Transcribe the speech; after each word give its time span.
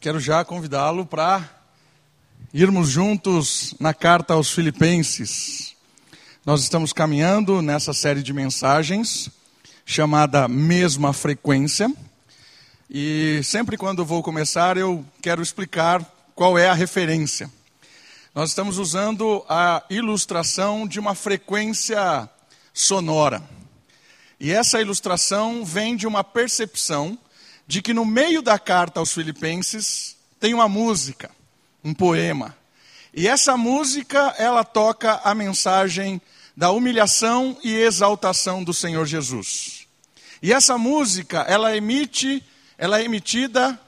quero 0.00 0.20
já 0.20 0.44
convidá-lo 0.44 1.06
para 1.06 1.48
irmos 2.52 2.88
juntos 2.88 3.74
na 3.80 3.94
carta 3.94 4.34
aos 4.34 4.50
Filipenses. 4.50 5.74
Nós 6.44 6.62
estamos 6.62 6.92
caminhando 6.92 7.62
nessa 7.62 7.92
série 7.92 8.22
de 8.22 8.32
mensagens 8.32 9.30
chamada 9.84 10.46
Mesma 10.48 11.12
Frequência. 11.12 11.92
E 12.90 13.40
sempre 13.42 13.76
quando 13.76 14.04
vou 14.04 14.22
começar, 14.22 14.76
eu 14.76 15.04
quero 15.22 15.42
explicar 15.42 16.04
qual 16.34 16.58
é 16.58 16.68
a 16.68 16.74
referência. 16.74 17.50
Nós 18.34 18.50
estamos 18.50 18.78
usando 18.78 19.44
a 19.48 19.82
ilustração 19.88 20.86
de 20.86 21.00
uma 21.00 21.14
frequência 21.14 22.28
sonora. 22.72 23.42
E 24.38 24.52
essa 24.52 24.80
ilustração 24.80 25.64
vem 25.64 25.96
de 25.96 26.06
uma 26.06 26.22
percepção 26.22 27.18
de 27.66 27.82
que 27.82 27.92
no 27.92 28.04
meio 28.04 28.40
da 28.40 28.58
carta 28.58 29.00
aos 29.00 29.12
Filipenses 29.12 30.16
tem 30.38 30.54
uma 30.54 30.68
música, 30.68 31.30
um 31.82 31.92
poema. 31.92 32.56
E 33.12 33.26
essa 33.26 33.56
música, 33.56 34.34
ela 34.38 34.62
toca 34.62 35.20
a 35.24 35.34
mensagem 35.34 36.20
da 36.56 36.70
humilhação 36.70 37.56
e 37.64 37.74
exaltação 37.74 38.62
do 38.62 38.72
Senhor 38.72 39.06
Jesus. 39.06 39.86
E 40.42 40.52
essa 40.52 40.78
música, 40.78 41.40
ela 41.48 41.76
emite, 41.76 42.44
ela 42.78 43.00
é 43.00 43.04
emitida 43.04 43.78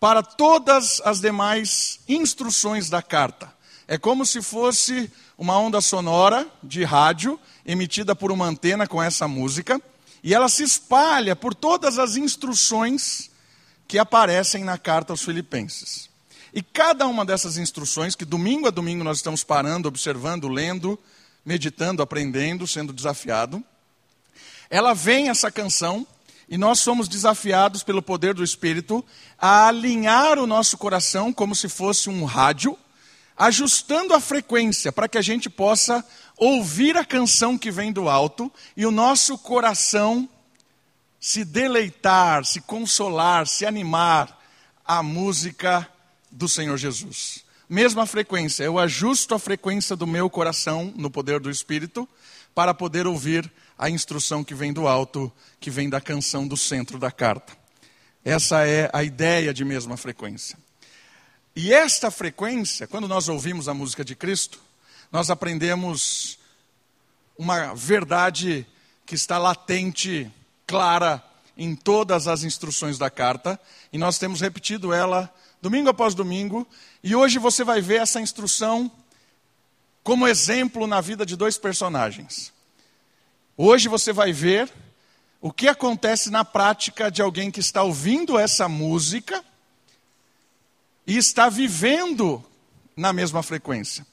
para 0.00 0.22
todas 0.22 1.00
as 1.04 1.20
demais 1.20 2.00
instruções 2.08 2.88
da 2.88 3.02
carta. 3.02 3.52
É 3.86 3.96
como 3.96 4.26
se 4.26 4.42
fosse 4.42 5.10
uma 5.36 5.58
onda 5.58 5.80
sonora 5.80 6.46
de 6.62 6.82
rádio 6.84 7.38
emitida 7.64 8.14
por 8.14 8.32
uma 8.32 8.46
antena 8.46 8.86
com 8.86 9.02
essa 9.02 9.28
música 9.28 9.80
e 10.22 10.34
ela 10.34 10.48
se 10.48 10.62
espalha 10.62 11.36
por 11.36 11.54
todas 11.54 11.98
as 11.98 12.16
instruções 12.16 13.30
que 13.86 13.98
aparecem 13.98 14.64
na 14.64 14.76
carta 14.76 15.12
aos 15.12 15.22
Filipenses. 15.22 16.08
E 16.52 16.62
cada 16.62 17.06
uma 17.06 17.24
dessas 17.24 17.56
instruções, 17.56 18.14
que 18.14 18.24
domingo 18.24 18.66
a 18.66 18.70
domingo 18.70 19.04
nós 19.04 19.18
estamos 19.18 19.44
parando, 19.44 19.88
observando, 19.88 20.48
lendo, 20.48 20.98
meditando, 21.44 22.02
aprendendo, 22.02 22.66
sendo 22.66 22.92
desafiado, 22.92 23.62
ela 24.70 24.94
vem 24.94 25.28
essa 25.28 25.50
canção 25.50 26.06
e 26.48 26.56
nós 26.56 26.80
somos 26.80 27.08
desafiados 27.08 27.82
pelo 27.82 28.02
poder 28.02 28.34
do 28.34 28.44
Espírito 28.44 29.04
a 29.38 29.68
alinhar 29.68 30.38
o 30.38 30.46
nosso 30.46 30.76
coração 30.78 31.32
como 31.32 31.54
se 31.54 31.68
fosse 31.68 32.08
um 32.08 32.24
rádio, 32.24 32.76
ajustando 33.36 34.14
a 34.14 34.20
frequência 34.20 34.90
para 34.90 35.08
que 35.08 35.18
a 35.18 35.22
gente 35.22 35.48
possa 35.48 36.04
ouvir 36.38 36.96
a 36.96 37.04
canção 37.04 37.58
que 37.58 37.70
vem 37.70 37.92
do 37.92 38.08
alto 38.08 38.50
e 38.76 38.86
o 38.86 38.90
nosso 38.90 39.36
coração 39.36 40.28
se 41.20 41.44
deleitar, 41.44 42.44
se 42.44 42.60
consolar, 42.60 43.46
se 43.46 43.66
animar 43.66 44.40
à 44.84 45.02
música 45.02 45.86
do 46.30 46.48
Senhor 46.48 46.76
Jesus. 46.76 47.44
Mesma 47.68 48.06
frequência, 48.06 48.64
eu 48.64 48.78
ajusto 48.78 49.34
a 49.34 49.38
frequência 49.38 49.94
do 49.94 50.06
meu 50.06 50.30
coração 50.30 50.92
no 50.96 51.10
poder 51.10 51.40
do 51.40 51.50
Espírito 51.50 52.08
para 52.54 52.72
poder 52.72 53.06
ouvir 53.06 53.50
a 53.76 53.90
instrução 53.90 54.42
que 54.42 54.54
vem 54.54 54.72
do 54.72 54.88
alto, 54.88 55.30
que 55.60 55.70
vem 55.70 55.90
da 55.90 56.00
canção 56.00 56.46
do 56.48 56.56
centro 56.56 56.98
da 56.98 57.10
carta. 57.10 57.52
Essa 58.24 58.66
é 58.66 58.90
a 58.92 59.02
ideia 59.02 59.52
de 59.52 59.64
mesma 59.64 59.96
frequência. 59.96 60.58
E 61.54 61.72
esta 61.72 62.10
frequência, 62.10 62.86
quando 62.86 63.08
nós 63.08 63.28
ouvimos 63.28 63.68
a 63.68 63.74
música 63.74 64.04
de 64.04 64.14
Cristo, 64.14 64.60
nós 65.10 65.30
aprendemos 65.30 66.38
uma 67.36 67.74
verdade 67.74 68.66
que 69.06 69.14
está 69.14 69.38
latente, 69.38 70.30
clara 70.66 71.22
em 71.56 71.74
todas 71.74 72.28
as 72.28 72.44
instruções 72.44 72.98
da 72.98 73.10
carta, 73.10 73.58
e 73.92 73.98
nós 73.98 74.18
temos 74.18 74.40
repetido 74.40 74.92
ela 74.92 75.32
domingo 75.60 75.88
após 75.88 76.14
domingo, 76.14 76.66
e 77.02 77.16
hoje 77.16 77.38
você 77.38 77.64
vai 77.64 77.80
ver 77.80 78.02
essa 78.02 78.20
instrução 78.20 78.90
como 80.02 80.26
exemplo 80.26 80.86
na 80.86 81.00
vida 81.00 81.26
de 81.26 81.36
dois 81.36 81.58
personagens. 81.58 82.52
Hoje 83.56 83.88
você 83.88 84.12
vai 84.12 84.32
ver 84.32 84.72
o 85.40 85.52
que 85.52 85.68
acontece 85.68 86.30
na 86.30 86.44
prática 86.44 87.10
de 87.10 87.22
alguém 87.22 87.50
que 87.50 87.60
está 87.60 87.82
ouvindo 87.82 88.38
essa 88.38 88.68
música 88.68 89.44
e 91.06 91.16
está 91.16 91.48
vivendo 91.48 92.44
na 92.96 93.12
mesma 93.12 93.42
frequência. 93.42 94.06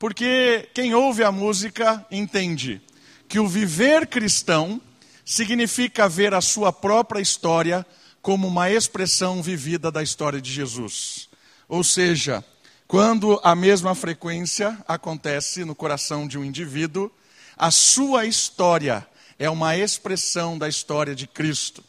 Porque 0.00 0.66
quem 0.72 0.94
ouve 0.94 1.22
a 1.22 1.30
música 1.30 2.06
entende 2.10 2.80
que 3.28 3.38
o 3.38 3.46
viver 3.46 4.06
cristão 4.06 4.80
significa 5.26 6.08
ver 6.08 6.32
a 6.32 6.40
sua 6.40 6.72
própria 6.72 7.20
história 7.20 7.86
como 8.22 8.48
uma 8.48 8.70
expressão 8.70 9.42
vivida 9.42 9.90
da 9.90 10.02
história 10.02 10.40
de 10.40 10.50
Jesus. 10.50 11.28
Ou 11.68 11.84
seja, 11.84 12.42
quando 12.88 13.38
a 13.44 13.54
mesma 13.54 13.94
frequência 13.94 14.74
acontece 14.88 15.66
no 15.66 15.74
coração 15.74 16.26
de 16.26 16.38
um 16.38 16.44
indivíduo, 16.46 17.12
a 17.54 17.70
sua 17.70 18.24
história 18.24 19.06
é 19.38 19.50
uma 19.50 19.76
expressão 19.76 20.56
da 20.56 20.66
história 20.66 21.14
de 21.14 21.26
Cristo. 21.26 21.84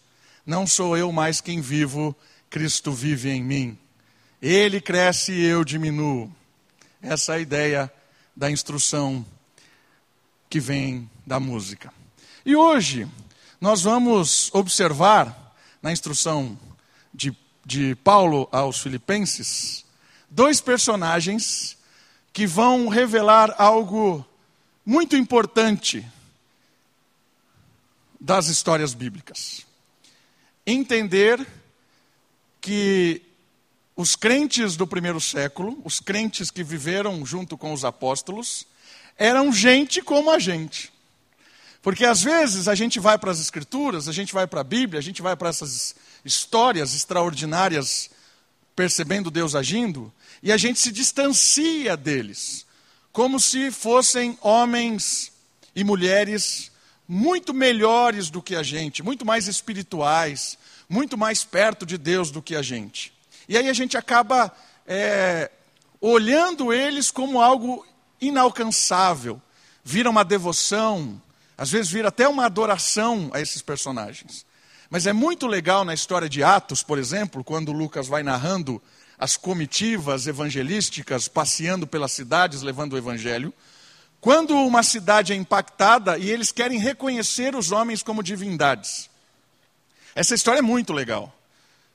Não 0.46 0.68
sou 0.68 0.98
eu 0.98 1.14
mais 1.14 1.40
quem 1.40 1.62
vivo, 1.62 2.14
Cristo 2.50 2.92
vive 2.92 3.30
em 3.30 3.42
mim. 3.42 3.78
Ele 4.42 4.82
cresce 4.82 5.32
e 5.32 5.46
eu 5.46 5.64
diminuo. 5.64 6.30
Essa 7.02 7.36
é 7.36 7.36
a 7.38 7.40
ideia 7.40 7.92
da 8.42 8.50
instrução 8.50 9.24
que 10.50 10.60
vem 10.60 11.08
da 11.24 11.40
música. 11.40 11.94
E 12.44 12.56
hoje 12.56 13.08
nós 13.62 13.84
vamos 13.84 14.50
observar 14.52 15.56
na 15.80 15.92
instrução 15.92 16.58
de, 17.14 17.38
de 17.64 17.94
Paulo 17.98 18.50
aos 18.52 18.82
Filipenses 18.82 19.86
dois 20.28 20.60
personagens 20.60 21.78
que 22.34 22.48
vão 22.48 22.88
revelar 22.88 23.54
algo 23.60 24.26
muito 24.84 25.16
importante 25.16 26.04
das 28.20 28.48
histórias 28.48 28.96
bíblicas. 28.96 29.68
Entender 30.66 31.46
que 32.60 33.22
os 34.02 34.16
crentes 34.16 34.76
do 34.76 34.88
primeiro 34.88 35.22
século, 35.22 35.80
os 35.86 36.00
crentes 36.00 36.50
que 36.50 36.64
viveram 36.64 37.24
junto 37.24 37.56
com 37.56 37.72
os 37.72 37.86
apóstolos, 37.86 38.66
eram 39.16 39.54
gente 39.54 40.02
como 40.02 40.32
a 40.32 40.40
gente. 40.40 40.92
Porque 41.84 42.04
às 42.04 42.24
vezes 42.24 42.68
a 42.68 42.74
gente 42.74 43.00
vai 43.00 43.20
para 43.20 43.30
as 43.30 43.40
Escrituras, 43.40 44.08
a 44.08 44.12
gente 44.12 44.34
vai 44.34 44.48
para 44.48 44.62
a 44.62 44.64
Bíblia, 44.64 44.98
a 44.98 45.04
gente 45.04 45.22
vai 45.22 45.36
para 45.36 45.50
essas 45.50 45.96
histórias 46.26 46.96
extraordinárias, 46.96 48.10
percebendo 48.76 49.30
Deus 49.30 49.54
agindo, 49.54 50.12
e 50.42 50.52
a 50.52 50.58
gente 50.58 50.80
se 50.80 50.92
distancia 50.92 51.96
deles, 51.96 52.66
como 53.12 53.40
se 53.40 53.70
fossem 53.70 54.36
homens 54.42 55.32
e 55.76 55.84
mulheres 55.84 56.72
muito 57.08 57.54
melhores 57.54 58.32
do 58.32 58.42
que 58.42 58.56
a 58.56 58.64
gente, 58.64 59.04
muito 59.04 59.24
mais 59.24 59.48
espirituais, 59.48 60.58
muito 60.90 61.16
mais 61.16 61.44
perto 61.44 61.86
de 61.86 62.00
Deus 62.00 62.32
do 62.32 62.42
que 62.42 62.56
a 62.56 62.64
gente. 62.64 63.21
E 63.52 63.58
aí 63.58 63.68
a 63.68 63.74
gente 63.74 63.98
acaba 63.98 64.50
é, 64.88 65.52
olhando 66.00 66.72
eles 66.72 67.12
como 67.12 67.42
algo 67.42 67.86
inalcançável, 68.22 69.42
vira 69.84 70.10
uma 70.10 70.24
devoção, 70.24 71.22
às 71.58 71.70
vezes 71.70 71.92
vira 71.92 72.08
até 72.08 72.30
uma 72.30 72.46
adoração 72.46 73.30
a 73.34 73.42
esses 73.42 73.62
personagens. 73.62 74.46
Mas 74.90 75.06
é 75.06 75.12
muito 75.12 75.48
legal 75.48 75.84
na 75.84 75.94
história 75.94 76.30
de 76.30 76.42
Atos, 76.42 76.82
por 76.82 76.98
exemplo, 76.98 77.44
quando 77.44 77.74
Lucas 77.74 78.08
vai 78.08 78.24
narrando 78.24 78.82
as 79.20 79.36
comitivas 79.36 80.28
evangelísticas 80.28 81.28
passeando 81.28 81.86
pelas 81.86 82.14
cidades 82.14 82.62
levando 82.62 82.94
o 82.94 82.98
evangelho. 82.98 83.54
Quando 84.22 84.56
uma 84.56 84.82
cidade 84.82 85.34
é 85.34 85.36
impactada 85.36 86.18
e 86.18 86.30
eles 86.30 86.54
querem 86.54 86.80
reconhecer 86.80 87.54
os 87.54 87.70
homens 87.70 88.02
como 88.02 88.24
divindades. 88.24 89.10
Essa 90.16 90.36
história 90.36 90.60
é 90.60 90.62
muito 90.62 90.94
legal. 90.94 91.36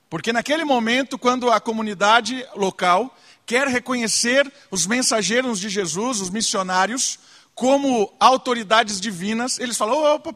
Porque 0.09 0.31
naquele 0.31 0.63
momento, 0.63 1.17
quando 1.17 1.51
a 1.51 1.59
comunidade 1.59 2.45
local 2.55 3.15
quer 3.45 3.67
reconhecer 3.67 4.51
os 4.71 4.85
mensageiros 4.85 5.59
de 5.59 5.69
Jesus, 5.69 6.21
os 6.21 6.29
missionários, 6.29 7.19
como 7.53 8.13
autoridades 8.19 9.01
divinas, 9.01 9.59
eles 9.59 9.77
falam: 9.77 10.15
opa, 10.15 10.31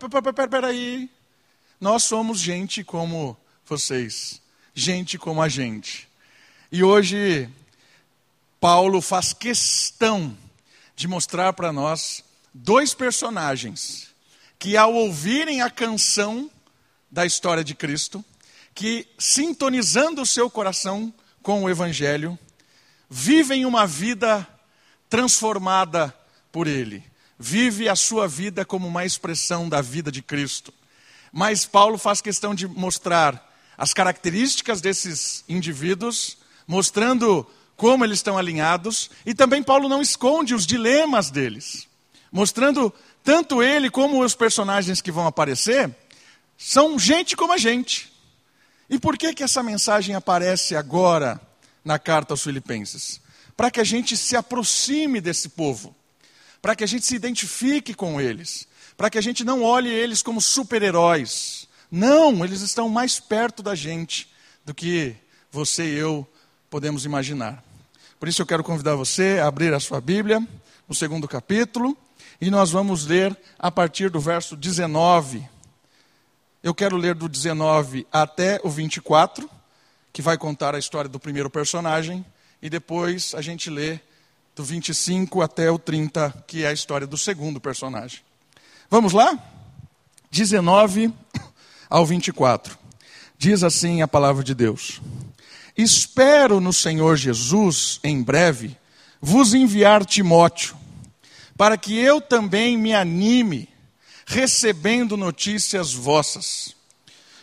peraí, 0.50 1.09
nós 1.79 2.03
somos 2.03 2.39
gente 2.39 2.83
como 2.83 3.38
vocês, 3.65 4.41
gente 4.73 5.18
como 5.18 5.41
a 5.41 5.47
gente. 5.47 6.09
E 6.71 6.83
hoje, 6.83 7.50
Paulo 8.59 9.01
faz 9.01 9.33
questão 9.33 10.38
de 10.95 11.07
mostrar 11.07 11.53
para 11.53 11.71
nós 11.71 12.23
dois 12.53 12.94
personagens 12.94 14.09
que, 14.59 14.75
ao 14.75 14.94
ouvirem 14.94 15.62
a 15.62 15.69
canção 15.69 16.50
da 17.09 17.25
história 17.25 17.63
de 17.63 17.73
Cristo, 17.73 18.23
que, 18.73 19.07
sintonizando 19.18 20.21
o 20.21 20.25
seu 20.25 20.50
coração 20.50 21.13
com 21.41 21.63
o 21.63 21.69
Evangelho, 21.69 22.38
vivem 23.09 23.65
uma 23.65 23.85
vida 23.85 24.47
transformada 25.09 26.15
por 26.51 26.68
Ele. 26.68 27.03
Vive 27.38 27.89
a 27.89 27.95
sua 27.95 28.27
vida 28.27 28.63
como 28.63 28.88
uma 28.88 29.06
expressão 29.06 29.68
da 29.68 29.81
vida 29.81 30.12
de 30.12 30.21
Cristo. 30.21 30.73
Mas 31.31 31.65
Paulo 31.65 31.97
faz 31.97 32.21
questão 32.21 32.53
de 32.53 32.68
mostrar 32.68 33.50
as 33.77 33.94
características 33.94 34.79
desses 34.79 35.44
indivíduos, 35.50 36.38
mostrando 36.68 37.47
como 37.75 38.06
eles 38.06 38.19
estão 38.19 38.38
alinhados, 38.38 39.09
e 39.25 39.33
também 39.33 39.63
Paulo 39.63 39.89
não 39.89 40.01
esconde 40.01 40.53
os 40.53 40.68
dilemas 40.68 41.31
deles, 41.31 41.88
mostrando 42.31 42.94
tanto 43.23 43.63
ele 43.63 43.89
como 43.89 44.23
os 44.23 44.35
personagens 44.35 45.01
que 45.01 45.12
vão 45.12 45.25
aparecer 45.25 45.95
são 46.57 47.00
gente 47.00 47.35
como 47.35 47.53
a 47.53 47.57
gente. 47.57 48.10
E 48.91 48.99
por 48.99 49.17
que 49.17 49.33
que 49.33 49.41
essa 49.41 49.63
mensagem 49.63 50.15
aparece 50.15 50.75
agora 50.75 51.39
na 51.83 51.97
carta 51.97 52.33
aos 52.33 52.43
Filipenses? 52.43 53.21
Para 53.55 53.71
que 53.71 53.79
a 53.79 53.85
gente 53.85 54.17
se 54.17 54.35
aproxime 54.35 55.21
desse 55.21 55.47
povo, 55.47 55.95
para 56.61 56.75
que 56.75 56.83
a 56.83 56.88
gente 56.88 57.05
se 57.05 57.15
identifique 57.15 57.93
com 57.93 58.19
eles, 58.19 58.67
para 58.97 59.09
que 59.09 59.17
a 59.17 59.21
gente 59.21 59.45
não 59.45 59.63
olhe 59.63 59.89
eles 59.89 60.21
como 60.21 60.41
super-heróis. 60.41 61.69
Não, 61.89 62.43
eles 62.43 62.59
estão 62.59 62.89
mais 62.89 63.17
perto 63.17 63.63
da 63.63 63.75
gente 63.75 64.29
do 64.65 64.73
que 64.73 65.15
você 65.49 65.85
e 65.85 65.97
eu 65.97 66.27
podemos 66.69 67.05
imaginar. 67.05 67.63
Por 68.19 68.27
isso 68.27 68.41
eu 68.41 68.45
quero 68.45 68.63
convidar 68.63 68.95
você 68.95 69.39
a 69.41 69.47
abrir 69.47 69.73
a 69.73 69.79
sua 69.79 70.01
Bíblia, 70.01 70.45
no 70.85 70.94
segundo 70.94 71.29
capítulo, 71.29 71.97
e 72.41 72.51
nós 72.51 72.71
vamos 72.71 73.05
ler 73.05 73.39
a 73.57 73.71
partir 73.71 74.09
do 74.09 74.19
verso 74.19 74.57
19. 74.57 75.47
Eu 76.63 76.75
quero 76.75 76.95
ler 76.95 77.15
do 77.15 77.27
19 77.27 78.05
até 78.11 78.61
o 78.63 78.69
24, 78.69 79.49
que 80.13 80.21
vai 80.21 80.37
contar 80.37 80.75
a 80.75 80.79
história 80.79 81.09
do 81.09 81.19
primeiro 81.19 81.49
personagem, 81.49 82.23
e 82.61 82.69
depois 82.69 83.33
a 83.33 83.41
gente 83.41 83.67
lê 83.67 83.99
do 84.55 84.63
25 84.63 85.41
até 85.41 85.71
o 85.71 85.79
30, 85.79 86.43
que 86.45 86.63
é 86.63 86.67
a 86.67 86.73
história 86.73 87.07
do 87.07 87.17
segundo 87.17 87.59
personagem. 87.59 88.19
Vamos 88.91 89.11
lá? 89.11 89.39
19 90.29 91.11
ao 91.89 92.05
24. 92.05 92.77
Diz 93.39 93.63
assim 93.63 94.03
a 94.03 94.07
palavra 94.07 94.43
de 94.43 94.53
Deus: 94.53 95.01
Espero 95.75 96.61
no 96.61 96.71
Senhor 96.71 97.15
Jesus, 97.15 97.99
em 98.03 98.21
breve, 98.21 98.77
vos 99.19 99.55
enviar 99.55 100.05
Timóteo, 100.05 100.77
para 101.57 101.75
que 101.75 101.97
eu 101.97 102.21
também 102.21 102.77
me 102.77 102.93
anime, 102.93 103.67
recebendo 104.31 105.18
notícias 105.18 105.94
vossas, 105.94 106.74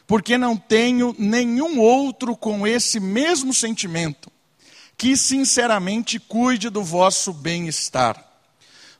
porque 0.07 0.39
não 0.39 0.57
tenho 0.57 1.15
nenhum 1.19 1.79
outro 1.79 2.35
com 2.35 2.67
esse 2.67 2.99
mesmo 2.99 3.53
sentimento, 3.53 4.33
que 4.97 5.15
sinceramente 5.15 6.19
cuide 6.19 6.71
do 6.71 6.83
vosso 6.83 7.31
bem-estar, 7.31 8.25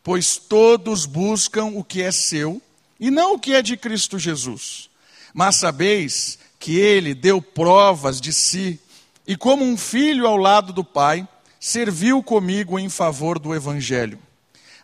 pois 0.03 0.37
todos 0.37 1.07
buscam 1.07 1.65
o 1.65 1.83
que 1.83 2.03
é 2.03 2.13
seu 2.13 2.61
e 3.01 3.11
não 3.11 3.37
o 3.37 3.39
que 3.39 3.55
é 3.55 3.63
de 3.63 3.75
Cristo 3.75 4.19
Jesus. 4.19 4.91
Mas 5.33 5.57
sabeis 5.57 6.39
que 6.61 6.77
ele 6.79 7.15
deu 7.15 7.41
provas 7.41 8.21
de 8.21 8.35
si 8.35 8.79
e, 9.27 9.35
como 9.35 9.65
um 9.65 9.79
filho 9.79 10.27
ao 10.27 10.37
lado 10.37 10.75
do 10.75 10.85
Pai, 10.85 11.27
serviu 11.59 12.23
comigo 12.23 12.79
em 12.79 12.91
favor 12.91 13.39
do 13.39 13.55
Evangelho. 13.55 14.19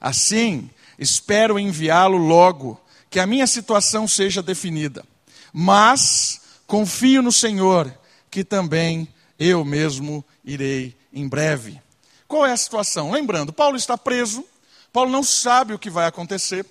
Assim, 0.00 0.70
espero 0.98 1.58
enviá-lo 1.58 2.16
logo, 2.16 2.80
que 3.14 3.20
a 3.20 3.28
minha 3.28 3.46
situação 3.46 4.08
seja 4.08 4.42
definida. 4.42 5.04
Mas 5.52 6.40
confio 6.66 7.22
no 7.22 7.30
Senhor, 7.30 7.96
que 8.28 8.42
também 8.42 9.06
eu 9.38 9.64
mesmo 9.64 10.24
irei 10.44 10.96
em 11.12 11.28
breve. 11.28 11.80
Qual 12.26 12.44
é 12.44 12.50
a 12.50 12.56
situação? 12.56 13.12
Lembrando, 13.12 13.52
Paulo 13.52 13.76
está 13.76 13.96
preso, 13.96 14.44
Paulo 14.92 15.12
não 15.12 15.22
sabe 15.22 15.72
o 15.72 15.78
que 15.78 15.88
vai 15.88 16.08
acontecer, 16.08 16.66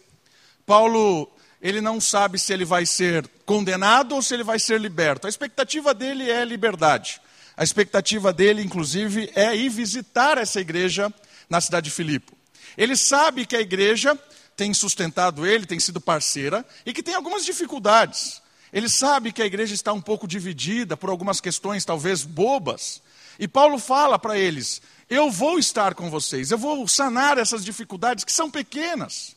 Paulo 0.66 1.32
ele 1.62 1.80
não 1.80 2.02
sabe 2.02 2.38
se 2.38 2.52
ele 2.52 2.66
vai 2.66 2.86
ser 2.86 3.26
condenado 3.46 4.14
ou 4.14 4.22
se 4.22 4.34
ele 4.34 4.44
vai 4.44 4.60
ser 4.60 4.82
liberto. 4.82 5.28
A 5.28 5.30
expectativa 5.30 5.94
dele 5.94 6.30
é 6.30 6.44
liberdade. 6.44 7.22
A 7.56 7.64
expectativa 7.64 8.34
dele, 8.34 8.62
inclusive, 8.62 9.32
é 9.34 9.56
ir 9.56 9.70
visitar 9.70 10.38
essa 10.38 10.60
igreja 10.60 11.10
na 11.50 11.62
cidade 11.62 11.86
de 11.86 11.96
Filipe. 11.96 12.34
Ele 12.78 12.98
sabe 12.98 13.46
que 13.46 13.56
a 13.56 13.62
igreja 13.62 14.20
tem 14.56 14.74
sustentado 14.74 15.46
ele, 15.46 15.66
tem 15.66 15.80
sido 15.80 16.00
parceira 16.00 16.66
e 16.86 16.94
que 16.94 17.04
tem 17.04 17.16
algumas 17.16 17.46
dificuldades. 17.46 18.42
Ele 18.72 18.90
sabe 18.90 19.32
que 19.32 19.42
a 19.42 19.46
igreja 19.46 19.74
está 19.74 19.94
um 19.94 20.02
pouco 20.02 20.28
dividida 20.28 20.98
por 20.98 21.10
algumas 21.10 21.40
questões, 21.40 21.86
talvez 21.86 22.24
bobas. 22.24 23.02
E 23.38 23.48
Paulo 23.48 23.78
fala 23.78 24.18
para 24.18 24.38
eles: 24.38 24.82
Eu 25.10 25.30
vou 25.30 25.60
estar 25.60 25.94
com 25.94 26.10
vocês, 26.10 26.50
eu 26.50 26.58
vou 26.58 26.88
sanar 26.88 27.38
essas 27.38 27.64
dificuldades 27.64 28.24
que 28.24 28.32
são 28.32 28.50
pequenas, 28.50 29.36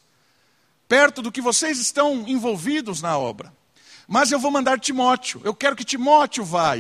perto 0.88 1.20
do 1.20 1.32
que 1.32 1.40
vocês 1.40 1.78
estão 1.78 2.24
envolvidos 2.26 3.02
na 3.02 3.18
obra. 3.18 3.52
Mas 4.08 4.30
eu 4.30 4.38
vou 4.38 4.50
mandar 4.50 4.78
Timóteo, 4.78 5.40
eu 5.44 5.54
quero 5.54 5.76
que 5.76 5.84
Timóteo 5.84 6.44
vá. 6.44 6.74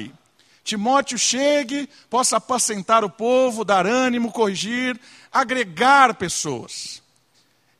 Timóteo 0.62 1.18
chegue, 1.18 1.88
possa 2.10 2.38
apacentar 2.38 3.04
o 3.04 3.10
povo, 3.10 3.64
dar 3.64 3.86
ânimo, 3.86 4.32
corrigir, 4.32 4.98
agregar 5.30 6.14
pessoas. 6.14 7.02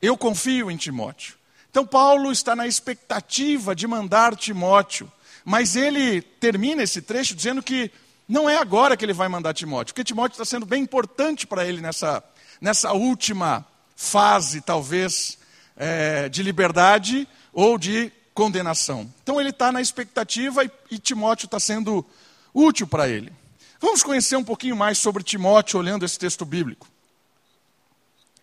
Eu 0.01 0.17
confio 0.17 0.69
em 0.69 0.77
Timóteo. 0.77 1.35
Então, 1.69 1.85
Paulo 1.85 2.31
está 2.31 2.55
na 2.55 2.67
expectativa 2.67 3.75
de 3.75 3.87
mandar 3.87 4.35
Timóteo, 4.35 5.11
mas 5.45 5.75
ele 5.75 6.21
termina 6.21 6.83
esse 6.83 7.01
trecho 7.01 7.35
dizendo 7.35 7.61
que 7.61 7.91
não 8.27 8.49
é 8.49 8.57
agora 8.57 8.97
que 8.97 9.05
ele 9.05 9.13
vai 9.13 9.27
mandar 9.27 9.53
Timóteo, 9.53 9.93
porque 9.93 10.03
Timóteo 10.03 10.35
está 10.35 10.45
sendo 10.45 10.65
bem 10.65 10.83
importante 10.83 11.45
para 11.45 11.65
ele 11.65 11.81
nessa, 11.81 12.23
nessa 12.59 12.93
última 12.93 13.65
fase, 13.95 14.61
talvez, 14.61 15.37
é, 15.75 16.27
de 16.29 16.43
liberdade 16.43 17.27
ou 17.53 17.77
de 17.77 18.11
condenação. 18.33 19.11
Então, 19.23 19.39
ele 19.39 19.49
está 19.49 19.71
na 19.71 19.81
expectativa 19.81 20.63
e, 20.63 20.71
e 20.91 20.99
Timóteo 20.99 21.45
está 21.45 21.59
sendo 21.59 22.05
útil 22.53 22.87
para 22.87 23.07
ele. 23.07 23.31
Vamos 23.79 24.01
conhecer 24.01 24.35
um 24.35 24.43
pouquinho 24.43 24.75
mais 24.75 24.97
sobre 24.97 25.23
Timóteo 25.23 25.79
olhando 25.79 26.05
esse 26.05 26.17
texto 26.17 26.43
bíblico. 26.43 26.87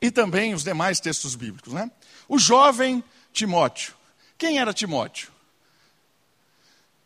E 0.05 0.11
também 0.11 0.53
os 0.53 0.63
demais 0.63 1.01
textos 1.01 1.35
bíblicos. 1.35 1.73
Né? 1.73 1.91
O 2.29 2.39
jovem 2.39 3.03
Timóteo. 3.33 3.95
Quem 4.37 4.59
era 4.59 4.75
Timóteo? 4.75 5.33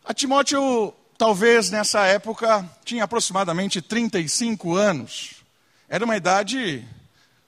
A 0.04 0.12
Timóteo, 0.12 0.92
talvez 1.16 1.70
nessa 1.70 2.04
época, 2.06 2.68
tinha 2.84 3.04
aproximadamente 3.04 3.80
35 3.80 4.74
anos. 4.74 5.44
Era 5.88 6.04
uma 6.04 6.16
idade 6.16 6.84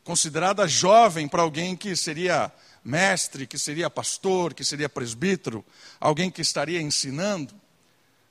considerada 0.05 0.69
jovem 0.69 1.26
para 1.26 1.43
alguém 1.43 1.75
que 1.75 1.96
seria 1.96 2.53
mestre, 2.85 3.44
que 3.44 3.58
seria 3.58 3.91
pastor, 3.91 4.55
que 4.55 4.62
seria 4.62 4.88
presbítero, 4.88 5.64
alguém 5.99 6.31
que 6.31 6.43
estaria 6.43 6.81
ensinando. 6.81 7.53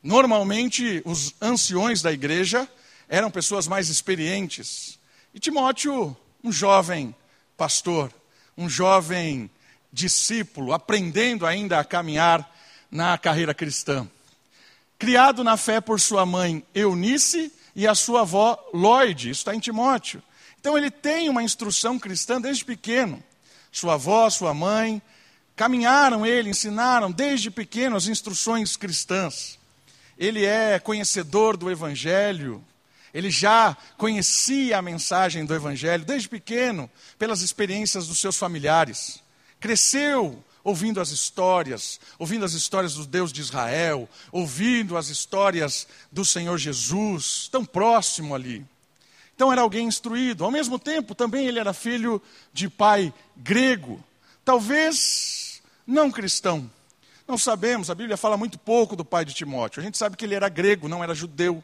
Normalmente, 0.02 1.02
os 1.04 1.36
anciões 1.42 2.02
da 2.02 2.14
igreja 2.14 2.66
eram 3.10 3.30
pessoas 3.30 3.68
mais 3.68 3.90
experientes. 3.90 4.98
E 5.34 5.40
Timóteo, 5.40 6.16
um 6.44 6.52
jovem 6.52 7.16
pastor, 7.58 8.14
um 8.58 8.70
jovem 8.70 9.50
discípulo, 9.92 10.74
aprendendo 10.74 11.46
ainda 11.46 11.80
a 11.80 11.84
caminhar 11.84 12.50
na 12.92 13.18
carreira 13.18 13.54
cristã. 13.54 14.08
Criado 14.98 15.44
na 15.44 15.58
fé 15.58 15.80
por 15.80 16.00
sua 16.00 16.26
mãe 16.26 16.64
Eunice 16.74 17.52
e 17.76 17.88
a 17.88 17.96
sua 17.96 18.22
avó 18.22 18.58
Lloyd, 18.74 19.30
isso 19.30 19.42
está 19.42 19.56
em 19.56 19.60
Timóteo. 19.60 20.22
Então 20.60 20.78
ele 20.78 20.92
tem 20.92 21.30
uma 21.30 21.44
instrução 21.44 21.98
cristã 21.98 22.40
desde 22.40 22.66
pequeno. 22.66 23.24
Sua 23.72 23.94
avó, 23.94 24.30
sua 24.30 24.54
mãe, 24.54 25.02
caminharam 25.56 26.26
ele, 26.26 26.50
ensinaram 26.50 27.12
desde 27.12 27.50
pequeno 27.50 27.96
as 27.96 28.08
instruções 28.08 28.76
cristãs 28.76 29.60
ele 30.20 30.44
é 30.44 30.78
conhecedor 30.80 31.56
do 31.56 31.72
Evangelho, 31.72 32.62
ele 33.14 33.32
já 33.32 33.76
conhecia 33.98 34.78
a 34.78 34.82
mensagem 34.82 35.46
do 35.46 35.54
Evangelho 35.54 36.06
desde 36.06 36.30
pequeno, 36.30 36.90
pelas 37.18 37.42
experiências 37.42 38.08
dos 38.08 38.20
seus 38.20 38.38
familiares. 38.38 39.22
Cresceu 39.60 40.44
ouvindo 40.64 41.02
as 41.02 41.10
histórias, 41.10 42.00
ouvindo 42.18 42.46
as 42.46 42.54
histórias 42.54 42.94
do 42.94 43.06
Deus 43.06 43.32
de 43.32 43.42
Israel, 43.42 44.08
ouvindo 44.32 44.98
as 44.98 45.10
histórias 45.10 45.88
do 46.12 46.24
Senhor 46.24 46.58
Jesus, 46.58 47.48
tão 47.52 47.66
próximo 47.66 48.36
ali. 48.36 48.66
Então 49.36 49.52
era 49.52 49.62
alguém 49.62 49.88
instruído. 49.88 50.44
Ao 50.44 50.52
mesmo 50.52 50.78
tempo, 50.78 51.16
também 51.16 51.48
ele 51.48 51.60
era 51.60 51.74
filho 51.74 52.22
de 52.54 52.70
pai 52.70 53.14
grego, 53.38 54.04
talvez 54.44 55.62
não 55.88 56.12
cristão, 56.12 56.70
não 57.30 57.38
sabemos, 57.38 57.92
a 57.92 57.96
Bíblia 57.96 58.18
fala 58.18 58.36
muito 58.36 58.58
pouco 58.58 58.96
do 58.96 59.06
pai 59.06 59.24
de 59.24 59.36
Timóteo. 59.36 59.80
A 59.80 59.84
gente 59.84 60.00
sabe 60.00 60.18
que 60.18 60.26
ele 60.26 60.34
era 60.34 60.50
grego, 60.50 60.88
não 60.88 61.04
era 61.04 61.14
judeu. 61.14 61.64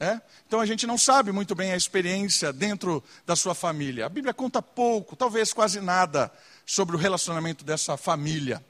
Né? 0.00 0.22
Então 0.46 0.60
a 0.60 0.66
gente 0.66 0.86
não 0.86 0.96
sabe 0.96 1.30
muito 1.30 1.54
bem 1.54 1.72
a 1.72 1.76
experiência 1.76 2.54
dentro 2.54 3.04
da 3.26 3.36
sua 3.36 3.54
família. 3.54 4.06
A 4.06 4.08
Bíblia 4.08 4.32
conta 4.32 4.62
pouco, 4.62 5.14
talvez 5.14 5.52
quase 5.52 5.78
nada, 5.78 6.32
sobre 6.64 6.96
o 6.96 6.98
relacionamento 6.98 7.62
dessa 7.66 7.98
família. 7.98 8.64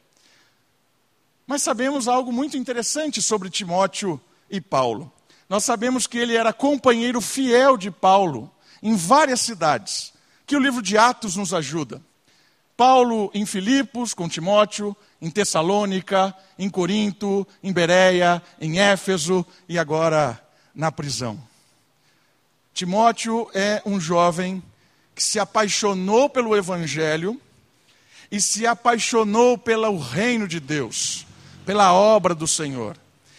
Mas 1.46 1.62
sabemos 1.62 2.08
algo 2.08 2.32
muito 2.32 2.56
interessante 2.56 3.22
sobre 3.22 3.48
Timóteo 3.48 4.20
e 4.50 4.60
Paulo. 4.60 5.10
Nós 5.48 5.62
sabemos 5.62 6.08
que 6.08 6.18
ele 6.18 6.34
era 6.34 6.52
companheiro 6.52 7.20
fiel 7.20 7.76
de 7.76 7.92
Paulo 7.92 8.52
em 8.82 8.96
várias 8.96 9.40
cidades, 9.40 10.12
que 10.46 10.56
o 10.56 10.60
livro 10.60 10.82
de 10.82 10.98
Atos 10.98 11.36
nos 11.36 11.54
ajuda. 11.54 12.02
Paulo 12.76 13.30
em 13.34 13.46
Filipos 13.46 14.14
com 14.14 14.28
Timóteo, 14.28 14.96
em 15.20 15.30
Tessalônica, 15.30 16.34
em 16.58 16.68
Corinto, 16.68 17.46
em 17.62 17.72
Bereia, 17.72 18.42
em 18.60 18.80
Éfeso 18.80 19.46
e 19.68 19.78
agora 19.78 20.40
na 20.80 20.90
prisão. 20.90 21.38
Timóteo 22.72 23.50
é 23.52 23.82
um 23.84 24.00
jovem 24.00 24.62
que 25.14 25.22
se 25.22 25.38
apaixonou 25.38 26.30
pelo 26.30 26.56
Evangelho 26.56 27.38
e 28.32 28.40
se 28.40 28.66
apaixonou 28.66 29.58
pelo 29.58 29.98
reino 29.98 30.48
de 30.48 30.58
Deus, 30.58 31.26
pela 31.66 31.92
obra 31.92 32.34
do 32.34 32.48
Senhor. 32.48 32.96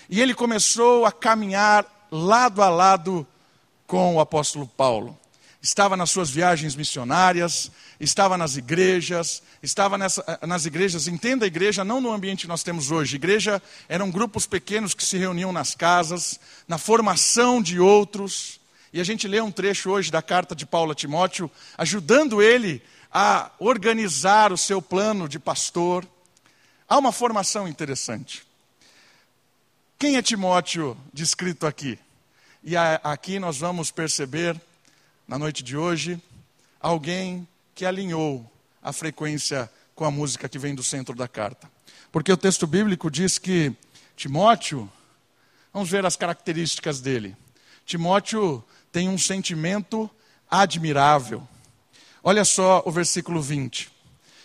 E 0.08 0.22
ele 0.22 0.36
começou 0.36 1.04
a 1.04 1.12
caminhar 1.12 2.08
lado 2.12 2.62
a 2.62 2.70
lado 2.70 3.26
com 3.88 4.18
o 4.18 4.20
apóstolo 4.20 4.68
Paulo. 4.68 5.18
Estava 5.62 5.96
nas 5.96 6.10
suas 6.10 6.30
viagens 6.32 6.75
missionárias, 6.75 7.72
estava 8.00 8.36
nas 8.36 8.58
igrejas, 8.58 9.44
estava 9.62 9.96
nessa, 9.96 10.24
eh, 10.27 10.48
nas 10.48 10.65
igrejas, 10.65 11.08
entenda 11.08 11.46
a 11.46 11.48
igreja 11.48 11.84
não 11.84 12.01
no 12.01 12.12
ambiente 12.12 12.41
que 12.41 12.48
nós 12.48 12.63
temos 12.63 12.89
hoje. 12.89 13.15
Igreja 13.15 13.62
eram 13.88 14.10
grupos 14.10 14.48
pequenos 14.48 14.96
que 14.96 15.06
se 15.06 15.18
reuniam 15.18 15.51
nas 15.51 15.75
casas, 15.75 16.39
na 16.68 16.80
formação 16.80 17.62
de 17.62 17.80
outros. 17.80 18.60
E 18.91 19.00
a 19.00 19.03
gente 19.03 19.27
lê 19.27 19.39
um 19.39 19.51
trecho 19.51 19.91
hoje 19.91 20.12
da 20.12 20.22
carta 20.22 20.56
de 20.56 20.65
Paulo 20.65 20.94
a 20.94 20.96
Timóteo, 20.96 21.50
ajudando 21.77 22.41
ele 22.41 22.82
a 23.13 23.51
organizar 23.60 24.51
o 24.51 24.58
seu 24.58 24.82
plano 24.82 25.30
de 25.30 25.38
pastor. 25.38 26.08
Há 26.89 26.98
uma 26.98 27.12
formação 27.12 27.68
interessante. 27.68 28.44
Quem 30.00 30.15
é 30.15 30.22
Timóteo 30.24 30.98
descrito 31.13 31.68
aqui? 31.68 32.00
E 32.63 32.75
aqui 32.75 33.38
nós 33.38 33.60
vamos 33.60 33.91
perceber, 33.91 34.60
na 35.32 35.40
noite 35.40 35.64
de 35.64 35.78
hoje, 35.78 36.22
alguém 36.78 37.48
que 37.74 37.86
alinhou 37.86 38.46
a 38.84 38.92
frequência 38.92 39.72
com 39.96 40.04
a 40.04 40.12
música 40.12 40.50
que 40.50 40.60
vem 40.60 40.76
do 40.76 40.84
centro 40.84 41.16
da 41.16 41.26
carta. 41.26 41.72
Porque 42.12 42.34
o 42.34 42.36
texto 42.36 42.68
bíblico 42.68 43.10
diz 43.10 43.38
que 43.38 43.74
Timóteo, 44.14 44.92
vamos 45.74 45.90
ver 45.90 46.06
as 46.06 46.18
características 46.18 47.00
dele. 47.00 47.34
Timóteo 47.86 48.62
tem 48.92 49.08
um 49.08 49.18
sentimento 49.18 50.12
admirável. 50.50 51.48
Olha 52.22 52.44
só 52.44 52.84
o 52.86 52.92
versículo 52.92 53.42
20. 53.42 53.90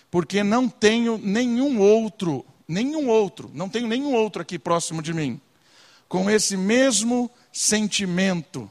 Porque 0.08 0.44
não 0.44 0.68
tenho 0.68 1.18
nenhum 1.18 1.80
outro, 1.80 2.46
nenhum 2.68 3.08
outro, 3.08 3.50
não 3.52 3.68
tenho 3.68 3.88
nenhum 3.88 4.14
outro 4.14 4.40
aqui 4.40 4.56
próximo 4.56 5.02
de 5.02 5.12
mim, 5.12 5.40
com 6.08 6.30
esse 6.30 6.56
mesmo 6.56 7.28
sentimento. 7.52 8.60
O 8.60 8.70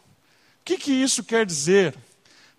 que, 0.63 0.77
que 0.77 0.93
isso 0.93 1.21
quer 1.21 1.45
dizer? 1.45 2.04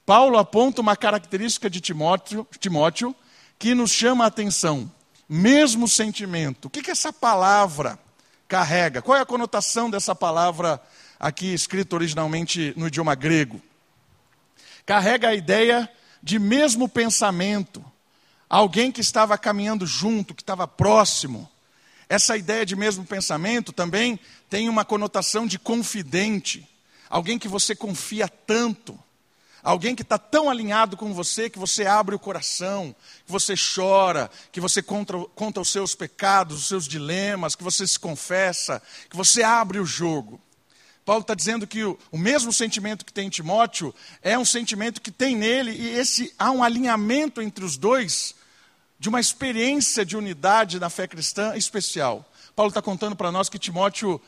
Paulo 0.06 0.38
aponta 0.38 0.80
uma 0.80 0.96
característica 0.96 1.68
de 1.68 1.80
Timóteo, 1.80 2.46
Timóteo 2.60 3.14
que 3.58 3.74
nos 3.74 3.90
chama 3.90 4.22
a 4.22 4.28
atenção. 4.28 4.90
Mesmo 5.28 5.88
sentimento. 5.88 6.66
O 6.66 6.70
que, 6.70 6.80
que 6.80 6.92
essa 6.92 7.12
palavra 7.12 7.98
carrega? 8.46 9.02
Qual 9.02 9.18
é 9.18 9.20
a 9.20 9.26
conotação 9.26 9.90
dessa 9.90 10.14
palavra 10.14 10.80
aqui 11.18 11.52
escrita 11.52 11.96
originalmente 11.96 12.72
no 12.76 12.86
idioma 12.86 13.16
grego? 13.16 13.60
Carrega 14.86 15.30
a 15.30 15.34
ideia 15.34 15.90
de 16.22 16.38
mesmo 16.38 16.88
pensamento. 16.88 17.84
Alguém 18.48 18.92
que 18.92 19.00
estava 19.00 19.36
caminhando 19.36 19.84
junto, 19.84 20.36
que 20.36 20.42
estava 20.42 20.68
próximo. 20.68 21.50
Essa 22.08 22.36
ideia 22.36 22.64
de 22.64 22.76
mesmo 22.76 23.04
pensamento 23.04 23.72
também 23.72 24.20
tem 24.48 24.68
uma 24.68 24.84
conotação 24.84 25.48
de 25.48 25.58
confidente, 25.58 26.68
alguém 27.10 27.36
que 27.36 27.48
você 27.48 27.74
confia 27.74 28.28
tanto, 28.28 28.96
alguém 29.66 29.96
que 29.96 30.02
está 30.02 30.16
tão 30.16 30.48
alinhado 30.48 30.96
com 30.96 31.12
você 31.12 31.50
que 31.50 31.58
você 31.58 31.84
abre 31.84 32.14
o 32.14 32.20
coração, 32.20 32.94
que 33.26 33.32
você 33.32 33.54
chora, 33.56 34.30
que 34.52 34.60
você 34.60 34.80
conta, 34.80 35.18
conta 35.34 35.60
os 35.60 35.70
seus 35.70 35.92
pecados, 35.92 36.56
os 36.56 36.68
seus 36.68 36.86
dilemas, 36.86 37.56
que 37.56 37.64
você 37.64 37.84
se 37.84 37.98
confessa, 37.98 38.80
que 39.10 39.16
você 39.16 39.42
abre 39.42 39.80
o 39.80 39.84
jogo. 39.84 40.40
Paulo 41.04 41.22
está 41.22 41.34
dizendo 41.34 41.66
que 41.66 41.82
o, 41.82 41.98
o, 42.12 42.18
mesmo 42.18 42.52
sentimento 42.52 43.04
que 43.04 43.12
tem 43.12 43.26
em 43.26 43.30
Timóteo 43.30 43.92
é 44.22 44.38
um 44.38 44.44
sentimento 44.44 45.00
que 45.00 45.10
tem 45.10 45.34
nele, 45.34 45.72
e 45.72 45.88
esse 45.98 46.32
há 46.38 46.52
um 46.52 46.62
alinhamento 46.62 47.42
entre 47.42 47.64
os 47.64 47.76
dois 47.76 48.36
de 49.00 49.08
uma 49.08 49.18
experiência 49.18 50.06
de 50.06 50.16
unidade 50.16 50.78
na 50.78 50.88
fé 50.88 51.08
cristã 51.08 51.56
especial. 51.56 52.24
Paulo 52.54 52.70
está 52.70 52.80
contando 52.80 53.16
para 53.16 53.32
nós 53.32 53.48
que 53.48 53.58
Timóteo 53.58 54.20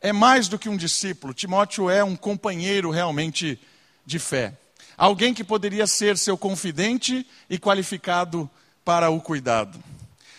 é 0.00 0.12
mais 0.12 0.48
do 0.48 0.58
que 0.58 0.70
um 0.70 0.76
discípulo, 0.76 1.34
Timóteo 1.34 1.90
é 1.90 2.02
um 2.02 2.16
companheiro 2.16 2.90
realmente 2.90 3.60
de 4.06 4.18
fé. 4.18 4.56
Alguém 4.96 5.34
que 5.34 5.44
poderia 5.44 5.86
ser 5.86 6.16
seu 6.16 6.38
confidente 6.38 7.26
e 7.50 7.58
qualificado 7.58 8.48
para 8.84 9.10
o 9.10 9.20
cuidado. 9.20 9.82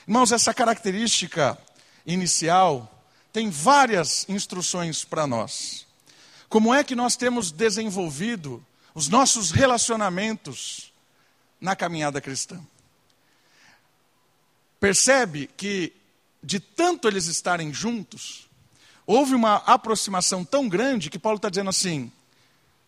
Irmãos, 0.07 0.31
essa 0.31 0.53
característica 0.53 1.57
inicial 2.05 2.91
tem 3.31 3.49
várias 3.49 4.27
instruções 4.29 5.03
para 5.03 5.27
nós. 5.27 5.85
Como 6.49 6.73
é 6.73 6.83
que 6.83 6.95
nós 6.95 7.15
temos 7.15 7.51
desenvolvido 7.51 8.65
os 8.95 9.09
nossos 9.09 9.51
relacionamentos 9.51 10.91
na 11.59 11.75
caminhada 11.75 12.21
cristã? 12.21 12.59
percebe 14.79 15.49
que, 15.57 15.93
de 16.41 16.59
tanto 16.59 17.07
eles 17.07 17.25
estarem 17.25 17.73
juntos, 17.73 18.47
houve 19.05 19.33
uma 19.33 19.55
aproximação 19.57 20.45
tão 20.45 20.67
grande 20.69 21.09
que 21.09 21.19
Paulo 21.19 21.37
está 21.37 21.49
dizendo 21.49 21.69
assim: 21.69 22.11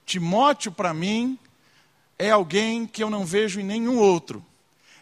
Timóteo, 0.05 0.71
para 0.71 0.93
mim, 0.93 1.37
é 2.19 2.29
alguém 2.29 2.85
que 2.85 3.01
eu 3.01 3.09
não 3.09 3.25
vejo 3.25 3.61
em 3.61 3.63
nenhum 3.63 3.97
outro. 3.97 4.45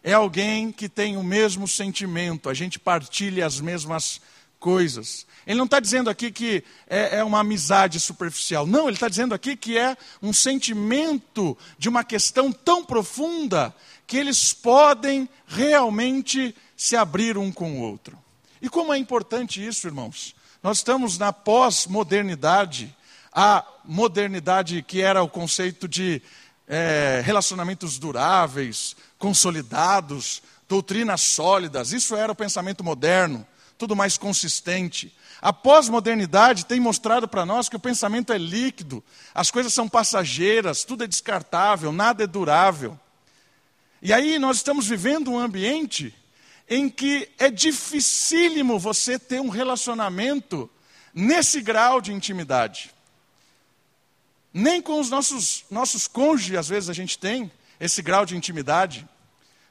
É 0.03 0.13
alguém 0.13 0.71
que 0.71 0.87
tem 0.87 1.17
o 1.17 1.23
mesmo 1.23 1.67
sentimento, 1.67 2.47
a 2.47 2.53
gente 2.53 2.77
partilha 2.77 3.45
as 3.45 3.59
mesmas 3.59 4.21
coisas. 4.59 5.25
Ele 5.45 5.57
não 5.57 5.65
está 5.65 5.79
dizendo 5.79 6.09
aqui 6.09 6.31
que 6.31 6.63
é, 6.87 7.17
é, 7.17 7.23
uma 7.23 7.39
amizade 7.39 7.99
superficial. 7.99 8.67
Não, 8.67 8.87
ele 8.87 8.95
está 8.95 9.09
dizendo 9.09 9.33
aqui 9.33 9.55
que 9.55 9.77
é 9.77 9.97
um 10.21 10.31
sentimento 10.31 11.57
de 11.77 11.89
uma 11.89 12.03
questão 12.03 12.51
tão 12.51 12.85
profunda 12.85 13.73
que 14.05 14.17
eles 14.17 14.53
podem 14.53 15.27
realmente 15.47 16.55
se 16.75 16.95
abrir 16.95 17.37
um 17.37 17.51
com 17.51 17.73
o 17.73 17.81
outro. 17.81 18.17
E 18.61 18.69
como 18.69 18.93
é 18.93 18.97
importante 18.97 19.65
isso, 19.65 19.87
irmãos? 19.87 20.35
Nós 20.61 20.77
estamos 20.77 21.17
na 21.17 21.33
pós-modernidade, 21.33 22.95
a 23.31 23.65
modernidade 23.83 24.81
que 24.81 25.01
era 25.01 25.21
o 25.21 25.29
conceito 25.29 25.87
de 25.87 26.21
é, 26.67 27.21
relacionamentos 27.23 27.97
duráveis, 27.97 28.95
consolidados, 29.17 30.41
doutrinas 30.67 31.21
sólidas, 31.21 31.93
isso 31.93 32.15
era 32.15 32.31
o 32.31 32.35
pensamento 32.35 32.83
moderno, 32.83 33.47
tudo 33.77 33.95
mais 33.95 34.17
consistente. 34.17 35.15
A 35.41 35.53
pós-modernidade 35.53 36.65
tem 36.65 36.79
mostrado 36.79 37.27
para 37.27 37.45
nós 37.45 37.69
que 37.69 37.75
o 37.75 37.79
pensamento 37.79 38.33
é 38.33 38.37
líquido, 38.37 39.03
as 39.33 39.49
coisas 39.49 39.73
são 39.73 39.87
passageiras, 39.87 40.83
tudo 40.83 41.03
é 41.03 41.07
descartável, 41.07 41.91
nada 41.91 42.23
é 42.23 42.27
durável. 42.27 42.99
E 44.01 44.11
aí 44.11 44.37
nós 44.37 44.57
estamos 44.57 44.87
vivendo 44.87 45.31
um 45.31 45.39
ambiente 45.39 46.13
em 46.69 46.89
que 46.89 47.29
é 47.37 47.49
dificílimo 47.49 48.77
você 48.77 49.17
ter 49.17 49.39
um 49.39 49.49
relacionamento 49.49 50.69
nesse 51.13 51.61
grau 51.61 52.01
de 52.01 52.11
intimidade. 52.11 52.91
Nem 54.53 54.81
com 54.81 54.99
os 54.99 55.09
nossos, 55.09 55.65
nossos 55.69 56.07
cônjuges, 56.07 56.57
às 56.57 56.67
vezes, 56.67 56.89
a 56.89 56.93
gente 56.93 57.17
tem 57.17 57.51
esse 57.79 58.01
grau 58.01 58.25
de 58.25 58.35
intimidade, 58.35 59.07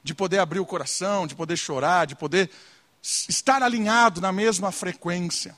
de 0.03 0.13
poder 0.13 0.39
abrir 0.39 0.59
o 0.59 0.65
coração, 0.65 1.27
de 1.27 1.35
poder 1.35 1.57
chorar, 1.57 2.07
de 2.07 2.15
poder 2.15 2.49
estar 3.01 3.61
alinhado 3.61 4.21
na 4.21 4.31
mesma 4.31 4.71
frequência. 4.71 5.55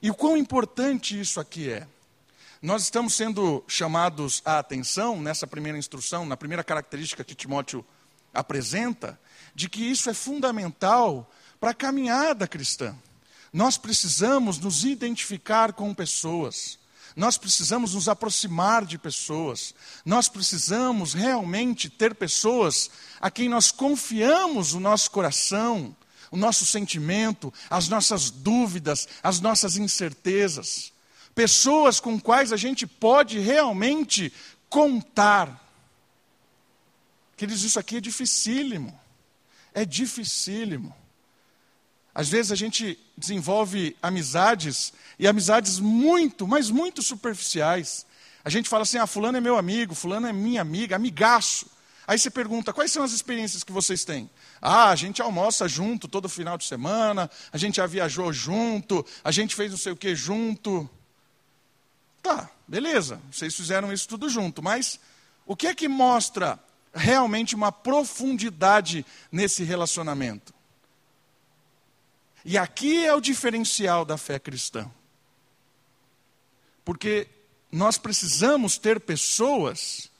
E 0.00 0.10
o 0.10 0.14
quão 0.14 0.36
importante 0.36 1.18
isso 1.18 1.38
aqui 1.38 1.70
é. 1.70 1.86
Nós 2.60 2.82
estamos 2.84 3.14
sendo 3.14 3.64
chamados 3.66 4.40
à 4.44 4.58
atenção 4.58 5.20
nessa 5.20 5.46
primeira 5.46 5.78
instrução, 5.78 6.24
na 6.24 6.36
primeira 6.36 6.62
característica 6.62 7.24
que 7.24 7.34
Timóteo 7.34 7.84
apresenta, 8.32 9.18
de 9.54 9.68
que 9.68 9.82
isso 9.82 10.08
é 10.08 10.14
fundamental 10.14 11.30
para 11.60 11.70
a 11.70 11.74
caminhada 11.74 12.46
cristã. 12.48 12.96
Nós 13.52 13.76
precisamos 13.76 14.58
nos 14.58 14.84
identificar 14.84 15.72
com 15.72 15.92
pessoas. 15.92 16.78
Nós 17.14 17.36
precisamos 17.36 17.94
nos 17.94 18.08
aproximar 18.08 18.84
de 18.84 18.98
pessoas. 18.98 19.74
Nós 20.04 20.28
precisamos 20.28 21.12
realmente 21.12 21.88
ter 21.88 22.14
pessoas 22.14 22.90
a 23.20 23.30
quem 23.30 23.48
nós 23.48 23.70
confiamos 23.70 24.72
o 24.72 24.80
nosso 24.80 25.10
coração, 25.10 25.94
o 26.30 26.36
nosso 26.36 26.64
sentimento, 26.64 27.52
as 27.68 27.88
nossas 27.88 28.30
dúvidas, 28.30 29.06
as 29.22 29.40
nossas 29.40 29.76
incertezas. 29.76 30.92
Pessoas 31.34 32.00
com 32.00 32.18
quais 32.18 32.52
a 32.52 32.56
gente 32.56 32.86
pode 32.86 33.38
realmente 33.38 34.32
contar. 34.68 35.60
Queridos, 37.36 37.62
isso 37.62 37.78
aqui 37.78 37.96
é 37.96 38.00
dificílimo. 38.00 38.98
É 39.74 39.84
dificílimo. 39.84 40.94
Às 42.14 42.28
vezes 42.28 42.52
a 42.52 42.56
gente 42.56 42.98
desenvolve 43.16 43.96
amizades, 44.02 44.92
e 45.18 45.26
amizades 45.26 45.78
muito, 45.78 46.46
mas 46.46 46.70
muito 46.70 47.02
superficiais. 47.02 48.06
A 48.44 48.50
gente 48.50 48.68
fala 48.68 48.82
assim: 48.82 48.98
ah, 48.98 49.06
Fulano 49.06 49.38
é 49.38 49.40
meu 49.40 49.56
amigo, 49.56 49.94
Fulano 49.94 50.26
é 50.26 50.32
minha 50.32 50.60
amiga, 50.60 50.96
amigaço. 50.96 51.66
Aí 52.06 52.18
você 52.18 52.30
pergunta: 52.30 52.72
quais 52.72 52.92
são 52.92 53.02
as 53.02 53.12
experiências 53.12 53.64
que 53.64 53.72
vocês 53.72 54.04
têm? 54.04 54.28
Ah, 54.60 54.90
a 54.90 54.96
gente 54.96 55.22
almoça 55.22 55.66
junto 55.66 56.06
todo 56.06 56.28
final 56.28 56.58
de 56.58 56.64
semana, 56.64 57.30
a 57.52 57.58
gente 57.58 57.76
já 57.76 57.86
viajou 57.86 58.32
junto, 58.32 59.04
a 59.24 59.30
gente 59.30 59.54
fez 59.54 59.70
não 59.70 59.78
sei 59.78 59.92
o 59.92 59.96
que 59.96 60.14
junto. 60.14 60.88
Tá, 62.22 62.48
beleza, 62.68 63.20
vocês 63.30 63.54
fizeram 63.54 63.92
isso 63.92 64.06
tudo 64.06 64.28
junto, 64.28 64.62
mas 64.62 65.00
o 65.44 65.56
que 65.56 65.66
é 65.66 65.74
que 65.74 65.88
mostra 65.88 66.58
realmente 66.94 67.54
uma 67.54 67.72
profundidade 67.72 69.04
nesse 69.30 69.64
relacionamento? 69.64 70.54
E 72.44 72.58
aqui 72.58 73.04
é 73.04 73.14
o 73.14 73.20
diferencial 73.20 74.04
da 74.04 74.16
fé 74.16 74.38
cristã. 74.38 74.90
Porque 76.84 77.28
nós 77.70 77.96
precisamos 77.96 78.78
ter 78.78 79.00
pessoas 79.00 80.10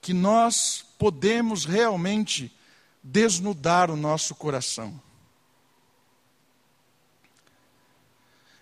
que 0.00 0.12
nós 0.12 0.84
podemos 0.98 1.64
realmente 1.64 2.54
desnudar 3.02 3.90
o 3.90 3.96
nosso 3.96 4.34
coração. 4.34 5.00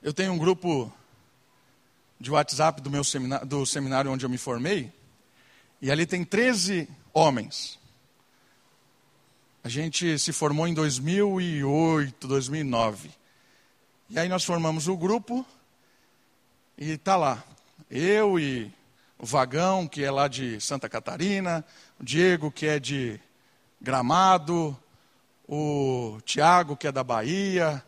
Eu 0.03 0.15
tenho 0.15 0.33
um 0.33 0.39
grupo 0.39 0.93
de 2.19 2.31
WhatsApp 2.31 2.83
do 2.83 2.91
meu 2.91 3.03
seminário, 3.03 3.47
do 3.47 3.65
seminário 3.65 4.11
onde 4.11 4.25
eu 4.25 4.31
me 4.31 4.39
formei, 4.39 4.93
e 5.81 5.91
ali 5.91 6.05
tem 6.05 6.25
13 6.25 6.89
homens. 7.13 7.80
A 9.63 9.69
gente 9.69 10.19
se 10.19 10.33
formou 10.33 10.67
em 10.67 10.73
2008, 10.73 12.27
2009. 12.27 13.11
E 14.09 14.19
aí 14.19 14.27
nós 14.27 14.43
formamos 14.43 14.89
o 14.89 14.97
grupo 14.97 15.45
e 16.79 16.97
tá 16.97 17.15
lá. 17.15 17.45
Eu 17.91 18.41
e 18.41 18.73
o 19.19 19.27
Vagão, 19.27 19.87
que 19.87 20.03
é 20.03 20.11
lá 20.11 20.29
de 20.29 20.59
Santa 20.63 20.89
Catarina, 20.89 21.63
o 22.01 22.05
Diego, 22.05 22.51
que 22.51 22.65
é 22.65 22.81
de 22.81 23.21
Gramado, 23.79 24.75
o 25.47 26.19
Tiago, 26.25 26.75
que 26.75 26.87
é 26.87 26.93
da 26.93 27.05
Bahia, 27.05 27.85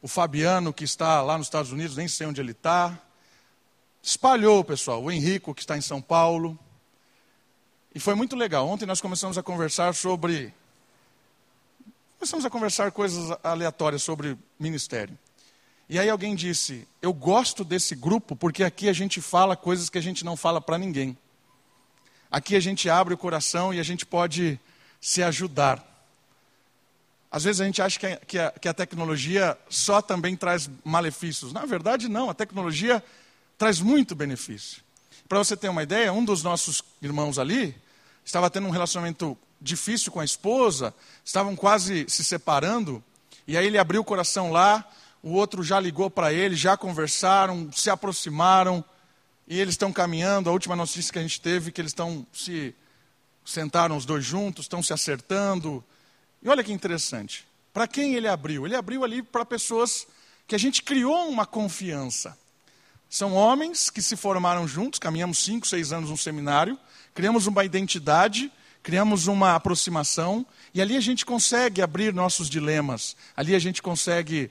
o 0.00 0.06
Fabiano, 0.06 0.72
que 0.72 0.84
está 0.84 1.20
lá 1.20 1.36
nos 1.36 1.48
Estados 1.48 1.72
Unidos, 1.72 1.96
nem 1.96 2.06
sei 2.06 2.28
onde 2.28 2.40
ele 2.40 2.52
está. 2.52 2.96
Espalhou, 4.00 4.62
pessoal, 4.62 5.02
o 5.02 5.10
Henrico, 5.10 5.52
que 5.52 5.62
está 5.62 5.76
em 5.76 5.80
São 5.80 6.00
Paulo. 6.00 6.56
E 7.92 7.98
foi 7.98 8.14
muito 8.14 8.36
legal. 8.36 8.68
Ontem 8.68 8.86
nós 8.86 9.00
começamos 9.00 9.36
a 9.36 9.42
conversar 9.42 9.96
sobre. 9.96 10.54
Começamos 12.18 12.44
a 12.44 12.50
conversar 12.50 12.90
coisas 12.90 13.30
aleatórias 13.44 14.02
sobre 14.02 14.36
ministério. 14.58 15.16
E 15.88 16.00
aí 16.00 16.10
alguém 16.10 16.34
disse: 16.34 16.86
Eu 17.00 17.12
gosto 17.12 17.62
desse 17.62 17.94
grupo 17.94 18.34
porque 18.34 18.64
aqui 18.64 18.88
a 18.88 18.92
gente 18.92 19.20
fala 19.20 19.56
coisas 19.56 19.88
que 19.88 19.98
a 19.98 20.00
gente 20.00 20.24
não 20.24 20.36
fala 20.36 20.60
para 20.60 20.76
ninguém. 20.76 21.16
Aqui 22.28 22.56
a 22.56 22.60
gente 22.60 22.90
abre 22.90 23.14
o 23.14 23.16
coração 23.16 23.72
e 23.72 23.78
a 23.78 23.84
gente 23.84 24.04
pode 24.04 24.58
se 25.00 25.22
ajudar. 25.22 25.84
Às 27.30 27.44
vezes 27.44 27.60
a 27.60 27.64
gente 27.64 27.80
acha 27.80 28.00
que 28.00 28.06
a, 28.06 28.16
que 28.16 28.38
a, 28.38 28.50
que 28.50 28.68
a 28.68 28.74
tecnologia 28.74 29.56
só 29.70 30.02
também 30.02 30.34
traz 30.34 30.68
malefícios. 30.84 31.52
Na 31.52 31.66
verdade, 31.66 32.08
não. 32.08 32.28
A 32.28 32.34
tecnologia 32.34 33.02
traz 33.56 33.80
muito 33.80 34.16
benefício. 34.16 34.82
Para 35.28 35.38
você 35.38 35.56
ter 35.56 35.68
uma 35.68 35.84
ideia, 35.84 36.12
um 36.12 36.24
dos 36.24 36.42
nossos 36.42 36.82
irmãos 37.00 37.38
ali 37.38 37.76
estava 38.24 38.50
tendo 38.50 38.66
um 38.66 38.70
relacionamento 38.70 39.38
difícil 39.60 40.12
com 40.12 40.20
a 40.20 40.24
esposa, 40.24 40.94
estavam 41.24 41.56
quase 41.56 42.06
se 42.08 42.24
separando, 42.24 43.02
e 43.46 43.56
aí 43.56 43.66
ele 43.66 43.78
abriu 43.78 44.00
o 44.00 44.04
coração 44.04 44.52
lá, 44.52 44.88
o 45.22 45.32
outro 45.32 45.62
já 45.62 45.80
ligou 45.80 46.08
para 46.08 46.32
ele, 46.32 46.54
já 46.54 46.76
conversaram, 46.76 47.70
se 47.72 47.90
aproximaram, 47.90 48.84
e 49.46 49.58
eles 49.58 49.74
estão 49.74 49.92
caminhando. 49.92 50.50
A 50.50 50.52
última 50.52 50.76
notícia 50.76 51.12
que 51.12 51.18
a 51.18 51.22
gente 51.22 51.40
teve 51.40 51.72
que 51.72 51.80
eles 51.80 51.90
estão 51.90 52.26
se 52.32 52.74
sentaram 53.44 53.96
os 53.96 54.04
dois 54.04 54.24
juntos, 54.24 54.66
estão 54.66 54.82
se 54.82 54.92
acertando. 54.92 55.82
E 56.42 56.48
olha 56.48 56.62
que 56.62 56.72
interessante. 56.72 57.46
Para 57.72 57.88
quem 57.88 58.14
ele 58.14 58.28
abriu? 58.28 58.66
Ele 58.66 58.76
abriu 58.76 59.02
ali 59.02 59.22
para 59.22 59.44
pessoas 59.44 60.06
que 60.46 60.54
a 60.54 60.58
gente 60.58 60.82
criou 60.82 61.28
uma 61.28 61.46
confiança. 61.46 62.36
São 63.08 63.34
homens 63.34 63.88
que 63.88 64.02
se 64.02 64.16
formaram 64.16 64.68
juntos, 64.68 64.98
caminhamos 64.98 65.38
cinco, 65.38 65.66
seis 65.66 65.92
anos 65.92 66.10
no 66.10 66.16
seminário, 66.16 66.78
criamos 67.14 67.46
uma 67.46 67.64
identidade, 67.64 68.52
criamos 68.82 69.26
uma 69.26 69.54
aproximação, 69.54 70.46
e 70.72 70.80
ali 70.80 70.96
a 70.96 71.00
gente 71.00 71.26
consegue 71.26 71.82
abrir 71.82 72.14
nossos 72.14 72.48
dilemas, 72.48 73.16
ali 73.36 73.54
a 73.54 73.58
gente 73.58 73.82
consegue 73.82 74.50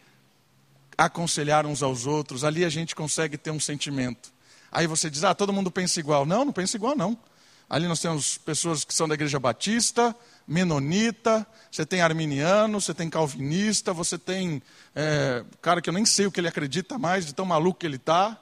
aconselhar 0.98 1.66
uns 1.66 1.84
aos 1.84 2.06
outros, 2.06 2.44
ali 2.44 2.66
a 2.66 2.70
gente 2.70 2.96
consegue 2.96 3.38
ter 3.38 3.52
um 3.52 3.60
sentimento. 3.60 4.34
Aí 4.72 4.88
você 4.88 5.10
diz, 5.10 5.24
ah, 5.24 5.34
todo 5.34 5.54
mundo 5.54 5.72
pensa 5.72 6.00
igual. 6.00 6.26
Não, 6.26 6.44
não 6.44 6.52
pensa 6.52 6.76
igual, 6.76 6.96
não. 6.96 7.18
Ali 7.70 7.88
nós 7.88 8.00
temos 8.00 8.38
pessoas 8.38 8.84
que 8.84 8.94
são 8.94 9.08
da 9.08 9.14
igreja 9.14 9.40
batista, 9.40 10.16
menonita, 10.48 11.46
você 11.70 11.86
tem 11.86 12.02
arminiano, 12.02 12.80
você 12.80 12.94
tem 12.94 13.10
calvinista, 13.10 13.92
você 13.92 14.18
tem 14.18 14.62
é, 14.96 15.44
cara 15.62 15.82
que 15.82 15.90
eu 15.90 15.94
nem 15.94 16.06
sei 16.06 16.26
o 16.26 16.32
que 16.32 16.40
ele 16.40 16.48
acredita 16.48 16.98
mais, 16.98 17.26
de 17.26 17.34
tão 17.34 17.46
maluco 17.46 17.80
que 17.80 17.86
ele 17.86 17.98
está. 17.98 18.38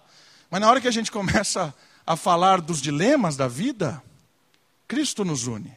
Mas 0.50 0.62
na 0.62 0.70
hora 0.70 0.80
que 0.80 0.88
a 0.88 0.92
gente 0.92 1.12
começa 1.12 1.74
a 2.06 2.16
falar 2.16 2.62
dos 2.62 2.80
dilemas 2.80 3.36
da 3.36 3.48
vida, 3.48 4.02
Cristo 4.88 5.26
nos 5.26 5.48
une. 5.48 5.76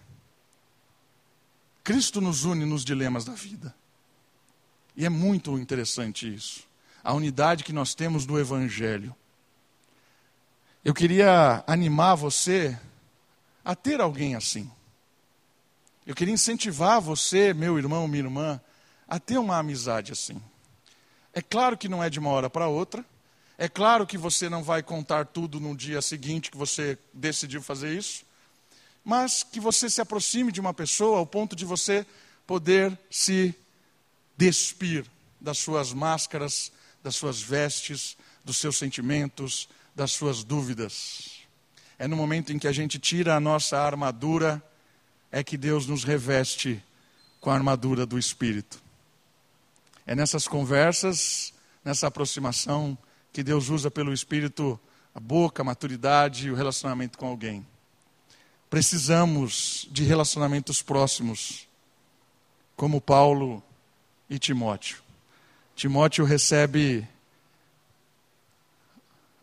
Cristo 1.83 2.21
nos 2.21 2.45
une 2.45 2.65
nos 2.67 2.85
dilemas 2.85 3.25
da 3.25 3.33
vida. 3.33 3.75
E 4.97 5.07
é 5.07 5.09
muito 5.09 5.59
interessante 5.59 6.33
isso. 6.33 6.67
A 7.03 7.15
unidade 7.15 7.65
que 7.65 7.73
nós 7.73 7.95
temos 7.95 8.27
no 8.27 8.39
Evangelho. 8.39 9.15
Eu 10.85 10.93
queria 10.93 11.63
animar 11.67 12.15
você 12.17 12.79
a 13.65 13.75
ter 13.75 14.01
alguém 14.01 14.35
assim. 14.35 14.71
Eu 16.07 16.15
queria 16.15 16.35
incentivar 16.35 17.01
você, 17.01 17.55
meu 17.55 17.79
irmão, 17.79 18.09
minha 18.09 18.25
irmã, 18.25 18.61
a 19.07 19.19
ter 19.19 19.39
uma 19.39 19.59
amizade 19.59 20.13
assim. 20.13 20.41
É 21.33 21.41
claro 21.41 21.77
que 21.77 21.89
não 21.89 22.03
é 22.03 22.11
de 22.11 22.19
uma 22.19 22.31
hora 22.31 22.51
para 22.51 22.67
outra. 22.67 23.05
É 23.57 23.69
claro 23.69 24.07
que 24.07 24.19
você 24.19 24.49
não 24.49 24.63
vai 24.63 24.83
contar 24.83 25.27
tudo 25.27 25.61
no 25.61 25.77
dia 25.77 26.03
seguinte 26.03 26.51
que 26.51 26.57
você 26.57 26.99
decidiu 27.13 27.63
fazer 27.63 27.97
isso. 27.97 28.25
Mas 29.09 29.43
que 29.43 29.59
você 29.59 29.89
se 29.89 30.03
aproxime 30.03 30.53
de 30.53 30.61
uma 30.61 30.75
pessoa 30.75 31.17
ao 31.17 31.27
ponto 31.27 31.57
de 31.57 31.65
você 31.65 32.05
poder 32.47 32.97
se 33.11 33.55
despir 34.37 35.07
das 35.41 35.57
suas 35.57 35.95
máscaras, 35.95 36.71
das 37.03 37.17
suas 37.17 37.41
vestes, 37.41 38.19
dos 38.45 38.59
seus 38.59 38.77
sentimentos, 38.77 39.67
das 39.97 40.11
suas 40.11 40.45
dúvidas. 40.45 41.39
É 41.99 42.07
no 42.07 42.17
momento 42.17 42.53
em 42.53 42.59
que 42.59 42.69
a 42.69 42.73
gente 42.73 42.99
tira 42.99 43.35
a 43.35 43.41
nossa 43.41 43.79
armadura, 43.79 44.63
é 45.33 45.43
que 45.43 45.57
Deus 45.57 45.87
nos 45.87 46.05
reveste 46.05 46.85
com 47.41 47.49
a 47.49 47.55
armadura 47.55 48.05
do 48.05 48.19
Espírito. 48.19 48.79
É 50.07 50.15
nessas 50.15 50.47
conversas, 50.47 51.55
nessa 51.83 52.09
aproximação, 52.09 52.97
que 53.33 53.43
Deus 53.43 53.71
usa 53.71 53.91
pelo 53.91 54.13
Espírito 54.13 54.79
a 55.15 55.19
boca, 55.19 55.63
a 55.63 55.65
maturidade 55.65 56.49
e 56.49 56.51
o 56.51 56.55
relacionamento 56.55 57.17
com 57.17 57.27
alguém. 57.27 57.67
Precisamos 58.71 59.89
de 59.91 60.05
relacionamentos 60.05 60.83
próximos, 60.83 61.67
como 62.77 63.01
Paulo 63.01 63.63
e 64.29 64.39
Timóteo. 64.39 64.99
Timóteo 65.75 66.25
recebe 66.25 67.09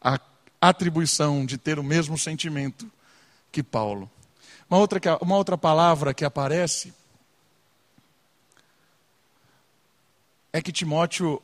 a 0.01 0.19
atribuição 0.61 1.45
de 1.45 1.57
ter 1.57 1.79
o 1.79 1.83
mesmo 1.83 2.17
sentimento 2.17 2.91
que 3.51 3.63
Paulo. 3.63 4.09
Uma 4.69 4.79
outra, 4.79 4.99
uma 5.21 5.35
outra 5.35 5.57
palavra 5.57 6.13
que 6.13 6.25
aparece 6.25 6.93
é 10.51 10.61
que 10.61 10.71
Timóteo 10.71 11.41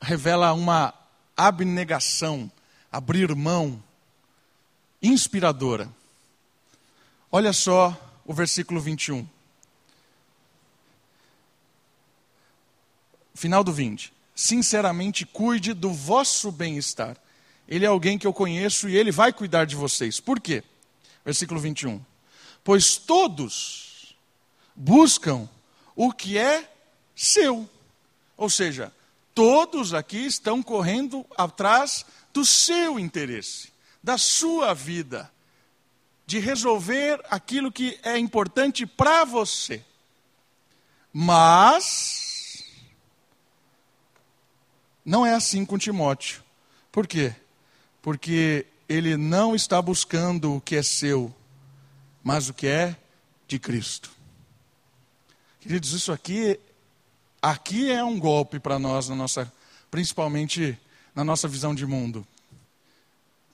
revela 0.00 0.52
uma 0.52 0.94
abnegação, 1.36 2.50
abrir 2.90 3.34
mão 3.34 3.82
inspiradora. 5.02 5.88
Olha 7.30 7.52
só 7.52 7.96
o 8.24 8.32
versículo 8.32 8.80
21. 8.80 9.26
Final 13.34 13.64
do 13.64 13.72
20. 13.72 14.12
Sinceramente, 14.34 15.24
cuide 15.24 15.72
do 15.72 15.92
vosso 15.92 16.50
bem-estar 16.50 17.16
ele 17.70 17.84
é 17.84 17.88
alguém 17.88 18.18
que 18.18 18.26
eu 18.26 18.32
conheço 18.32 18.88
e 18.88 18.96
ele 18.96 19.12
vai 19.12 19.32
cuidar 19.32 19.64
de 19.64 19.76
vocês. 19.76 20.18
Por 20.18 20.40
quê? 20.40 20.64
Versículo 21.24 21.60
21. 21.60 22.04
Pois 22.64 22.96
todos 22.96 24.16
buscam 24.74 25.48
o 25.94 26.12
que 26.12 26.36
é 26.36 26.68
seu. 27.14 27.70
Ou 28.36 28.50
seja, 28.50 28.92
todos 29.32 29.94
aqui 29.94 30.26
estão 30.26 30.60
correndo 30.64 31.24
atrás 31.36 32.04
do 32.32 32.44
seu 32.44 32.98
interesse, 32.98 33.72
da 34.02 34.18
sua 34.18 34.74
vida, 34.74 35.30
de 36.30 36.38
resolver 36.38 37.20
aquilo 37.28 37.72
que 37.72 37.98
é 38.02 38.16
importante 38.18 38.86
para 38.86 39.24
você. 39.24 39.84
Mas 41.12 42.64
não 45.04 45.26
é 45.26 45.34
assim 45.34 45.64
com 45.64 45.76
Timóteo. 45.76 46.42
Por 46.92 47.06
quê? 47.06 47.34
porque 48.02 48.66
ele 48.88 49.16
não 49.16 49.54
está 49.54 49.80
buscando 49.80 50.56
o 50.56 50.60
que 50.60 50.76
é 50.76 50.82
seu, 50.82 51.34
mas 52.22 52.48
o 52.48 52.54
que 52.54 52.66
é 52.66 52.96
de 53.46 53.58
Cristo. 53.58 54.10
Queridos, 55.60 55.92
isso 55.92 56.12
aqui, 56.12 56.58
aqui 57.40 57.90
é 57.90 58.02
um 58.02 58.18
golpe 58.18 58.58
para 58.58 58.78
nós, 58.78 59.08
na 59.08 59.14
nossa, 59.14 59.52
principalmente 59.90 60.78
na 61.14 61.22
nossa 61.22 61.46
visão 61.46 61.74
de 61.74 61.86
mundo. 61.86 62.26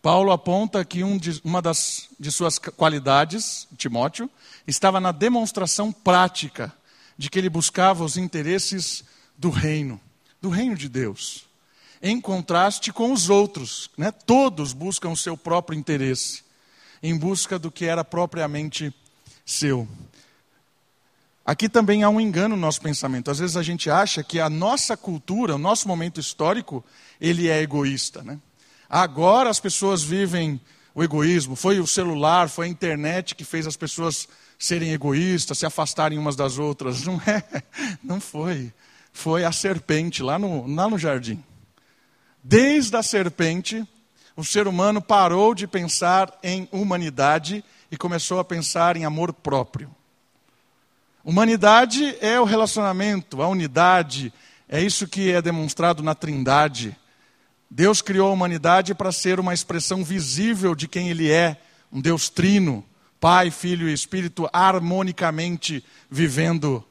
Paulo 0.06 0.30
aponta 0.30 0.84
que 0.84 1.02
um 1.02 1.18
de, 1.18 1.40
uma 1.42 1.60
das, 1.60 2.08
de 2.16 2.30
suas 2.30 2.60
qualidades, 2.60 3.66
Timóteo, 3.76 4.30
estava 4.64 5.00
na 5.00 5.10
demonstração 5.10 5.90
prática 5.90 6.72
de 7.18 7.28
que 7.28 7.36
ele 7.36 7.50
buscava 7.50 8.04
os 8.04 8.16
interesses 8.16 9.02
do 9.36 9.50
reino, 9.50 10.00
do 10.40 10.48
reino 10.48 10.76
de 10.76 10.88
Deus, 10.88 11.48
em 12.00 12.20
contraste 12.20 12.92
com 12.92 13.12
os 13.12 13.28
outros. 13.28 13.90
Né? 13.98 14.12
Todos 14.12 14.72
buscam 14.72 15.08
o 15.08 15.16
seu 15.16 15.36
próprio 15.36 15.76
interesse, 15.76 16.44
em 17.02 17.18
busca 17.18 17.58
do 17.58 17.68
que 17.68 17.84
era 17.84 18.04
propriamente 18.04 18.94
seu. 19.44 19.88
Aqui 21.44 21.68
também 21.68 22.04
há 22.04 22.08
um 22.08 22.20
engano 22.20 22.54
no 22.54 22.62
nosso 22.62 22.80
pensamento. 22.80 23.28
Às 23.28 23.40
vezes 23.40 23.56
a 23.56 23.62
gente 23.64 23.90
acha 23.90 24.22
que 24.22 24.38
a 24.38 24.48
nossa 24.48 24.96
cultura, 24.96 25.56
o 25.56 25.58
nosso 25.58 25.88
momento 25.88 26.20
histórico, 26.20 26.84
ele 27.20 27.48
é 27.48 27.60
egoísta. 27.60 28.22
Né? 28.22 28.38
Agora 28.88 29.50
as 29.50 29.60
pessoas 29.60 30.02
vivem 30.02 30.60
o 30.94 31.02
egoísmo. 31.02 31.56
Foi 31.56 31.78
o 31.80 31.86
celular, 31.86 32.48
foi 32.48 32.66
a 32.66 32.70
internet 32.70 33.34
que 33.34 33.44
fez 33.44 33.66
as 33.66 33.76
pessoas 33.76 34.28
serem 34.58 34.92
egoístas, 34.92 35.58
se 35.58 35.66
afastarem 35.66 36.18
umas 36.18 36.36
das 36.36 36.58
outras. 36.58 37.04
Não 37.04 37.20
é, 37.26 37.42
não 38.02 38.20
foi. 38.20 38.72
Foi 39.12 39.44
a 39.44 39.52
serpente 39.52 40.22
lá 40.22 40.38
no, 40.38 40.66
lá 40.66 40.88
no 40.88 40.98
jardim. 40.98 41.42
Desde 42.42 42.96
a 42.96 43.02
serpente, 43.02 43.86
o 44.36 44.44
ser 44.44 44.68
humano 44.68 45.02
parou 45.02 45.54
de 45.54 45.66
pensar 45.66 46.32
em 46.42 46.68
humanidade 46.70 47.64
e 47.90 47.96
começou 47.96 48.38
a 48.38 48.44
pensar 48.44 48.96
em 48.96 49.04
amor 49.04 49.32
próprio. 49.32 49.90
Humanidade 51.24 52.16
é 52.20 52.38
o 52.38 52.44
relacionamento, 52.44 53.42
a 53.42 53.48
unidade, 53.48 54.32
é 54.68 54.80
isso 54.80 55.08
que 55.08 55.32
é 55.32 55.42
demonstrado 55.42 56.02
na 56.02 56.14
Trindade. 56.14 56.96
Deus 57.70 58.00
criou 58.00 58.28
a 58.28 58.32
humanidade 58.32 58.94
para 58.94 59.10
ser 59.12 59.40
uma 59.40 59.52
expressão 59.52 60.04
visível 60.04 60.74
de 60.74 60.86
quem 60.86 61.08
Ele 61.08 61.30
é, 61.30 61.60
um 61.92 62.00
Deus 62.00 62.28
trino, 62.28 62.84
Pai, 63.20 63.50
Filho 63.50 63.88
e 63.88 63.92
Espírito 63.92 64.48
harmonicamente 64.52 65.84
vivendo. 66.08 66.84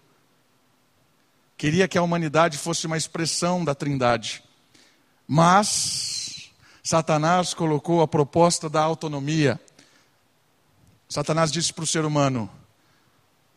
Queria 1.58 1.88
que 1.88 1.98
a 1.98 2.02
humanidade 2.04 2.58
fosse 2.58 2.86
uma 2.86 2.98
expressão 2.98 3.64
da 3.64 3.74
Trindade. 3.74 4.44
Mas 5.28 6.52
Satanás 6.84 7.54
colocou 7.54 8.02
a 8.02 8.08
proposta 8.08 8.70
da 8.70 8.82
autonomia. 8.82 9.60
Satanás 11.08 11.52
disse 11.52 11.74
para 11.74 11.84
o 11.84 11.88
ser 11.88 12.06
humano: 12.06 12.50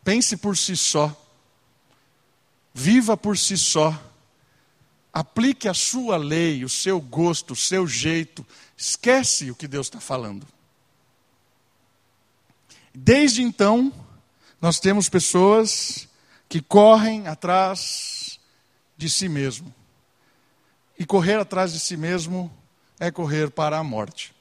pense 0.05 0.37
por 0.37 0.57
si 0.57 0.77
só, 0.77 1.15
viva 2.73 3.17
por 3.17 3.37
si 3.37 3.59
só, 3.59 3.95
aplique 5.12 5.68
a 5.68 5.75
sua 5.75 6.16
lei, 6.16 6.64
o 6.64 6.68
seu 6.68 7.01
gosto, 7.01 7.53
o 7.53 7.57
seu 7.57 7.87
jeito, 7.87 8.47
esquece 8.77 9.51
o 9.51 9.55
que 9.55 9.66
Deus 9.66 9.87
está 9.87 10.01
falando. 10.01 10.47
Desde 12.94 13.42
então, 13.42 13.92
nós 14.61 14.81
temos 14.81 15.09
pessoas 15.09 16.09
que 16.49 16.61
correm 16.61 17.27
atrás 17.27 18.40
de 18.97 19.09
si 19.09 19.29
mesmo. 19.29 19.73
E 20.99 21.07
correr 21.07 21.38
atrás 21.38 21.73
de 21.73 21.79
si 21.79 21.97
mesmo 21.97 22.53
é 22.99 23.11
correr 23.11 23.51
para 23.51 23.79
a 23.79 23.85
morte. 23.85 24.35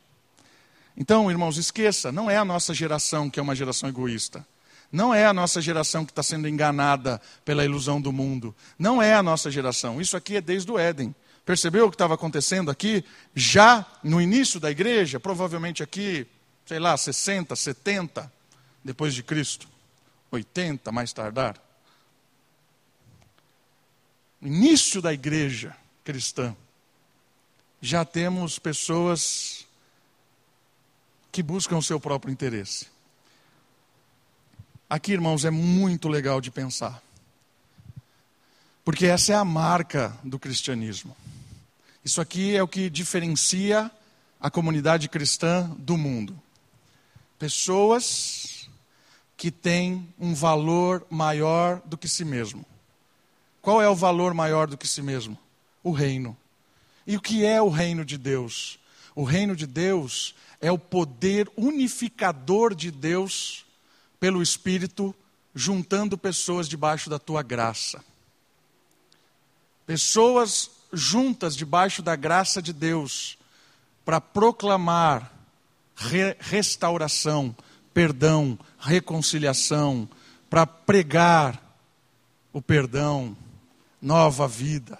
Então, 0.96 1.30
irmãos, 1.30 1.58
esqueça, 1.58 2.12
não 2.12 2.30
é 2.30 2.38
a 2.38 2.46
nossa 2.46 2.74
geração 2.74 3.30
que 3.30 3.40
é 3.40 3.44
uma 3.44 3.56
geração 3.56 3.88
egoísta. 3.88 4.46
Não 4.92 5.14
é 5.14 5.26
a 5.26 5.34
nossa 5.34 5.62
geração 5.62 6.06
que 6.06 6.12
está 6.12 6.24
sendo 6.24 6.48
enganada 6.48 7.22
pela 7.44 7.66
ilusão 7.66 8.00
do 8.00 8.12
mundo. 8.12 8.56
Não 8.80 9.02
é 9.02 9.14
a 9.14 9.24
nossa 9.24 9.52
geração. 9.52 10.00
Isso 10.00 10.16
aqui 10.16 10.38
é 10.38 10.42
desde 10.42 10.72
o 10.72 10.80
Éden. 10.80 11.14
Percebeu 11.46 11.86
o 11.86 11.90
que 11.90 11.96
estava 11.96 12.14
acontecendo 12.14 12.72
aqui? 12.72 13.04
Já 13.36 13.86
no 14.04 14.22
início 14.22 14.60
da 14.60 14.72
igreja, 14.72 15.20
provavelmente 15.20 15.84
aqui, 15.84 16.28
sei 16.66 16.80
lá, 16.80 16.96
60, 16.96 17.56
70 17.56 18.32
depois 18.84 19.14
de 19.14 19.24
Cristo. 19.24 19.68
80 20.32 20.92
mais 20.92 21.14
tardar. 21.14 21.62
Início 24.42 25.02
da 25.02 25.14
igreja 25.14 25.76
cristã. 26.04 26.56
Já 27.82 28.04
temos 28.06 28.60
pessoas 28.60 29.66
que 31.32 31.44
buscam 31.44 31.78
o 31.78 31.84
seu 31.84 32.00
próprio 32.00 32.32
interesse. 32.32 32.88
Aqui, 34.90 35.12
irmãos, 35.12 35.44
é 35.44 35.50
muito 35.50 36.08
legal 36.08 36.40
de 36.40 36.50
pensar. 36.50 37.04
Porque 38.86 39.06
essa 39.06 39.34
é 39.34 39.36
a 39.36 39.44
marca 39.44 40.18
do 40.24 40.40
cristianismo. 40.40 41.14
Isso 42.06 42.22
aqui 42.22 42.56
é 42.56 42.64
o 42.64 42.68
que 42.70 42.90
diferencia 42.90 43.92
a 44.40 44.50
comunidade 44.50 45.10
cristã 45.10 45.70
do 45.78 45.98
mundo. 45.98 46.42
Pessoas 47.38 48.70
que 49.36 49.52
têm 49.52 50.08
um 50.18 50.34
valor 50.34 51.06
maior 51.10 51.82
do 51.84 51.98
que 51.98 52.08
si 52.08 52.24
mesmo. 52.24 52.66
Qual 53.62 53.82
é 53.82 53.90
o 53.90 53.96
valor 53.96 54.34
maior 54.34 54.68
do 54.68 54.78
que 54.78 54.88
si 54.88 55.02
mesmo? 55.02 55.38
O 55.84 55.92
reino. 55.92 56.36
E 57.06 57.18
o 57.18 57.22
que 57.22 57.46
é 57.46 57.62
o 57.62 57.68
reino 57.68 58.06
de 58.06 58.18
Deus? 58.18 58.80
O 59.14 59.26
reino 59.26 59.54
de 59.54 59.68
Deus 59.68 60.34
é 60.62 60.72
o 60.72 60.80
poder 60.80 61.52
unificador 61.58 62.74
de 62.74 62.90
Deus 62.90 63.67
pelo 64.20 64.42
Espírito, 64.42 65.14
juntando 65.54 66.18
pessoas 66.18 66.68
debaixo 66.68 67.10
da 67.10 67.20
tua 67.20 67.42
graça. 67.42 68.04
Pessoas 69.86 70.70
juntas 70.92 71.56
debaixo 71.56 72.02
da 72.02 72.16
graça 72.16 72.62
de 72.62 72.74
Deus 72.74 73.38
para 74.06 74.22
proclamar 74.22 75.32
re 75.96 76.36
restauração, 76.40 77.56
perdão, 77.94 78.58
reconciliação, 78.80 80.08
para 80.50 80.66
pregar 80.66 81.62
o 82.54 82.62
perdão, 82.62 83.36
nova 84.02 84.48
vida. 84.48 84.98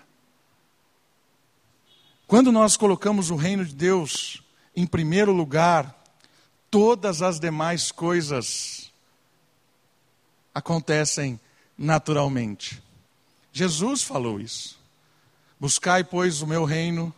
Quando 2.26 2.52
nós 2.52 2.76
colocamos 2.76 3.30
o 3.30 3.36
reino 3.36 3.64
de 3.64 3.74
Deus 3.74 4.44
em 4.76 4.86
primeiro 4.86 5.32
lugar, 5.32 6.04
todas 6.70 7.22
as 7.22 7.40
demais 7.40 7.92
coisas 7.92 8.77
acontecem 10.58 11.40
naturalmente. 11.78 12.82
Jesus 13.54 14.02
falou 14.02 14.40
isso. 14.40 14.80
Buscai, 15.60 16.04
pois, 16.04 16.42
o 16.42 16.48
meu 16.48 16.66
reino 16.66 17.14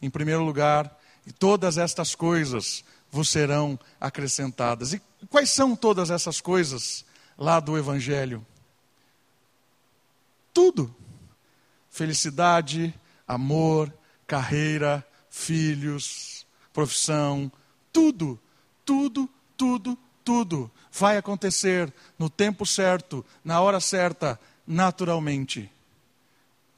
em 0.00 0.08
primeiro 0.08 0.44
lugar, 0.44 0.96
e 1.26 1.32
todas 1.32 1.76
estas 1.76 2.14
coisas 2.14 2.84
vos 3.10 3.28
serão 3.28 3.76
acrescentadas. 4.00 4.92
E 4.92 5.02
quais 5.28 5.50
são 5.50 5.74
todas 5.74 6.08
essas 6.08 6.40
coisas 6.40 7.04
lá 7.36 7.58
do 7.58 7.76
Evangelho? 7.76 8.46
Tudo: 10.52 10.94
felicidade, 11.90 12.94
amor, 13.26 13.92
carreira, 14.24 15.04
filhos, 15.28 16.46
profissão, 16.72 17.50
tudo, 17.92 18.38
tudo, 18.84 19.28
tudo, 19.56 19.98
tudo 20.22 20.70
vai 20.96 21.16
acontecer 21.16 21.92
no 22.16 22.30
tempo 22.30 22.64
certo, 22.64 23.26
na 23.44 23.60
hora 23.60 23.80
certa, 23.80 24.38
naturalmente. 24.64 25.68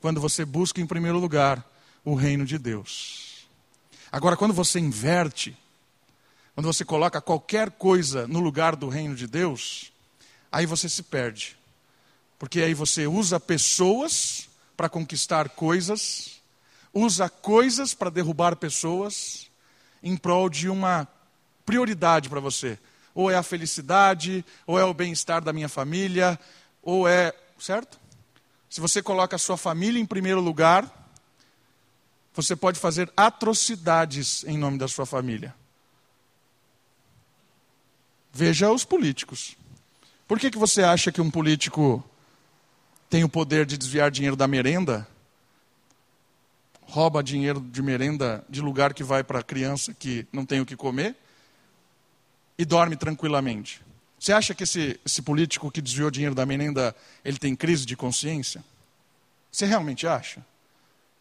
Quando 0.00 0.20
você 0.22 0.42
busca 0.42 0.80
em 0.80 0.86
primeiro 0.86 1.18
lugar 1.18 1.62
o 2.02 2.14
reino 2.14 2.46
de 2.46 2.56
Deus. 2.56 3.46
Agora, 4.10 4.36
quando 4.36 4.54
você 4.54 4.78
inverte, 4.78 5.54
quando 6.54 6.66
você 6.66 6.82
coloca 6.82 7.20
qualquer 7.20 7.70
coisa 7.72 8.26
no 8.26 8.40
lugar 8.40 8.74
do 8.74 8.88
reino 8.88 9.14
de 9.14 9.26
Deus, 9.26 9.92
aí 10.50 10.64
você 10.64 10.88
se 10.88 11.02
perde. 11.02 11.54
Porque 12.38 12.62
aí 12.62 12.72
você 12.72 13.06
usa 13.06 13.38
pessoas 13.38 14.48
para 14.74 14.88
conquistar 14.88 15.50
coisas, 15.50 16.40
usa 16.92 17.28
coisas 17.28 17.92
para 17.92 18.08
derrubar 18.08 18.56
pessoas, 18.56 19.50
em 20.02 20.16
prol 20.16 20.48
de 20.48 20.70
uma 20.70 21.06
prioridade 21.66 22.30
para 22.30 22.40
você 22.40 22.78
ou 23.16 23.30
é 23.30 23.34
a 23.34 23.42
felicidade, 23.42 24.44
ou 24.66 24.78
é 24.78 24.84
o 24.84 24.92
bem-estar 24.92 25.42
da 25.42 25.50
minha 25.50 25.70
família, 25.70 26.38
ou 26.82 27.08
é. 27.08 27.32
Certo? 27.58 27.98
Se 28.68 28.78
você 28.78 29.02
coloca 29.02 29.34
a 29.34 29.38
sua 29.38 29.56
família 29.56 29.98
em 29.98 30.04
primeiro 30.04 30.38
lugar, 30.38 30.84
você 32.34 32.54
pode 32.54 32.78
fazer 32.78 33.10
atrocidades 33.16 34.44
em 34.44 34.58
nome 34.58 34.76
da 34.76 34.86
sua 34.86 35.06
família. 35.06 35.54
Veja 38.30 38.70
os 38.70 38.84
políticos. 38.84 39.56
Por 40.28 40.38
que, 40.38 40.50
que 40.50 40.58
você 40.58 40.82
acha 40.82 41.10
que 41.10 41.22
um 41.22 41.30
político 41.30 42.04
tem 43.08 43.24
o 43.24 43.30
poder 43.30 43.64
de 43.64 43.78
desviar 43.78 44.10
dinheiro 44.10 44.36
da 44.36 44.46
merenda? 44.46 45.08
Rouba 46.82 47.22
dinheiro 47.22 47.60
de 47.60 47.80
merenda 47.80 48.44
de 48.46 48.60
lugar 48.60 48.92
que 48.92 49.02
vai 49.02 49.24
para 49.24 49.42
criança 49.42 49.94
que 49.94 50.26
não 50.30 50.44
tem 50.44 50.60
o 50.60 50.66
que 50.66 50.76
comer? 50.76 51.16
E 52.58 52.64
dorme 52.64 52.96
tranquilamente. 52.96 53.82
Você 54.18 54.32
acha 54.32 54.54
que 54.54 54.64
esse, 54.64 54.98
esse 55.04 55.22
político 55.22 55.70
que 55.70 55.80
desviou 55.80 56.10
dinheiro 56.10 56.34
da 56.34 56.46
menina, 56.46 56.94
ele 57.24 57.38
tem 57.38 57.54
crise 57.54 57.84
de 57.84 57.96
consciência? 57.96 58.64
Você 59.52 59.66
realmente 59.66 60.06
acha? 60.06 60.44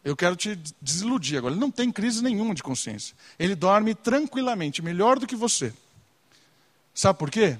Eu 0.04 0.16
quero 0.16 0.36
te 0.36 0.58
desiludir 0.80 1.38
agora. 1.38 1.52
Ele 1.52 1.60
não 1.60 1.70
tem 1.70 1.90
crise 1.90 2.22
nenhuma 2.22 2.54
de 2.54 2.62
consciência. 2.62 3.14
Ele 3.38 3.54
dorme 3.54 3.94
tranquilamente, 3.94 4.80
melhor 4.80 5.18
do 5.18 5.26
que 5.26 5.34
você. 5.34 5.72
Sabe 6.94 7.18
por 7.18 7.30
quê? 7.30 7.58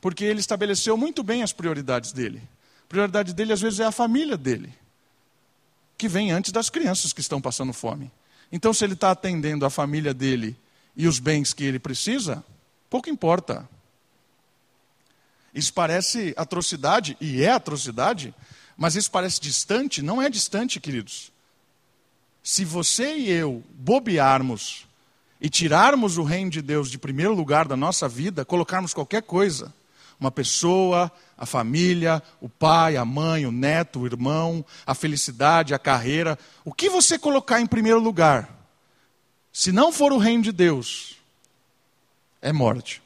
Porque 0.00 0.24
ele 0.24 0.40
estabeleceu 0.40 0.96
muito 0.96 1.22
bem 1.22 1.42
as 1.42 1.52
prioridades 1.52 2.12
dele. 2.12 2.42
A 2.84 2.88
prioridade 2.88 3.34
dele, 3.34 3.52
às 3.52 3.60
vezes, 3.60 3.80
é 3.80 3.84
a 3.84 3.92
família 3.92 4.36
dele, 4.36 4.72
que 5.98 6.08
vem 6.08 6.32
antes 6.32 6.52
das 6.52 6.70
crianças 6.70 7.12
que 7.12 7.20
estão 7.20 7.40
passando 7.40 7.72
fome. 7.72 8.10
Então, 8.50 8.72
se 8.72 8.84
ele 8.84 8.94
está 8.94 9.10
atendendo 9.10 9.66
a 9.66 9.70
família 9.70 10.14
dele 10.14 10.56
e 10.96 11.06
os 11.06 11.18
bens 11.18 11.52
que 11.52 11.64
ele 11.64 11.78
precisa, 11.78 12.44
pouco 12.88 13.10
importa. 13.10 13.68
Isso 15.54 15.72
parece 15.72 16.34
atrocidade, 16.36 17.16
e 17.20 17.42
é 17.42 17.50
atrocidade, 17.50 18.34
mas 18.76 18.94
isso 18.94 19.10
parece 19.10 19.40
distante? 19.40 20.02
Não 20.02 20.20
é 20.20 20.28
distante, 20.28 20.78
queridos. 20.78 21.32
Se 22.42 22.64
você 22.64 23.16
e 23.16 23.30
eu 23.30 23.64
bobearmos 23.70 24.86
e 25.40 25.48
tirarmos 25.48 26.18
o 26.18 26.22
reino 26.22 26.50
de 26.50 26.62
Deus 26.62 26.90
de 26.90 26.98
primeiro 26.98 27.34
lugar 27.34 27.66
da 27.66 27.76
nossa 27.76 28.08
vida, 28.08 28.44
colocarmos 28.44 28.94
qualquer 28.94 29.22
coisa, 29.22 29.74
uma 30.20 30.30
pessoa, 30.30 31.10
a 31.36 31.44
família, 31.44 32.22
o 32.40 32.48
pai, 32.48 32.96
a 32.96 33.04
mãe, 33.04 33.46
o 33.46 33.52
neto, 33.52 34.00
o 34.00 34.06
irmão, 34.06 34.64
a 34.86 34.94
felicidade, 34.94 35.74
a 35.74 35.78
carreira, 35.78 36.38
o 36.64 36.72
que 36.72 36.88
você 36.88 37.18
colocar 37.18 37.60
em 37.60 37.66
primeiro 37.66 37.98
lugar, 37.98 38.48
se 39.52 39.72
não 39.72 39.90
for 39.90 40.12
o 40.12 40.18
reino 40.18 40.42
de 40.42 40.52
Deus, 40.52 41.15
é 42.46 42.52
morte. 42.52 43.02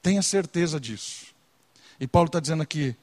Tenha 0.00 0.22
certeza 0.22 0.80
disso. 0.80 1.26
E 2.00 2.06
Paulo 2.06 2.26
está 2.26 2.40
dizendo 2.40 2.62
aqui: 2.62 2.96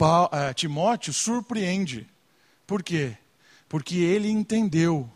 uh, 0.00 0.54
Timóteo 0.54 1.12
surpreende. 1.12 2.08
Por 2.64 2.82
quê? 2.82 3.16
Porque 3.68 3.96
ele 3.96 4.30
entendeu 4.30 5.10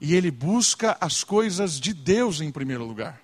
e 0.00 0.14
ele 0.14 0.30
busca 0.30 0.96
as 1.00 1.22
coisas 1.22 1.78
de 1.78 1.92
Deus 1.92 2.40
em 2.40 2.50
primeiro 2.50 2.84
lugar. 2.84 3.20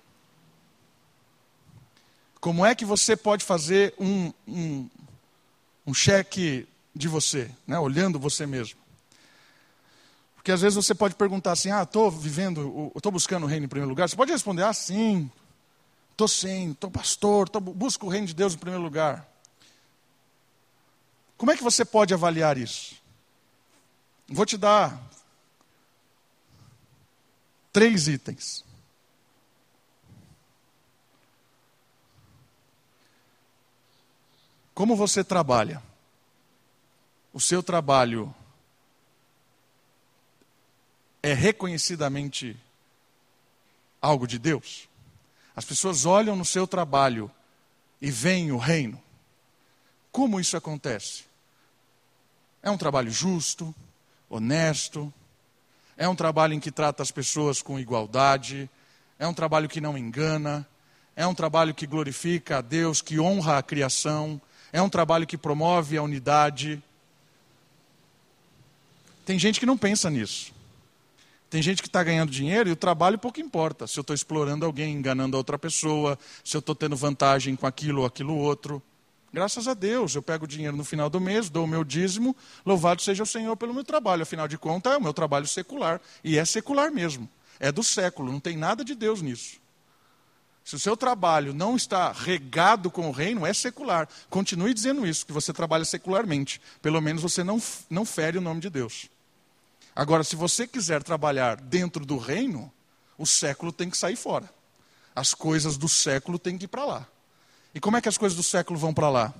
Como 2.39 2.63
é 2.63 2.75
que 2.75 2.85
você 2.85 3.17
pode 3.17 3.43
fazer 3.43 3.93
um, 3.99 4.31
um, 4.47 4.89
um 5.87 5.93
cheque 5.93 6.67
de 6.95 7.07
você, 7.07 7.49
né, 7.65 7.77
olhando 7.79 8.19
você 8.19 8.45
mesmo? 8.45 8.79
Porque 10.39 10.53
às 10.53 10.61
vezes 10.61 10.77
você 10.77 10.95
pode 10.95 11.15
perguntar 11.15 11.51
assim: 11.51 11.69
ah, 11.69 11.83
estou 11.83 12.09
vivendo, 12.09 12.93
estou 12.95 13.11
buscando 13.11 13.43
o 13.43 13.45
reino 13.45 13.65
em 13.65 13.69
primeiro 13.69 13.89
lugar. 13.89 14.07
Você 14.07 14.15
pode 14.15 14.31
responder: 14.31 14.63
ah, 14.63 14.71
sim, 14.71 15.29
estou 16.11 16.29
sim, 16.29 16.71
estou 16.71 16.89
pastor, 16.89 17.49
tô, 17.49 17.59
busco 17.59 18.05
o 18.05 18.09
reino 18.09 18.25
de 18.25 18.33
Deus 18.33 18.53
em 18.53 18.57
primeiro 18.57 18.81
lugar. 18.81 19.27
Como 21.37 21.51
é 21.51 21.57
que 21.57 21.63
você 21.63 21.83
pode 21.83 22.13
avaliar 22.13 22.57
isso? 22.57 22.95
Vou 24.29 24.45
te 24.45 24.57
dar 24.57 24.97
três 27.73 28.07
itens. 28.07 28.63
Como 34.73 34.95
você 34.95 35.21
trabalha? 35.21 35.83
O 37.33 37.41
seu 37.41 37.61
trabalho 37.61 38.33
é 41.29 41.33
reconhecidamente 41.33 42.57
algo 44.01 44.27
de 44.27 44.39
Deus? 44.39 44.87
As 45.55 45.65
pessoas 45.65 46.05
olham 46.05 46.35
no 46.35 46.45
seu 46.45 46.65
trabalho 46.65 47.29
e 48.01 48.09
veem 48.09 48.51
o 48.51 48.57
reino. 48.57 49.01
Como 50.11 50.39
isso 50.39 50.55
acontece? 50.55 51.23
É 52.61 52.69
um 52.69 52.77
trabalho 52.77 53.11
justo, 53.11 53.73
honesto, 54.29 55.13
é 55.97 56.07
um 56.07 56.15
trabalho 56.15 56.53
em 56.53 56.59
que 56.59 56.71
trata 56.71 57.03
as 57.03 57.11
pessoas 57.11 57.61
com 57.61 57.79
igualdade, 57.79 58.69
é 59.17 59.27
um 59.27 59.33
trabalho 59.33 59.67
que 59.67 59.81
não 59.81 59.97
engana, 59.97 60.67
é 61.15 61.27
um 61.27 61.35
trabalho 61.35 61.73
que 61.73 61.85
glorifica 61.85 62.59
a 62.59 62.61
Deus, 62.61 63.01
que 63.01 63.19
honra 63.19 63.57
a 63.57 63.63
criação, 63.63 64.41
é 64.71 64.81
um 64.81 64.89
trabalho 64.89 65.27
que 65.27 65.37
promove 65.37 65.97
a 65.97 66.01
unidade. 66.01 66.81
Tem 69.25 69.37
gente 69.37 69.59
que 69.59 69.65
não 69.65 69.77
pensa 69.77 70.09
nisso. 70.09 70.53
Tem 71.49 71.61
gente 71.61 71.81
que 71.81 71.87
está 71.87 72.03
ganhando 72.03 72.29
dinheiro 72.29 72.69
e 72.69 72.71
o 72.71 72.75
trabalho 72.75 73.17
pouco 73.17 73.39
importa. 73.39 73.87
Se 73.87 73.97
eu 73.97 74.01
estou 74.01 74.13
explorando 74.13 74.65
alguém, 74.65 74.93
enganando 74.93 75.35
outra 75.35 75.57
pessoa, 75.57 76.17
se 76.43 76.55
eu 76.55 76.59
estou 76.59 76.75
tendo 76.75 76.95
vantagem 76.95 77.55
com 77.55 77.65
aquilo 77.65 78.01
ou 78.01 78.05
aquilo 78.05 78.35
outro. 78.35 78.81
Graças 79.33 79.67
a 79.67 79.73
Deus, 79.73 80.13
eu 80.13 80.21
pego 80.21 80.45
o 80.45 80.47
dinheiro 80.47 80.77
no 80.77 80.83
final 80.83 81.09
do 81.09 81.19
mês, 81.19 81.49
dou 81.49 81.65
o 81.65 81.67
meu 81.67 81.83
dízimo, 81.83 82.35
louvado 82.65 83.01
seja 83.01 83.23
o 83.23 83.27
Senhor 83.27 83.55
pelo 83.57 83.73
meu 83.73 83.83
trabalho. 83.83 84.23
Afinal 84.23 84.47
de 84.47 84.57
contas, 84.57 84.93
é 84.93 84.97
o 84.97 85.01
meu 85.01 85.13
trabalho 85.13 85.47
secular. 85.47 85.99
E 86.23 86.37
é 86.37 86.45
secular 86.45 86.91
mesmo. 86.91 87.27
É 87.59 87.71
do 87.71 87.83
século, 87.83 88.31
não 88.31 88.39
tem 88.39 88.55
nada 88.55 88.85
de 88.85 88.93
Deus 88.93 89.21
nisso. 89.21 89.57
Se 90.63 90.75
o 90.75 90.79
seu 90.79 90.95
trabalho 90.95 91.51
não 91.51 91.75
está 91.75 92.11
regado 92.11 92.91
com 92.91 93.07
o 93.07 93.11
reino, 93.11 93.43
é 93.43 93.53
secular. 93.53 94.07
Continue 94.29 94.71
dizendo 94.71 95.05
isso, 95.05 95.25
que 95.25 95.33
você 95.33 95.51
trabalha 95.51 95.83
secularmente. 95.83 96.61
Pelo 96.79 97.01
menos 97.01 97.23
você 97.23 97.43
não, 97.43 97.59
não 97.89 98.05
fere 98.05 98.37
o 98.37 98.41
nome 98.41 98.61
de 98.61 98.69
Deus. 98.69 99.09
Agora, 99.95 100.23
se 100.23 100.35
você 100.35 100.67
quiser 100.67 101.03
trabalhar 101.03 101.57
dentro 101.57 102.05
do 102.05 102.17
reino, 102.17 102.71
o 103.17 103.25
século 103.25 103.71
tem 103.71 103.89
que 103.89 103.97
sair 103.97 104.15
fora. 104.15 104.49
As 105.15 105.33
coisas 105.33 105.77
do 105.77 105.89
século 105.89 106.39
têm 106.39 106.57
que 106.57 106.65
ir 106.65 106.69
para 106.69 106.85
lá. 106.85 107.07
E 107.73 107.79
como 107.79 107.97
é 107.97 108.01
que 108.01 108.09
as 108.09 108.17
coisas 108.17 108.35
do 108.35 108.43
século 108.43 108.79
vão 108.79 108.93
para 108.93 109.09
lá? 109.09 109.33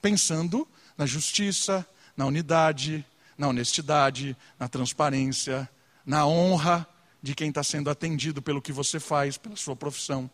Pensando 0.00 0.66
na 0.96 1.06
justiça, 1.06 1.86
na 2.16 2.26
unidade, 2.26 3.04
na 3.36 3.48
honestidade, 3.48 4.36
na 4.58 4.68
transparência, 4.68 5.68
na 6.04 6.26
honra 6.26 6.86
de 7.22 7.34
quem 7.34 7.48
está 7.48 7.62
sendo 7.62 7.90
atendido 7.90 8.40
pelo 8.40 8.62
que 8.62 8.72
você 8.72 9.00
faz, 9.00 9.36
pela 9.36 9.56
sua 9.56 9.76
profissão. 9.76 10.30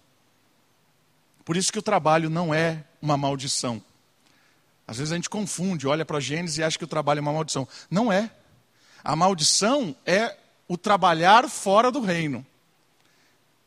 Por 1.45 1.57
isso 1.57 1.73
que 1.73 1.79
o 1.79 1.83
trabalho 1.83 2.29
não 2.29 2.53
é 2.53 2.85
uma 3.01 3.17
maldição. 3.17 3.83
Às 4.87 4.99
vezes 4.99 5.13
a 5.13 5.17
gente 5.17 5.31
confunde, 5.31 5.87
olha 5.87 6.05
para 6.05 6.21
Gênesis 6.21 6.59
e 6.59 6.63
acha 6.63 6.79
que 6.79 6.85
o 6.85 6.89
trabalho 6.89 7.19
é 7.19 7.23
uma 7.23 7.33
maldição. 7.33 7.67
Não 7.91 8.13
é. 8.13 8.31
A 9.07 9.15
maldição 9.15 9.95
é 10.05 10.37
o 10.67 10.77
trabalhar 10.77 11.49
fora 11.49 11.93
do 11.93 12.01
reino. 12.01 12.45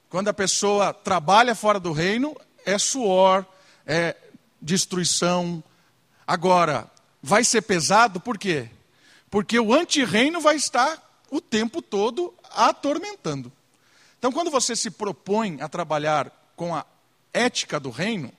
Quando 0.09 0.27
a 0.27 0.33
pessoa 0.33 0.93
trabalha 0.93 1.55
fora 1.55 1.79
do 1.79 1.93
reino, 1.93 2.35
é 2.65 2.77
suor, 2.77 3.45
é 3.85 4.17
destruição. 4.61 5.63
Agora, 6.27 6.91
vai 7.23 7.45
ser 7.45 7.61
pesado 7.61 8.19
por 8.19 8.37
quê? 8.37 8.69
Porque 9.31 9.57
o 9.57 9.73
antirreino 9.73 10.41
vai 10.41 10.57
estar 10.57 11.01
o 11.31 11.39
tempo 11.39 11.81
todo 11.81 12.33
atormentando. 12.51 13.49
Então, 14.17 14.33
quando 14.33 14.51
você 14.51 14.75
se 14.75 14.91
propõe 14.91 15.61
a 15.61 15.69
trabalhar 15.69 16.29
com 16.57 16.75
a 16.75 16.85
ética 17.33 17.79
do 17.79 17.91
reino, 17.91 18.29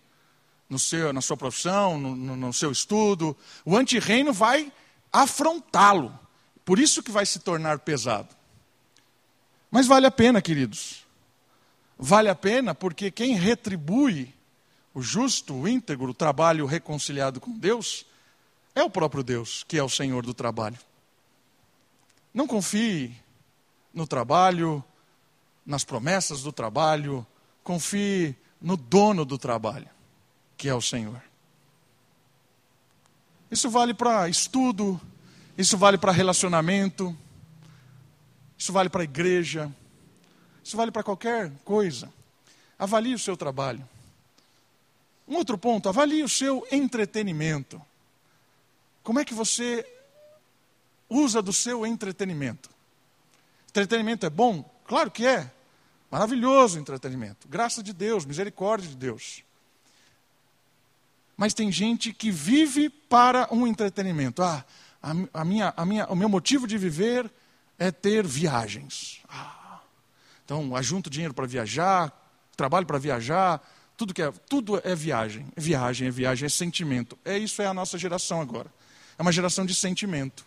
no 0.69 0.79
seu, 0.79 1.15
na 1.15 1.23
sua 1.23 1.39
profissão, 1.39 1.97
no, 1.97 2.15
no, 2.15 2.37
no 2.37 2.53
seu 2.53 2.71
estudo, 2.71 3.35
o 3.65 3.75
antirreino 3.75 4.35
vai 4.35 4.71
afrontá-lo. 5.11 6.21
Por 6.65 6.79
isso 6.79 7.03
que 7.03 7.11
vai 7.11 7.27
se 7.27 7.41
tornar 7.41 7.79
pesado. 7.81 8.29
Mas 9.71 9.87
vale 9.87 10.07
a 10.07 10.11
pena, 10.11 10.43
queridos. 10.43 11.07
Vale 11.99 12.29
a 12.29 12.35
pena 12.35 12.75
porque 12.75 13.11
quem 13.11 13.35
retribui 13.35 14.35
o 14.95 15.03
justo, 15.03 15.55
o 15.55 15.69
íntegro, 15.69 16.11
o 16.11 16.15
trabalho 16.15 16.67
reconciliado 16.67 17.41
com 17.41 17.57
Deus, 17.57 18.05
é 18.75 18.83
o 18.83 18.91
próprio 18.91 19.23
Deus, 19.23 19.65
que 19.67 19.79
é 19.79 19.83
o 19.83 19.89
Senhor 19.89 20.25
do 20.25 20.35
trabalho. 20.35 20.79
Não 22.33 22.47
confie 22.47 23.15
no 23.93 24.07
trabalho, 24.07 24.83
nas 25.65 25.85
promessas 25.85 26.43
do 26.43 26.53
trabalho, 26.53 27.27
confie 27.63 28.37
no 28.61 28.77
dono 28.77 29.25
do 29.25 29.39
trabalho, 29.39 29.89
que 30.57 30.69
é 30.69 30.75
o 30.75 30.81
Senhor. 30.81 31.21
Isso 33.51 33.69
vale 33.69 33.93
para 33.93 34.29
estudo, 34.29 35.01
isso 35.61 35.77
vale 35.77 35.99
para 35.99 36.11
relacionamento, 36.11 37.15
isso 38.57 38.73
vale 38.73 38.89
para 38.89 39.03
a 39.03 39.05
igreja, 39.05 39.71
isso 40.65 40.75
vale 40.75 40.91
para 40.91 41.03
qualquer 41.03 41.53
coisa. 41.67 42.11
Avalie 42.79 43.15
o 43.15 43.19
seu 43.19 43.37
trabalho. 43.37 43.87
Um 45.29 45.37
outro 45.37 45.59
ponto, 45.59 45.87
avalie 45.87 46.23
o 46.23 46.29
seu 46.29 46.67
entretenimento. 46.73 47.81
Como 49.03 49.21
é 49.21 49.25
que 49.25 49.35
você 49.35 49.87
usa 51.11 51.43
do 51.43 51.53
seu 51.53 51.87
entretenimento? 51.87 52.71
Entretenimento 53.69 54.25
é 54.25 54.31
bom? 54.31 54.65
Claro 54.87 55.11
que 55.11 55.27
é. 55.27 55.51
Maravilhoso 56.11 56.79
entretenimento. 56.79 57.47
Graça 57.47 57.83
de 57.83 57.93
Deus, 57.93 58.25
misericórdia 58.25 58.89
de 58.89 58.97
Deus. 58.97 59.45
Mas 61.37 61.53
tem 61.53 61.71
gente 61.71 62.15
que 62.15 62.31
vive 62.31 62.89
para 62.89 63.47
um 63.53 63.67
entretenimento. 63.67 64.43
Ah, 64.43 64.65
a 65.03 65.45
minha, 65.45 65.73
a 65.77 65.87
minha, 65.87 66.07
o 66.07 66.17
meu 66.17 66.29
motivo 66.29 66.67
de 66.67 66.77
viver 66.77 67.31
é 67.79 67.91
ter 67.91 68.27
viagens. 68.27 69.21
Ah, 69.29 69.81
então, 70.45 70.77
ajunto 70.77 71.09
dinheiro 71.09 71.33
para 71.33 71.47
viajar, 71.47 72.13
trabalho 72.57 72.87
para 72.87 72.99
viajar, 72.99 73.63
tudo, 73.97 74.13
que 74.13 74.23
é, 74.23 74.33
tudo 74.49 74.81
é 74.85 74.95
viagem. 74.95 75.47
É 75.57 75.61
viagem, 75.61 76.09
é 76.09 76.11
viagem, 76.11 76.47
é 76.47 76.49
sentimento. 76.49 77.19
É 77.25 77.39
isso 77.39 77.61
é 77.63 77.67
a 77.67 77.75
nossa 77.75 77.99
geração 77.99 78.41
agora. 78.41 78.73
É 79.19 79.23
uma 79.23 79.33
geração 79.33 79.67
de 79.67 79.75
sentimento. 79.75 80.45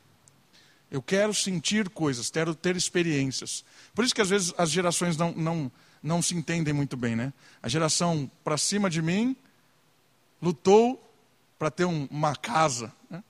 Eu 0.89 1.01
quero 1.01 1.33
sentir 1.33 1.89
coisas, 1.89 2.29
quero 2.29 2.53
ter 2.53 2.75
experiências. 2.75 3.63
Por 3.95 4.05
isso 4.05 4.13
que 4.13 4.21
às 4.21 4.29
vezes 4.29 4.53
as 4.57 4.69
gerações 4.69 5.17
não, 5.17 5.31
não, 5.31 5.71
não 6.01 6.21
se 6.21 6.35
entendem 6.35 6.73
muito 6.73 6.95
bem, 6.95 7.15
né? 7.15 7.33
A 7.61 7.67
geração 7.67 8.29
para 8.43 8.57
cima 8.57 8.89
de 8.89 9.01
mim 9.01 9.35
lutou 10.41 10.99
para 11.57 11.71
ter 11.71 11.85
um, 11.85 12.07
uma 12.11 12.35
casa. 12.35 12.91
Né? 13.09 13.23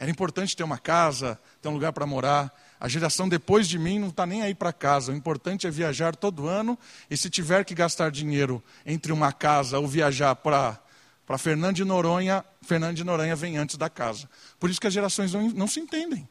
Era 0.00 0.10
importante 0.10 0.56
ter 0.56 0.64
uma 0.64 0.78
casa, 0.78 1.38
ter 1.60 1.68
um 1.68 1.74
lugar 1.74 1.92
para 1.92 2.06
morar. 2.06 2.50
A 2.80 2.88
geração 2.88 3.28
depois 3.28 3.68
de 3.68 3.78
mim 3.78 3.98
não 3.98 4.08
está 4.08 4.24
nem 4.24 4.40
aí 4.40 4.54
para 4.54 4.72
casa. 4.72 5.12
O 5.12 5.14
importante 5.14 5.66
é 5.66 5.70
viajar 5.70 6.16
todo 6.16 6.48
ano 6.48 6.78
e 7.10 7.18
se 7.18 7.28
tiver 7.28 7.66
que 7.66 7.74
gastar 7.74 8.10
dinheiro 8.10 8.64
entre 8.86 9.12
uma 9.12 9.30
casa 9.30 9.78
ou 9.78 9.86
viajar 9.86 10.34
para 10.36 10.80
para 11.26 11.38
Fernando 11.38 11.76
de 11.76 11.84
Noronha, 11.84 12.44
Fernando 12.60 12.96
de 12.96 13.04
Noronha 13.04 13.36
vem 13.36 13.56
antes 13.56 13.76
da 13.76 13.88
casa. 13.88 14.28
Por 14.58 14.68
isso 14.68 14.80
que 14.80 14.88
as 14.88 14.92
gerações 14.92 15.32
não, 15.32 15.48
não 15.50 15.68
se 15.68 15.78
entendem. 15.78 16.28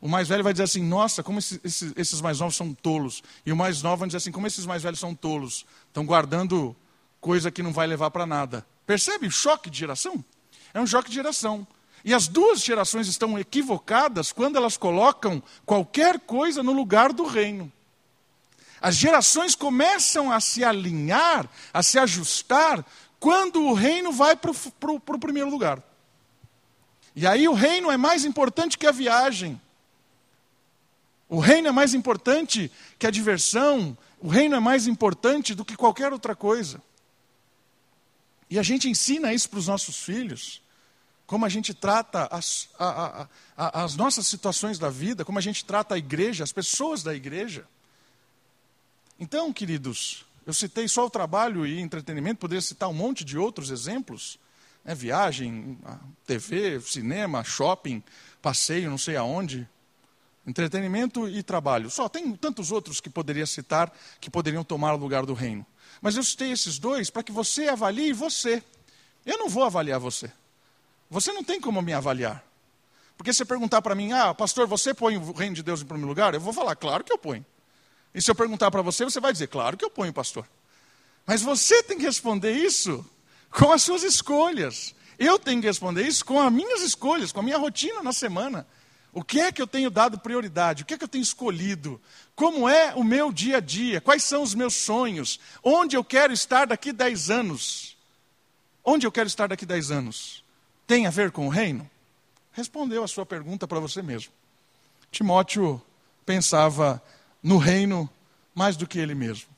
O 0.00 0.08
mais 0.08 0.26
velho 0.26 0.42
vai 0.42 0.52
dizer 0.52 0.64
assim: 0.64 0.82
Nossa, 0.82 1.22
como 1.22 1.38
esses, 1.38 1.60
esses, 1.62 1.92
esses, 1.96 2.20
mais 2.20 2.40
novos 2.40 2.56
são 2.56 2.74
tolos. 2.74 3.22
E 3.46 3.52
o 3.52 3.56
mais 3.56 3.80
novo 3.80 3.98
vai 3.98 4.08
dizer 4.08 4.16
assim: 4.16 4.32
Como 4.32 4.48
esses 4.48 4.66
mais 4.66 4.82
velhos 4.82 4.98
são 4.98 5.14
tolos. 5.14 5.64
Estão 5.86 6.04
guardando 6.04 6.74
coisa 7.20 7.48
que 7.48 7.62
não 7.62 7.72
vai 7.72 7.86
levar 7.86 8.10
para 8.10 8.26
nada. 8.26 8.66
Percebe 8.84 9.28
o 9.28 9.30
choque 9.30 9.70
de 9.70 9.78
geração? 9.78 10.24
É 10.74 10.80
um 10.80 10.86
choque 10.86 11.10
de 11.10 11.14
geração. 11.14 11.64
E 12.04 12.14
as 12.14 12.26
duas 12.28 12.62
gerações 12.62 13.08
estão 13.08 13.38
equivocadas 13.38 14.32
quando 14.32 14.56
elas 14.56 14.76
colocam 14.76 15.42
qualquer 15.66 16.20
coisa 16.20 16.62
no 16.62 16.72
lugar 16.72 17.12
do 17.12 17.24
reino. 17.24 17.70
As 18.80 18.96
gerações 18.96 19.54
começam 19.54 20.32
a 20.32 20.40
se 20.40 20.64
alinhar, 20.64 21.48
a 21.72 21.82
se 21.82 21.98
ajustar, 21.98 22.84
quando 23.18 23.62
o 23.62 23.74
reino 23.74 24.10
vai 24.10 24.34
para 24.34 24.50
o 24.50 25.18
primeiro 25.18 25.50
lugar. 25.50 25.82
E 27.14 27.26
aí 27.26 27.46
o 27.46 27.52
reino 27.52 27.90
é 27.90 27.98
mais 27.98 28.24
importante 28.24 28.78
que 28.78 28.86
a 28.86 28.92
viagem. 28.92 29.60
O 31.28 31.38
reino 31.38 31.68
é 31.68 31.72
mais 31.72 31.92
importante 31.92 32.72
que 32.98 33.06
a 33.06 33.10
diversão. 33.10 33.96
O 34.18 34.28
reino 34.28 34.56
é 34.56 34.60
mais 34.60 34.86
importante 34.86 35.54
do 35.54 35.64
que 35.64 35.76
qualquer 35.76 36.12
outra 36.12 36.34
coisa. 36.34 36.82
E 38.48 38.58
a 38.58 38.62
gente 38.62 38.88
ensina 38.88 39.34
isso 39.34 39.50
para 39.50 39.58
os 39.58 39.66
nossos 39.66 39.98
filhos 39.98 40.62
como 41.30 41.46
a 41.46 41.48
gente 41.48 41.72
trata 41.72 42.26
as, 42.28 42.68
a, 42.76 43.28
a, 43.56 43.84
as 43.84 43.94
nossas 43.94 44.26
situações 44.26 44.80
da 44.80 44.90
vida, 44.90 45.24
como 45.24 45.38
a 45.38 45.40
gente 45.40 45.64
trata 45.64 45.94
a 45.94 45.98
igreja, 45.98 46.42
as 46.42 46.50
pessoas 46.50 47.04
da 47.04 47.14
igreja. 47.14 47.68
Então, 49.16 49.52
queridos, 49.52 50.26
eu 50.44 50.52
citei 50.52 50.88
só 50.88 51.06
o 51.06 51.10
trabalho 51.10 51.64
e 51.64 51.78
entretenimento, 51.78 52.40
poderia 52.40 52.60
citar 52.60 52.88
um 52.88 52.92
monte 52.92 53.24
de 53.24 53.38
outros 53.38 53.70
exemplos. 53.70 54.40
Né? 54.84 54.92
Viagem, 54.92 55.78
TV, 56.26 56.80
cinema, 56.80 57.44
shopping, 57.44 58.02
passeio, 58.42 58.90
não 58.90 58.98
sei 58.98 59.14
aonde. 59.14 59.68
Entretenimento 60.44 61.28
e 61.28 61.44
trabalho. 61.44 61.90
Só 61.90 62.08
tem 62.08 62.34
tantos 62.34 62.72
outros 62.72 63.00
que 63.00 63.08
poderia 63.08 63.46
citar 63.46 63.96
que 64.20 64.28
poderiam 64.28 64.64
tomar 64.64 64.94
o 64.94 64.98
lugar 64.98 65.24
do 65.24 65.34
reino. 65.34 65.64
Mas 66.02 66.16
eu 66.16 66.24
citei 66.24 66.50
esses 66.50 66.76
dois 66.76 67.08
para 67.08 67.22
que 67.22 67.30
você 67.30 67.68
avalie 67.68 68.12
você. 68.12 68.60
Eu 69.24 69.38
não 69.38 69.48
vou 69.48 69.62
avaliar 69.62 70.00
você. 70.00 70.32
Você 71.10 71.32
não 71.32 71.42
tem 71.42 71.60
como 71.60 71.82
me 71.82 71.92
avaliar. 71.92 72.44
Porque 73.16 73.34
se 73.34 73.44
perguntar 73.44 73.82
para 73.82 73.94
mim, 73.94 74.12
ah, 74.12 74.32
pastor, 74.32 74.66
você 74.66 74.94
põe 74.94 75.18
o 75.18 75.32
reino 75.32 75.54
de 75.54 75.62
Deus 75.62 75.82
em 75.82 75.84
primeiro 75.84 76.08
lugar? 76.08 76.32
Eu 76.32 76.40
vou 76.40 76.52
falar, 76.52 76.76
claro 76.76 77.04
que 77.04 77.12
eu 77.12 77.18
ponho. 77.18 77.44
E 78.14 78.22
se 78.22 78.30
eu 78.30 78.34
perguntar 78.34 78.70
para 78.70 78.80
você, 78.80 79.04
você 79.04 79.20
vai 79.20 79.32
dizer, 79.32 79.48
claro 79.48 79.76
que 79.76 79.84
eu 79.84 79.90
ponho, 79.90 80.12
pastor. 80.12 80.48
Mas 81.26 81.42
você 81.42 81.82
tem 81.82 81.98
que 81.98 82.04
responder 82.04 82.52
isso 82.52 83.04
com 83.50 83.72
as 83.72 83.82
suas 83.82 84.02
escolhas. 84.02 84.94
Eu 85.18 85.38
tenho 85.38 85.60
que 85.60 85.66
responder 85.66 86.06
isso 86.06 86.24
com 86.24 86.40
as 86.40 86.52
minhas 86.52 86.80
escolhas, 86.80 87.30
com 87.30 87.40
a 87.40 87.42
minha 87.42 87.58
rotina 87.58 88.02
na 88.02 88.12
semana. 88.12 88.66
O 89.12 89.22
que 89.22 89.40
é 89.40 89.52
que 89.52 89.60
eu 89.60 89.66
tenho 89.66 89.90
dado 89.90 90.18
prioridade? 90.18 90.82
O 90.82 90.86
que 90.86 90.94
é 90.94 90.98
que 90.98 91.04
eu 91.04 91.08
tenho 91.08 91.22
escolhido? 91.22 92.00
Como 92.34 92.68
é 92.68 92.94
o 92.94 93.04
meu 93.04 93.32
dia 93.32 93.58
a 93.58 93.60
dia? 93.60 94.00
Quais 94.00 94.22
são 94.22 94.42
os 94.42 94.54
meus 94.54 94.74
sonhos? 94.74 95.38
Onde 95.62 95.96
eu 95.96 96.04
quero 96.04 96.32
estar 96.32 96.66
daqui 96.66 96.92
10 96.92 97.28
anos? 97.30 97.96
Onde 98.84 99.06
eu 99.06 99.12
quero 99.12 99.26
estar 99.26 99.48
daqui 99.48 99.66
10 99.66 99.90
anos? 99.90 100.39
Tem 100.90 101.06
a 101.06 101.10
ver 101.10 101.30
com 101.30 101.46
o 101.46 101.48
reino? 101.48 101.88
Respondeu 102.50 103.04
a 103.04 103.06
sua 103.06 103.24
pergunta 103.24 103.68
para 103.68 103.78
você 103.78 104.02
mesmo. 104.02 104.32
Timóteo 105.08 105.80
pensava 106.26 107.00
no 107.40 107.58
reino 107.58 108.10
mais 108.52 108.76
do 108.76 108.88
que 108.88 108.98
ele 108.98 109.14
mesmo. 109.14 109.48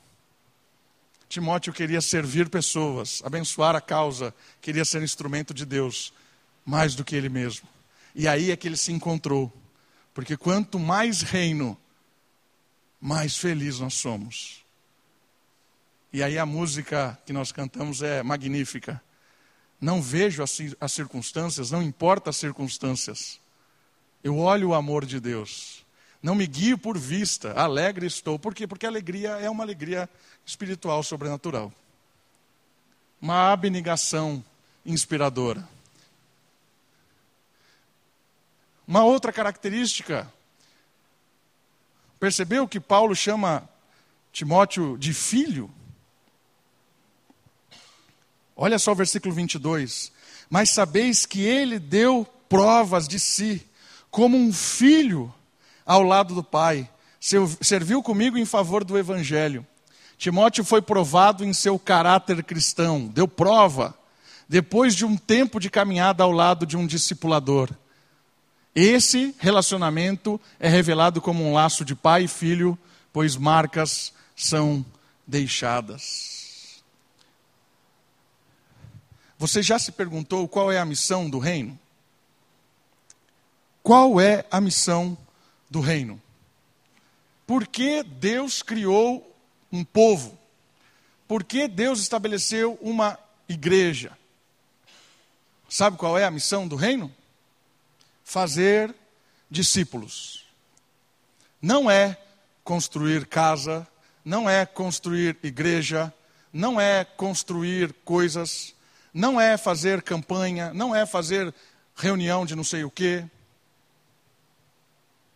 Timóteo 1.31 1.73
queria 1.73 2.03
servir 2.03 2.51
pessoas, 2.51 3.23
abençoar 3.25 3.75
a 3.75 3.81
causa, 3.81 4.35
queria 4.61 4.85
ser 4.85 5.03
instrumento 5.03 5.55
de 5.55 5.65
Deus, 5.65 6.13
mais 6.67 6.95
do 6.95 7.03
que 7.03 7.17
ele 7.17 7.31
mesmo. 7.31 7.67
E 8.15 8.29
aí 8.29 8.51
é 8.51 8.57
que 8.57 8.69
ele 8.69 8.77
se 8.77 8.93
encontrou. 8.93 9.51
Porque 10.13 10.37
quanto 10.37 10.79
mais 10.79 11.23
reino, 11.23 11.79
mais 13.01 13.39
feliz 13.39 13.79
nós 13.79 13.95
somos. 13.95 14.63
E 16.13 16.23
aí 16.23 16.39
a 16.39 16.45
música 16.45 17.19
que 17.25 17.33
nós 17.33 17.51
cantamos 17.53 18.03
é 18.03 18.23
magnífica. 18.23 19.03
Não 19.83 20.01
vejo 20.01 20.45
as 20.45 20.93
circunstâncias, 20.93 21.73
não 21.73 21.83
importa 21.83 22.31
as 22.31 22.37
circunstâncias. 22.37 23.41
Eu 24.23 24.39
olho 24.39 24.69
o 24.69 24.75
amor 24.75 25.05
de 25.05 25.19
Deus. 25.19 25.85
Não 26.23 26.37
me 26.37 26.47
guio 26.47 26.79
por 26.79 26.97
vista, 26.97 27.53
alegre 27.55 28.07
estou. 28.07 28.39
Por 28.39 28.55
quê? 28.55 28.65
Porque 28.65 28.87
a 28.87 28.89
alegria 28.89 29.31
é 29.31 29.51
uma 29.51 29.65
alegria 29.65 30.09
espiritual, 30.47 31.03
sobrenatural. 31.03 31.73
Uma 33.21 33.51
abnegação 33.51 34.45
inspiradora. 34.87 35.69
Uma 38.87 39.03
outra 39.03 39.33
característica. 39.33 40.33
Percebeu 42.21 42.69
que 42.69 42.79
Paulo 42.79 43.17
chama 43.17 43.69
Timóteo 44.31 44.97
de 44.97 45.13
filho? 45.13 45.69
Olha 48.57 48.79
só 48.79 48.93
o 48.93 48.97
versículo 48.97 49.35
22. 49.35 50.13
Mas 50.49 50.71
sabeis 50.71 51.25
que 51.25 51.41
ele 51.43 51.79
deu 51.79 52.27
provas 52.49 53.09
de 53.09 53.19
si, 53.19 53.67
como 54.11 54.37
um 54.37 54.53
filho 54.53 55.33
ao 55.87 56.03
lado 56.03 56.35
do 56.35 56.45
Pai. 56.45 56.89
Serviu 57.61 58.03
comigo 58.03 58.37
em 58.37 58.45
favor 58.45 58.85
do 58.85 58.99
Evangelho. 58.99 59.67
Timóteo 60.19 60.65
foi 60.65 60.83
provado 60.83 61.45
em 61.45 61.53
seu 61.53 61.79
caráter 61.79 62.45
cristão, 62.45 63.09
deu 63.09 63.27
prova, 63.27 63.97
depois 64.49 64.95
de 64.95 65.05
um 65.05 65.17
tempo 65.17 65.59
de 65.59 65.71
caminhada 65.71 66.23
ao 66.23 66.31
lado 66.31 66.67
de 66.67 66.77
um 66.77 66.87
discipulador. 66.87 67.71
Esse 68.75 69.35
relacionamento 69.39 70.41
é 70.61 70.69
revelado 70.69 71.21
como 71.21 71.45
um 71.45 71.53
laço 71.53 71.85
de 71.85 71.95
pai 71.95 72.25
e 72.25 72.29
filho, 72.29 72.79
pois 73.13 73.37
marcas 73.37 74.13
são 74.37 74.85
deixadas. 75.27 76.32
Você 79.43 79.61
já 79.61 79.77
se 79.77 79.91
perguntou 79.91 80.47
qual 80.47 80.71
é 80.71 80.79
a 80.79 80.85
missão 80.85 81.29
do 81.29 81.41
reino? 81.41 81.77
Qual 83.83 84.21
é 84.21 84.47
a 84.49 84.61
missão 84.61 85.19
do 85.69 85.81
reino? 85.81 86.23
Por 87.45 87.67
que 87.67 88.05
Deus 88.05 88.63
criou 88.63 89.37
um 89.73 89.83
povo? 89.83 90.39
Por 91.27 91.43
que 91.43 91.67
Deus 91.67 91.99
estabeleceu 91.99 92.79
uma 92.81 93.19
igreja? 93.49 94.17
Sabe 95.69 95.97
qual 95.97 96.17
é 96.17 96.25
a 96.25 96.31
missão 96.31 96.69
do 96.69 96.77
reino? 96.77 97.13
Fazer 98.23 98.95
discípulos. 99.51 100.47
Não 101.61 101.91
é 101.91 102.17
construir 102.63 103.27
casa, 103.27 103.89
não 104.25 104.49
é 104.49 104.65
construir 104.65 105.37
igreja, 105.43 106.15
não 106.53 106.81
é 106.81 107.05
construir 107.05 107.93
coisas, 108.05 108.73
não 109.13 109.41
é 109.41 109.57
fazer 109.57 110.03
campanha, 110.03 110.73
não 110.73 110.95
é 110.95 111.05
fazer 111.05 111.53
reunião 111.95 112.47
de 112.47 112.57
não 112.57 112.65
sei 112.65 112.85
o 112.85 112.91
quê. 112.91 113.25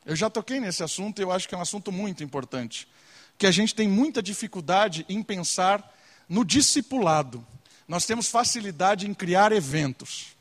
Eu 0.05 0.17
já 0.17 0.31
toquei 0.31 0.61
nesse 0.61 0.83
assunto 0.83 1.19
e 1.19 1.23
eu 1.23 1.33
acho 1.33 1.49
que 1.49 1.55
é 1.55 1.59
um 1.59 1.63
assunto 1.63 1.93
muito 1.93 2.23
importante. 2.23 2.89
Que 3.37 3.47
a 3.47 3.51
gente 3.51 3.75
tem 3.75 3.89
muita 3.89 4.23
dificuldade 4.23 5.05
em 5.09 5.23
pensar 5.23 5.95
no 6.29 6.45
discipulado. 6.45 7.47
Nós 7.87 8.07
temos 8.07 8.29
facilidade 8.29 9.07
em 9.07 9.15
criar 9.15 9.53
eventos. 9.53 10.37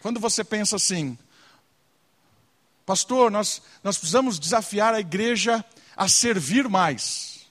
Quando 0.00 0.20
você 0.20 0.44
pensa 0.44 0.76
assim, 0.76 1.16
pastor, 2.84 3.30
nós, 3.30 3.62
nós 3.82 3.96
precisamos 3.96 4.38
desafiar 4.38 4.92
a 4.92 5.00
igreja 5.00 5.64
a 5.96 6.08
servir 6.08 6.68
mais, 6.68 7.46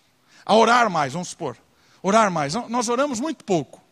a 0.46 0.56
orar 0.56 0.90
mais, 0.90 1.14
vamos 1.14 1.30
supor. 1.30 1.58
Orar 2.02 2.30
mais. 2.30 2.54
Nós 2.54 2.90
oramos 2.90 3.20
muito 3.20 3.44
pouco. 3.46 3.83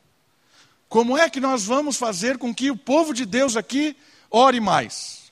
Como 0.92 1.18
é 1.18 1.30
que 1.30 1.40
nós 1.40 1.64
vamos 1.64 1.96
fazer 1.96 2.38
com 2.38 2.54
que 2.54 2.70
o 2.70 2.76
povo 2.76 3.14
de 3.14 3.26
Deus 3.26 3.56
aqui 3.56 3.96
ore 4.30 4.60
mais? 4.60 5.32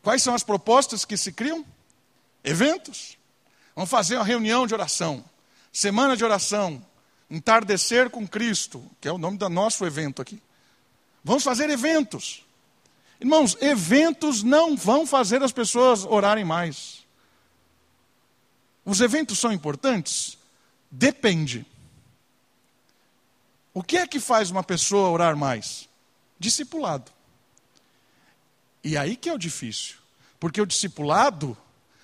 Quais 0.00 0.22
são 0.22 0.32
as 0.32 0.44
propostas 0.44 1.04
que 1.04 1.16
se 1.16 1.32
criam? 1.32 1.66
Eventos. 2.44 3.18
Vamos 3.74 3.90
fazer 3.90 4.14
uma 4.14 4.24
reunião 4.24 4.68
de 4.68 4.72
oração, 4.72 5.24
semana 5.72 6.16
de 6.16 6.22
oração, 6.22 6.80
entardecer 7.28 8.10
com 8.10 8.28
Cristo, 8.28 8.88
que 9.00 9.08
é 9.08 9.12
o 9.12 9.18
nome 9.18 9.38
do 9.38 9.48
nosso 9.48 9.84
evento 9.84 10.22
aqui. 10.22 10.40
Vamos 11.24 11.42
fazer 11.42 11.68
eventos. 11.68 12.46
Irmãos, 13.20 13.56
eventos 13.60 14.44
não 14.44 14.76
vão 14.76 15.04
fazer 15.04 15.42
as 15.42 15.50
pessoas 15.50 16.04
orarem 16.04 16.44
mais. 16.44 17.04
Os 18.84 19.00
eventos 19.00 19.36
são 19.36 19.52
importantes? 19.52 20.38
Depende. 20.88 21.66
O 23.72 23.82
que 23.82 23.96
é 23.96 24.06
que 24.06 24.18
faz 24.18 24.50
uma 24.50 24.64
pessoa 24.64 25.10
orar 25.10 25.36
mais? 25.36 25.88
Discipulado. 26.38 27.10
E 28.82 28.96
aí 28.96 29.16
que 29.16 29.28
é 29.28 29.32
o 29.32 29.38
difícil. 29.38 29.96
Porque 30.38 30.60
o 30.60 30.66
discipulado 30.66 31.56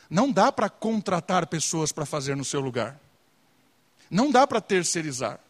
não 0.08 0.30
dá 0.30 0.52
para 0.52 0.68
contratar 0.68 1.46
pessoas 1.46 1.90
para 1.90 2.06
fazer 2.06 2.36
no 2.36 2.44
seu 2.44 2.60
lugar. 2.60 3.00
Não 4.10 4.30
dá 4.30 4.46
para 4.46 4.60
terceirizar. 4.60 5.40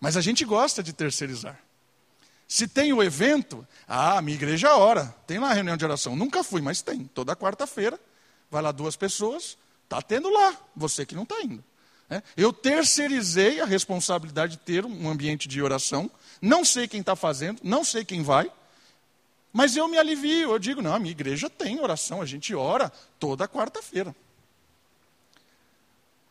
Mas 0.00 0.16
a 0.16 0.20
gente 0.20 0.44
gosta 0.44 0.82
de 0.82 0.92
terceirizar. 0.92 1.60
Se 2.48 2.68
tem 2.68 2.92
o 2.92 3.02
evento, 3.02 3.66
ah, 3.88 4.22
minha 4.22 4.36
igreja 4.36 4.76
ora, 4.76 5.14
tem 5.26 5.38
lá 5.38 5.50
a 5.50 5.52
reunião 5.52 5.76
de 5.76 5.84
oração. 5.84 6.14
Nunca 6.14 6.44
fui, 6.44 6.62
mas 6.62 6.80
tem. 6.80 7.04
Toda 7.06 7.34
quarta-feira, 7.34 7.98
vai 8.50 8.62
lá 8.62 8.70
duas 8.70 8.94
pessoas, 8.94 9.58
está 9.84 10.00
tendo 10.00 10.30
lá, 10.30 10.56
você 10.74 11.04
que 11.04 11.14
não 11.14 11.24
está 11.24 11.40
indo. 11.42 11.62
É? 12.08 12.22
Eu 12.36 12.52
terceirizei 12.52 13.60
a 13.60 13.64
responsabilidade 13.64 14.52
de 14.52 14.58
ter 14.58 14.84
um 14.86 15.08
ambiente 15.08 15.48
de 15.48 15.60
oração, 15.60 16.10
não 16.40 16.64
sei 16.64 16.86
quem 16.86 17.00
está 17.00 17.16
fazendo, 17.16 17.60
não 17.64 17.82
sei 17.82 18.04
quem 18.04 18.22
vai, 18.22 18.50
mas 19.52 19.74
eu 19.74 19.88
me 19.88 19.98
alivio, 19.98 20.52
eu 20.52 20.58
digo, 20.58 20.82
não, 20.82 20.94
a 20.94 20.98
minha 20.98 21.10
igreja 21.10 21.50
tem 21.50 21.80
oração, 21.80 22.20
a 22.20 22.26
gente 22.26 22.54
ora 22.54 22.92
toda 23.18 23.48
quarta-feira. 23.48 24.14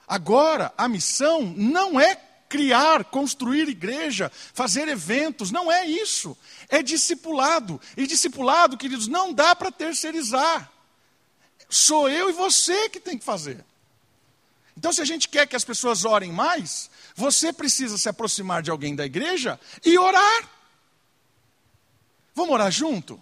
Agora, 0.07 0.71
a 0.77 0.87
missão 0.87 1.41
não 1.41 1.99
é 1.99 2.15
criar, 2.47 3.03
construir 3.05 3.67
igreja, 3.67 4.31
fazer 4.53 4.87
eventos, 4.87 5.51
não 5.51 5.71
é 5.71 5.85
isso. 5.85 6.37
É 6.69 6.83
discipulado. 6.83 7.81
E 7.97 8.05
discipulado, 8.05 8.77
queridos, 8.77 9.07
não 9.07 9.33
dá 9.33 9.55
para 9.55 9.71
terceirizar. 9.71 10.71
Sou 11.67 12.07
eu 12.07 12.29
e 12.29 12.33
você 12.33 12.89
que 12.89 12.99
tem 12.99 13.17
que 13.17 13.25
fazer. 13.25 13.65
Então, 14.77 14.91
se 14.91 15.01
a 15.01 15.05
gente 15.05 15.29
quer 15.29 15.47
que 15.47 15.55
as 15.55 15.63
pessoas 15.63 16.03
orem 16.03 16.31
mais, 16.31 16.89
você 17.15 17.53
precisa 17.53 17.97
se 17.97 18.09
aproximar 18.09 18.61
de 18.61 18.69
alguém 18.69 18.95
da 18.95 19.05
igreja 19.05 19.59
e 19.83 19.97
orar. 19.97 20.49
Vamos 22.33 22.53
orar 22.53 22.71
junto? 22.71 23.19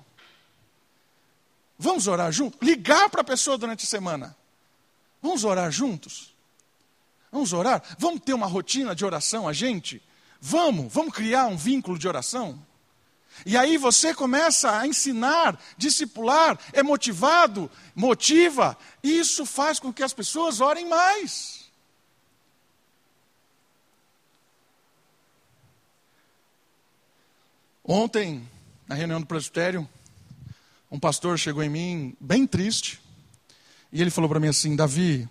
Vamos 1.77 2.07
orar 2.07 2.31
junto? 2.31 2.57
Ligar 2.63 3.09
para 3.09 3.21
a 3.21 3.25
pessoa 3.25 3.57
durante 3.57 3.85
a 3.85 3.87
semana. 3.87 4.35
Vamos 5.21 5.43
orar 5.43 5.71
juntos? 5.71 6.33
Vamos 7.31 7.53
orar? 7.53 7.83
Vamos 7.97 8.21
ter 8.21 8.33
uma 8.33 8.47
rotina 8.47 8.95
de 8.95 9.05
oração, 9.05 9.47
a 9.47 9.53
gente? 9.53 10.01
Vamos, 10.41 10.91
vamos 10.91 11.13
criar 11.13 11.45
um 11.45 11.55
vínculo 11.55 11.97
de 11.97 12.07
oração? 12.07 12.63
E 13.45 13.57
aí 13.57 13.77
você 13.77 14.13
começa 14.13 14.77
a 14.77 14.87
ensinar, 14.87 15.59
discipular, 15.77 16.57
é 16.71 16.81
motivado, 16.81 17.69
motiva, 17.95 18.77
e 19.03 19.19
isso 19.19 19.45
faz 19.45 19.79
com 19.79 19.91
que 19.91 20.03
as 20.03 20.13
pessoas 20.13 20.61
orem 20.61 20.87
mais. 20.87 21.63
Ontem, 27.83 28.47
na 28.87 28.95
reunião 28.95 29.19
do 29.19 29.27
presbitério, 29.27 29.87
um 30.89 30.99
pastor 30.99 31.37
chegou 31.37 31.61
em 31.61 31.69
mim 31.69 32.17
bem 32.19 32.47
triste, 32.47 33.01
e 33.91 34.01
ele 34.01 34.09
falou 34.09 34.29
para 34.29 34.39
mim 34.39 34.47
assim: 34.47 34.75
Davi, 34.75 35.27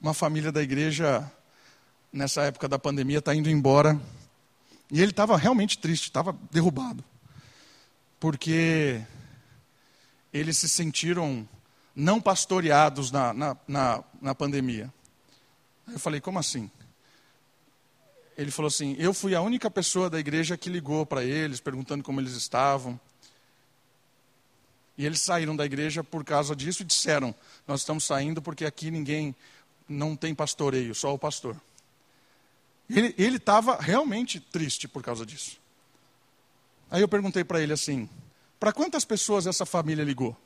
uma 0.00 0.14
família 0.14 0.52
da 0.52 0.62
igreja, 0.62 1.28
nessa 2.12 2.42
época 2.42 2.68
da 2.68 2.78
pandemia, 2.78 3.18
está 3.18 3.34
indo 3.34 3.50
embora 3.50 4.00
e 4.90 5.00
ele 5.00 5.10
estava 5.10 5.36
realmente 5.36 5.78
triste, 5.78 6.04
estava 6.04 6.36
derrubado. 6.50 7.04
Porque 8.20 9.02
eles 10.32 10.56
se 10.56 10.68
sentiram 10.68 11.48
não 11.94 12.20
pastoreados 12.20 13.10
na, 13.10 13.32
na, 13.32 13.56
na, 13.66 14.04
na 14.20 14.34
pandemia. 14.34 14.92
Eu 15.88 15.98
falei, 15.98 16.20
como 16.20 16.38
assim? 16.38 16.70
Ele 18.36 18.50
falou 18.50 18.68
assim: 18.68 18.94
Eu 18.98 19.14
fui 19.14 19.34
a 19.34 19.40
única 19.40 19.70
pessoa 19.70 20.10
da 20.10 20.20
igreja 20.20 20.56
que 20.56 20.68
ligou 20.68 21.06
para 21.06 21.24
eles, 21.24 21.58
perguntando 21.58 22.04
como 22.04 22.20
eles 22.20 22.32
estavam. 22.32 23.00
E 24.98 25.04
eles 25.04 25.20
saíram 25.20 25.54
da 25.54 25.64
igreja 25.64 26.04
por 26.04 26.24
causa 26.24 26.54
disso 26.54 26.82
e 26.82 26.84
disseram: 26.84 27.34
Nós 27.66 27.80
estamos 27.80 28.04
saindo 28.04 28.42
porque 28.42 28.64
aqui 28.64 28.90
ninguém, 28.90 29.34
não 29.88 30.14
tem 30.14 30.34
pastoreio, 30.34 30.94
só 30.94 31.14
o 31.14 31.18
pastor. 31.18 31.56
Ele 32.88 33.36
estava 33.36 33.76
realmente 33.76 34.38
triste 34.38 34.86
por 34.86 35.02
causa 35.02 35.26
disso. 35.26 35.58
Aí 36.90 37.00
eu 37.00 37.08
perguntei 37.08 37.42
para 37.42 37.60
ele 37.60 37.72
assim: 37.72 38.08
para 38.60 38.72
quantas 38.72 39.04
pessoas 39.04 39.46
essa 39.46 39.66
família 39.66 40.04
ligou? 40.04 40.36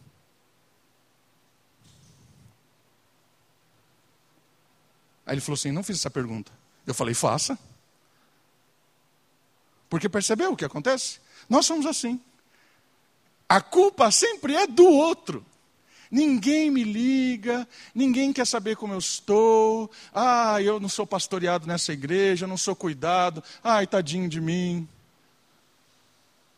Aí 5.26 5.34
ele 5.34 5.40
falou 5.40 5.54
assim: 5.54 5.70
não 5.70 5.82
fiz 5.82 5.96
essa 5.96 6.10
pergunta. 6.10 6.50
Eu 6.86 6.94
falei: 6.94 7.14
faça. 7.14 7.58
Porque 9.88 10.08
percebeu 10.08 10.52
o 10.52 10.56
que 10.56 10.64
acontece? 10.64 11.20
Nós 11.48 11.66
somos 11.66 11.84
assim. 11.84 12.20
A 13.48 13.60
culpa 13.60 14.10
sempre 14.10 14.54
é 14.54 14.66
do 14.66 14.86
outro. 14.86 15.44
Ninguém 16.10 16.70
me 16.70 16.82
liga, 16.82 17.68
ninguém 17.94 18.32
quer 18.32 18.46
saber 18.46 18.76
como 18.76 18.92
eu 18.92 18.98
estou. 18.98 19.88
Ah, 20.12 20.60
eu 20.60 20.80
não 20.80 20.88
sou 20.88 21.06
pastoreado 21.06 21.66
nessa 21.66 21.92
igreja, 21.92 22.44
eu 22.44 22.48
não 22.48 22.56
sou 22.56 22.74
cuidado. 22.74 23.42
Ai, 23.62 23.86
tadinho 23.86 24.28
de 24.28 24.40
mim. 24.40 24.88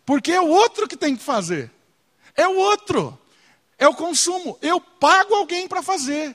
Porque 0.07 0.32
é 0.32 0.40
o 0.40 0.48
outro 0.48 0.88
que 0.88 0.96
tem 0.96 1.14
que 1.14 1.22
fazer. 1.22 1.70
É 2.34 2.48
o 2.48 2.57
outro. 2.57 3.18
É 3.78 3.86
o 3.86 3.94
consumo. 3.94 4.59
Eu 4.62 4.80
pago 4.80 5.34
alguém 5.34 5.68
para 5.68 5.82
fazer. 5.82 6.34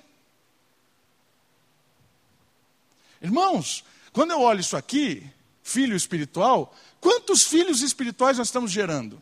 Irmãos, 3.20 3.84
quando 4.14 4.32
eu 4.32 4.42
olho 4.42 4.60
isso 4.60 4.78
aqui, 4.78 5.28
filho 5.64 5.96
espiritual, 5.96 6.76
quantos 7.02 7.44
filhos 7.44 7.82
espirituais 7.82 8.38
nós 8.38 8.48
estamos 8.48 8.72
gerando? 8.72 9.22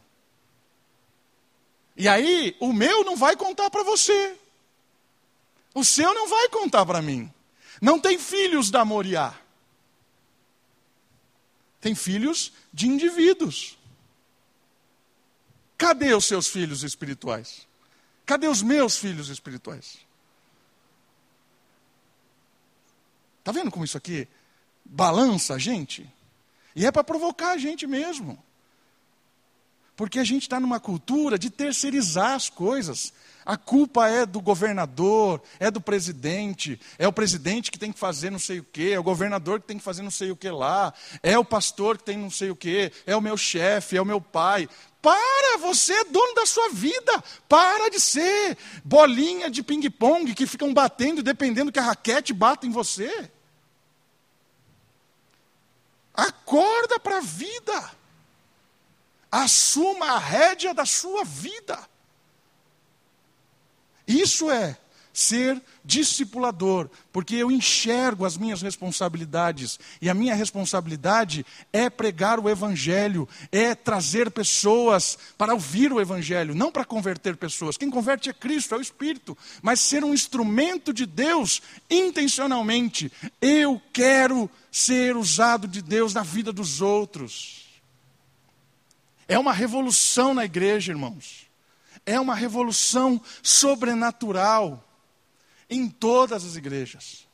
E 1.96 2.08
aí, 2.08 2.56
o 2.60 2.74
meu 2.74 3.04
não 3.04 3.16
vai 3.16 3.36
contar 3.36 3.70
para 3.70 3.84
você. 3.84 4.38
O 5.74 5.84
seu 5.84 6.14
não 6.14 6.28
vai 6.28 6.50
contar 6.50 6.86
para 6.86 7.02
mim. 7.02 7.32
Não 7.82 8.00
tem 8.00 8.18
filhos 8.18 8.70
da 8.70 8.84
Moriá. 8.84 9.38
Tem 11.80 11.94
filhos 11.96 12.52
de 12.74 12.88
indivíduos. 12.88 13.78
Cadê 15.78 16.14
os 16.14 16.26
seus 16.26 16.48
filhos 16.48 16.84
espirituais? 16.84 17.68
Cadê 18.26 18.48
os 18.48 18.62
meus 18.62 18.98
filhos 18.98 19.30
espirituais? 19.30 19.98
Está 23.40 23.52
vendo 23.52 23.70
como 23.70 23.86
isso 23.86 23.98
aqui 23.98 24.28
balança 24.84 25.54
a 25.54 25.58
gente? 25.58 26.10
E 26.76 26.86
é 26.86 26.92
para 26.92 27.04
provocar 27.04 27.52
a 27.52 27.58
gente 27.58 27.86
mesmo. 27.86 28.44
Porque 29.96 30.20
a 30.20 30.24
gente 30.24 30.44
está 30.44 30.60
numa 30.60 30.80
cultura 30.80 31.40
de 31.40 31.50
terceirizar 31.50 32.34
as 32.34 32.50
coisas. 32.50 33.14
A 33.46 33.56
culpa 33.56 34.10
é 34.10 34.26
do 34.26 34.42
governador, 34.42 35.42
é 35.60 35.70
do 35.70 35.80
presidente, 35.80 36.80
é 36.98 37.08
o 37.08 37.14
presidente 37.14 37.72
que 37.72 37.78
tem 37.78 37.92
que 37.92 38.00
fazer 38.00 38.32
não 38.32 38.40
sei 38.40 38.60
o 38.60 38.64
quê, 38.64 38.92
é 38.94 39.00
o 39.00 39.04
governador 39.04 39.62
que 39.62 39.68
tem 39.68 39.78
que 39.78 39.84
fazer 39.84 40.02
não 40.02 40.10
sei 40.10 40.32
o 40.32 40.36
que 40.36 40.50
lá, 40.50 40.92
é 41.22 41.38
o 41.38 41.46
pastor 41.46 41.98
que 41.98 42.06
tem 42.06 42.18
não 42.18 42.32
sei 42.32 42.50
o 42.50 42.56
quê, 42.56 42.92
é 43.06 43.16
o 43.16 43.22
meu 43.22 43.38
chefe, 43.38 43.98
é 43.98 44.02
o 44.02 44.06
meu 44.06 44.20
pai. 44.20 44.68
Para, 45.00 45.60
você 45.60 45.94
é 45.94 46.04
dono 46.06 46.34
da 46.34 46.48
sua 46.48 46.70
vida. 46.70 47.24
Para 47.48 47.92
de 47.92 48.00
ser 48.00 48.58
bolinha 48.84 49.52
de 49.52 49.62
ping-pong 49.62 50.34
que 50.34 50.48
ficam 50.48 50.74
batendo 50.74 51.22
dependendo 51.22 51.72
que 51.72 51.78
a 51.78 51.84
raquete 51.84 52.34
bata 52.34 52.66
em 52.66 52.72
você. 52.72 53.30
Acorda 56.12 57.00
para 57.00 57.18
a 57.18 57.22
vida. 57.22 57.92
Assuma 59.36 60.14
a 60.14 60.18
rédea 60.18 60.74
da 60.74 60.86
sua 60.86 61.26
vida. 61.26 61.78
Isso 64.08 64.50
é 64.50 64.78
ser 65.12 65.62
discipulador, 65.84 66.90
porque 67.12 67.36
eu 67.36 67.52
enxergo 67.52 68.24
as 68.24 68.38
minhas 68.38 68.62
responsabilidades, 68.62 69.78
e 70.02 70.10
a 70.10 70.14
minha 70.14 70.34
responsabilidade 70.34 71.46
é 71.74 71.90
pregar 71.90 72.40
o 72.40 72.50
Evangelho, 72.50 73.28
é 73.52 73.76
trazer 73.76 74.32
pessoas 74.32 75.18
para 75.38 75.54
ouvir 75.54 75.92
o 75.92 76.00
Evangelho, 76.00 76.56
não 76.56 76.72
para 76.72 76.86
converter 76.86 77.36
pessoas. 77.36 77.76
Quem 77.76 77.90
converte 77.90 78.30
é 78.30 78.34
Cristo, 78.34 78.74
é 78.74 78.78
o 78.78 78.82
Espírito, 78.82 79.38
mas 79.62 79.82
ser 79.82 80.02
um 80.06 80.14
instrumento 80.14 80.94
de 80.94 81.06
Deus 81.06 81.62
intencionalmente. 81.90 83.12
Eu 83.42 83.82
quero 83.92 84.50
ser 84.72 85.18
usado 85.18 85.68
de 85.68 85.82
Deus 85.82 86.14
na 86.14 86.24
vida 86.24 86.54
dos 86.54 86.80
outros. 86.80 87.65
É 89.28 89.38
uma 89.38 89.54
revolução 89.54 90.34
na 90.34 90.46
igreja, 90.46 90.92
irmãos. 90.92 91.48
É 92.06 92.20
uma 92.20 92.36
revolução 92.36 93.22
sobrenatural 93.42 94.84
em 95.70 95.90
todas 95.90 96.46
as 96.46 96.56
igrejas. 96.56 97.26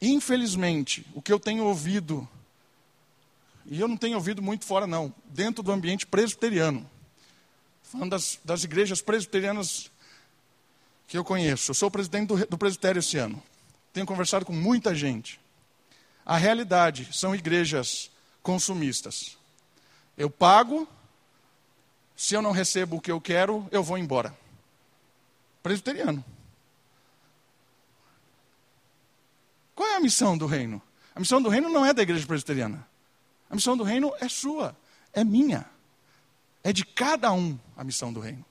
Infelizmente, 0.00 1.06
o 1.14 1.20
que 1.20 1.32
eu 1.32 1.38
tenho 1.38 1.64
ouvido 1.64 2.26
e 3.66 3.80
eu 3.80 3.86
não 3.86 3.96
tenho 3.96 4.16
ouvido 4.16 4.42
muito 4.42 4.64
fora, 4.64 4.86
não, 4.86 5.14
dentro 5.26 5.62
do 5.62 5.70
ambiente 5.70 6.04
presbiteriano, 6.04 6.88
falando 7.84 8.10
das, 8.10 8.38
das 8.44 8.64
igrejas 8.64 9.00
presbiterianas 9.00 9.90
que 11.06 11.16
eu 11.16 11.24
conheço. 11.24 11.70
Eu 11.70 11.74
sou 11.74 11.90
presidente 11.90 12.28
do, 12.28 12.46
do 12.46 12.58
presbitério 12.58 12.98
esse 12.98 13.16
ano. 13.16 13.40
Tenho 13.92 14.06
conversado 14.06 14.44
com 14.44 14.52
muita 14.52 14.92
gente. 14.92 15.40
A 16.24 16.36
realidade 16.36 17.08
são 17.12 17.34
igrejas 17.34 18.10
consumistas. 18.42 19.36
Eu 20.20 20.28
pago, 20.28 20.86
se 22.14 22.34
eu 22.34 22.42
não 22.42 22.50
recebo 22.50 22.96
o 22.96 23.00
que 23.00 23.10
eu 23.10 23.18
quero, 23.18 23.66
eu 23.70 23.82
vou 23.82 23.96
embora. 23.96 24.36
Presbiteriano. 25.62 26.22
Qual 29.74 29.88
é 29.88 29.96
a 29.96 30.00
missão 30.00 30.36
do 30.36 30.44
reino? 30.44 30.82
A 31.14 31.20
missão 31.20 31.40
do 31.40 31.48
reino 31.48 31.70
não 31.70 31.86
é 31.86 31.94
da 31.94 32.02
igreja 32.02 32.26
presbiteriana. 32.26 32.86
A 33.48 33.54
missão 33.54 33.74
do 33.78 33.82
reino 33.82 34.12
é 34.20 34.28
sua, 34.28 34.76
é 35.14 35.24
minha. 35.24 35.64
É 36.62 36.70
de 36.70 36.84
cada 36.84 37.32
um 37.32 37.58
a 37.74 37.82
missão 37.82 38.12
do 38.12 38.20
reino. 38.20 38.44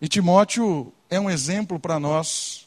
E 0.00 0.08
Timóteo 0.08 0.94
é 1.10 1.20
um 1.20 1.28
exemplo 1.28 1.78
para 1.78 2.00
nós 2.00 2.66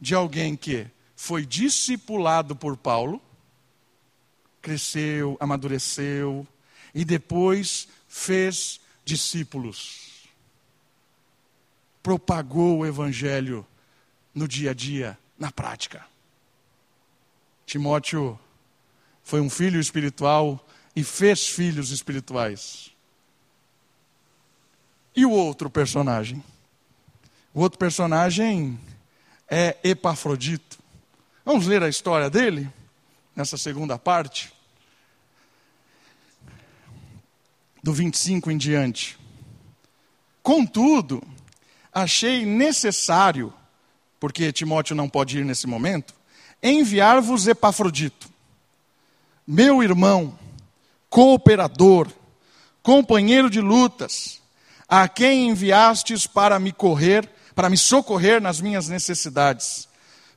de 0.00 0.14
alguém 0.14 0.56
que 0.56 0.86
foi 1.14 1.44
discipulado 1.44 2.56
por 2.56 2.74
Paulo, 2.74 3.20
cresceu, 4.62 5.36
amadureceu 5.38 6.48
e 6.94 7.04
depois 7.04 7.88
fez 8.08 8.80
discípulos. 9.04 10.28
Propagou 12.02 12.78
o 12.78 12.86
evangelho 12.86 13.66
no 14.34 14.46
dia 14.46 14.70
a 14.70 14.74
dia, 14.74 15.18
na 15.38 15.50
prática. 15.50 16.04
Timóteo 17.66 18.38
foi 19.22 19.40
um 19.40 19.50
filho 19.50 19.78
espiritual 19.78 20.64
e 20.96 21.04
fez 21.04 21.46
filhos 21.46 21.90
espirituais. 21.90 22.90
E 25.14 25.26
o 25.26 25.30
outro 25.30 25.68
personagem? 25.68 26.42
O 27.52 27.60
outro 27.60 27.78
personagem 27.78 28.78
é 29.48 29.76
Epafrodito. 29.82 30.78
Vamos 31.44 31.66
ler 31.66 31.82
a 31.82 31.88
história 31.88 32.30
dele, 32.30 32.70
nessa 33.34 33.56
segunda 33.56 33.98
parte, 33.98 34.52
do 37.88 37.94
25 37.94 38.50
em 38.50 38.58
diante. 38.58 39.18
Contudo, 40.42 41.22
achei 41.90 42.44
necessário, 42.44 43.50
porque 44.20 44.52
Timóteo 44.52 44.94
não 44.94 45.08
pode 45.08 45.38
ir 45.38 45.44
nesse 45.46 45.66
momento, 45.66 46.12
enviar-vos 46.62 47.46
Epafrodito, 47.46 48.28
meu 49.46 49.82
irmão, 49.82 50.38
cooperador, 51.08 52.08
companheiro 52.82 53.48
de 53.48 53.62
lutas, 53.62 54.42
a 54.86 55.08
quem 55.08 55.48
enviastes 55.48 56.26
para 56.26 56.58
me 56.58 56.72
correr 56.72 57.26
para 57.54 57.70
me 57.70 57.76
socorrer 57.78 58.40
nas 58.40 58.60
minhas 58.60 58.86
necessidades, 58.88 59.88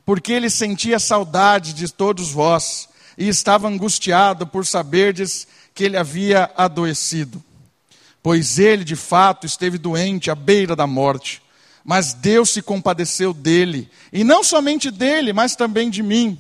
porque 0.06 0.32
ele 0.32 0.50
sentia 0.50 1.00
saudade 1.00 1.74
de 1.74 1.92
todos 1.92 2.32
vós 2.32 2.88
e 3.16 3.28
estava 3.28 3.68
angustiado 3.68 4.48
por 4.48 4.66
saberdes 4.66 5.48
que 5.74 5.84
ele 5.84 5.98
havia 5.98 6.50
adoecido. 6.56 7.44
Pois 8.24 8.60
ele, 8.60 8.84
de 8.84 8.96
fato, 8.96 9.46
esteve 9.48 9.78
doente 9.78 10.30
à 10.30 10.36
beira 10.36 10.76
da 10.76 10.86
morte, 10.86 11.42
mas 11.84 12.14
Deus 12.14 12.52
se 12.52 12.62
compadeceu 12.62 13.34
dele, 13.34 13.90
e 14.14 14.24
não 14.24 14.44
somente 14.44 14.92
dele, 14.92 15.34
mas 15.34 15.56
também 15.56 15.90
de 15.90 16.04
mim, 16.04 16.38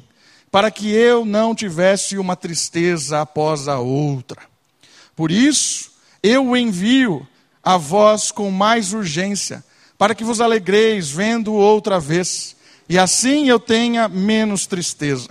para 0.51 0.69
que 0.69 0.91
eu 0.91 1.25
não 1.25 1.55
tivesse 1.55 2.17
uma 2.17 2.35
tristeza 2.35 3.21
após 3.21 3.67
a 3.67 3.79
outra. 3.79 4.41
Por 5.15 5.31
isso, 5.31 5.91
eu 6.21 6.45
o 6.47 6.57
envio 6.57 7.27
a 7.63 7.77
vós 7.77 8.31
com 8.31 8.51
mais 8.51 8.93
urgência, 8.93 9.63
para 9.97 10.13
que 10.13 10.23
vos 10.23 10.41
alegreis 10.41 11.09
vendo-o 11.09 11.55
outra 11.55 11.99
vez, 11.99 12.55
e 12.87 12.97
assim 12.97 13.49
eu 13.49 13.59
tenha 13.59 14.07
menos 14.07 14.67
tristeza. 14.67 15.29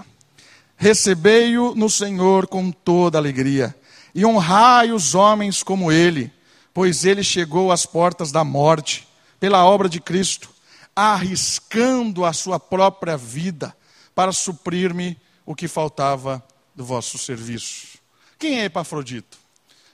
Recebei-o 0.77 1.75
no 1.75 1.91
Senhor 1.91 2.47
com 2.47 2.71
toda 2.73 3.19
alegria, 3.19 3.75
e 4.15 4.25
honrai 4.25 4.93
os 4.93 5.15
homens 5.15 5.63
como 5.63 5.91
ele, 5.91 6.33
pois 6.73 7.05
ele 7.05 7.23
chegou 7.23 7.71
às 7.71 7.87
portas 7.87 8.33
da 8.33 8.45
morte, 8.45 9.07
pela 9.39 9.65
obra 9.65 9.89
de 9.89 10.01
Cristo, 10.01 10.51
arriscando 10.95 12.25
a 12.25 12.33
sua 12.33 12.61
própria 12.61 13.17
vida, 13.17 13.77
para 14.15 14.33
suprir-me 14.33 15.19
o 15.47 15.55
que 15.55 15.67
faltava 15.67 16.45
do 16.75 16.85
vosso 16.85 17.17
serviço. 17.17 17.99
Quem 18.39 18.61
é 18.61 18.65
Epafrodito? 18.65 19.39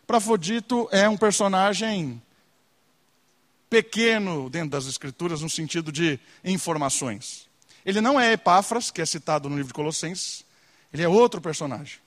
Epafrodito 0.02 0.88
é 0.90 1.08
um 1.08 1.16
personagem 1.16 2.20
pequeno 3.68 4.48
dentro 4.48 4.70
das 4.70 4.86
Escrituras, 4.86 5.42
no 5.42 5.50
sentido 5.50 5.92
de 5.92 6.18
informações. 6.44 7.48
Ele 7.84 8.00
não 8.00 8.18
é 8.18 8.32
Epáfras, 8.32 8.90
que 8.90 9.00
é 9.00 9.06
citado 9.06 9.48
no 9.48 9.56
livro 9.56 9.68
de 9.68 9.74
Colossenses, 9.74 10.44
ele 10.92 11.02
é 11.02 11.08
outro 11.08 11.40
personagem. 11.40 11.98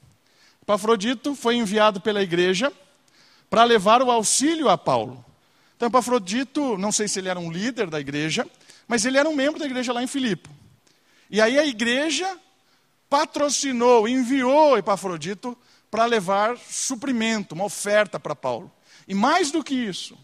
Epafrodito 0.69 1.33
foi 1.33 1.55
enviado 1.55 1.99
pela 1.99 2.21
igreja 2.21 2.71
para 3.49 3.63
levar 3.63 4.03
o 4.03 4.11
auxílio 4.11 4.69
a 4.69 4.77
Paulo. 4.77 5.25
Então, 5.75 5.87
Epafrodito, 5.87 6.77
não 6.77 6.91
sei 6.91 7.07
se 7.07 7.17
ele 7.17 7.27
era 7.27 7.39
um 7.39 7.51
líder 7.51 7.89
da 7.89 7.99
igreja, 7.99 8.47
mas 8.87 9.03
ele 9.03 9.17
era 9.17 9.27
um 9.27 9.35
membro 9.35 9.59
da 9.59 9.65
igreja 9.65 9.91
lá 9.91 10.03
em 10.03 10.05
Filipe. 10.05 10.47
E 11.27 11.41
aí 11.41 11.57
a 11.57 11.65
igreja 11.65 12.37
patrocinou, 13.09 14.07
enviou 14.07 14.77
Epafrodito 14.77 15.57
para 15.89 16.05
levar 16.05 16.55
suprimento, 16.55 17.55
uma 17.55 17.65
oferta 17.65 18.19
para 18.19 18.35
Paulo. 18.35 18.71
E 19.07 19.15
mais 19.15 19.49
do 19.49 19.63
que 19.63 19.73
isso, 19.73 20.15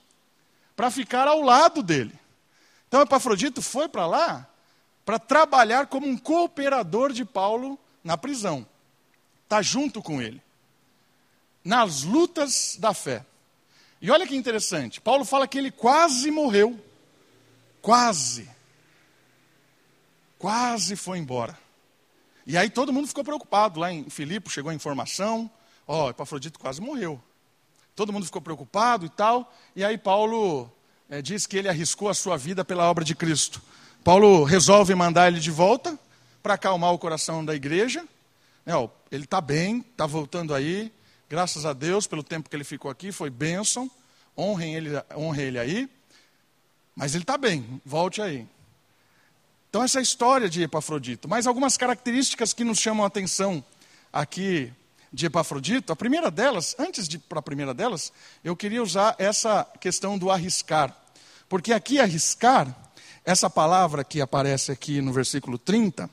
para 0.75 0.91
ficar 0.91 1.27
ao 1.27 1.41
lado 1.41 1.81
dele. 1.81 2.13
Então 2.87 3.01
Epafrodito 3.01 3.63
foi 3.63 3.89
para 3.89 4.05
lá 4.05 4.47
para 5.03 5.17
trabalhar 5.17 5.87
como 5.87 6.07
um 6.07 6.15
cooperador 6.15 7.11
de 7.11 7.25
Paulo 7.25 7.79
na 8.03 8.15
prisão. 8.15 8.67
Está 9.45 9.61
junto 9.61 10.01
com 10.01 10.21
ele. 10.21 10.41
Nas 11.63 12.03
lutas 12.03 12.75
da 12.79 12.93
fé. 12.93 13.25
E 14.01 14.11
olha 14.11 14.27
que 14.27 14.35
interessante, 14.35 14.99
Paulo 14.99 15.23
fala 15.23 15.47
que 15.47 15.57
ele 15.57 15.71
quase 15.71 16.29
morreu. 16.29 16.79
Quase. 17.81 18.49
Quase 20.37 20.95
foi 20.95 21.17
embora. 21.17 21.57
E 22.45 22.57
aí 22.57 22.69
todo 22.69 22.93
mundo 22.93 23.07
ficou 23.07 23.23
preocupado. 23.23 23.79
Lá 23.79 23.91
em 23.91 24.09
Filipe 24.09 24.49
chegou 24.49 24.69
a 24.69 24.75
informação: 24.75 25.49
ó, 25.87 26.05
oh, 26.05 26.09
Epafrodito 26.09 26.59
quase 26.59 26.81
morreu. 26.81 27.21
Todo 27.95 28.11
mundo 28.11 28.25
ficou 28.25 28.41
preocupado 28.41 29.05
e 29.05 29.09
tal. 29.09 29.51
E 29.75 29.83
aí 29.83 29.97
Paulo 29.97 30.69
é, 31.09 31.21
diz 31.21 31.47
que 31.47 31.57
ele 31.57 31.69
arriscou 31.69 32.09
a 32.09 32.13
sua 32.13 32.37
vida 32.37 32.65
pela 32.65 32.89
obra 32.89 33.03
de 33.03 33.15
Cristo. 33.15 33.61
Paulo 34.03 34.43
resolve 34.43 34.93
mandar 34.93 35.29
ele 35.29 35.39
de 35.39 35.49
volta 35.49 35.97
para 36.43 36.55
acalmar 36.55 36.93
o 36.93 36.99
coração 36.99 37.43
da 37.43 37.55
igreja. 37.55 38.05
É, 38.65 38.75
ó, 38.75 38.87
ele 39.15 39.23
está 39.23 39.41
bem, 39.41 39.83
está 39.91 40.05
voltando 40.05 40.53
aí. 40.53 40.91
Graças 41.29 41.65
a 41.65 41.73
Deus 41.73 42.05
pelo 42.05 42.21
tempo 42.21 42.49
que 42.49 42.55
ele 42.55 42.63
ficou 42.63 42.91
aqui, 42.91 43.11
foi 43.11 43.29
bênção. 43.29 43.89
Honrem 44.37 44.75
ele, 44.75 44.89
honrem 45.15 45.45
ele 45.45 45.59
aí. 45.59 45.89
Mas 46.95 47.15
ele 47.15 47.23
está 47.23 47.37
bem, 47.37 47.81
volte 47.85 48.21
aí. 48.21 48.47
Então, 49.69 49.83
essa 49.83 49.97
é 49.97 50.01
a 50.01 50.03
história 50.03 50.47
de 50.47 50.63
Epafrodito. 50.63 51.27
Mas 51.27 51.47
algumas 51.47 51.75
características 51.75 52.53
que 52.53 52.63
nos 52.63 52.79
chamam 52.79 53.03
a 53.03 53.07
atenção 53.07 53.63
aqui 54.11 54.71
de 55.11 55.25
Epafrodito, 55.25 55.91
a 55.91 55.95
primeira 55.95 56.29
delas, 56.29 56.75
antes 56.77 57.07
de 57.07 57.17
para 57.17 57.39
a 57.39 57.41
primeira 57.41 57.73
delas, 57.73 58.11
eu 58.43 58.55
queria 58.55 58.83
usar 58.83 59.15
essa 59.17 59.65
questão 59.79 60.17
do 60.17 60.29
arriscar. 60.29 60.95
Porque 61.49 61.73
aqui 61.73 61.99
arriscar, 61.99 62.73
essa 63.23 63.49
palavra 63.49 64.03
que 64.03 64.21
aparece 64.21 64.71
aqui 64.71 65.01
no 65.01 65.11
versículo 65.11 65.57
30, 65.57 66.09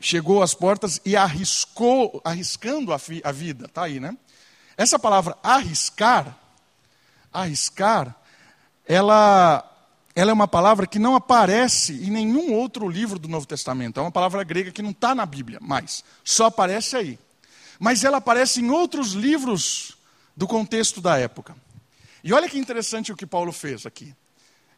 chegou 0.00 0.42
às 0.42 0.54
portas 0.54 1.00
e 1.04 1.16
arriscou, 1.16 2.20
arriscando 2.24 2.92
a, 2.92 2.98
fi, 2.98 3.20
a 3.24 3.32
vida, 3.32 3.68
tá 3.68 3.84
aí, 3.84 3.98
né? 3.98 4.16
Essa 4.76 4.98
palavra 4.98 5.36
arriscar, 5.42 6.36
arriscar, 7.32 8.14
ela 8.86 9.64
ela 10.14 10.32
é 10.32 10.34
uma 10.34 10.48
palavra 10.48 10.84
que 10.84 10.98
não 10.98 11.14
aparece 11.14 11.92
em 12.04 12.10
nenhum 12.10 12.52
outro 12.52 12.88
livro 12.88 13.20
do 13.20 13.28
Novo 13.28 13.46
Testamento. 13.46 14.00
É 14.00 14.02
uma 14.02 14.10
palavra 14.10 14.42
grega 14.42 14.72
que 14.72 14.82
não 14.82 14.90
está 14.90 15.14
na 15.14 15.24
Bíblia, 15.24 15.58
mas 15.62 16.02
só 16.24 16.46
aparece 16.46 16.96
aí 16.96 17.18
mas 17.78 18.02
ela 18.02 18.16
aparece 18.16 18.60
em 18.60 18.70
outros 18.70 19.12
livros 19.12 19.96
do 20.36 20.46
contexto 20.46 21.00
da 21.00 21.16
época. 21.16 21.56
E 22.24 22.32
olha 22.32 22.48
que 22.48 22.58
interessante 22.58 23.12
o 23.12 23.16
que 23.16 23.26
Paulo 23.26 23.52
fez 23.52 23.86
aqui. 23.86 24.14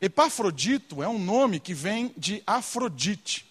Epafrodito 0.01 1.03
é 1.03 1.09
um 1.09 1.19
nome 1.19 1.59
que 1.59 1.73
vem 1.73 2.13
de 2.17 2.43
Afrodite. 2.47 3.50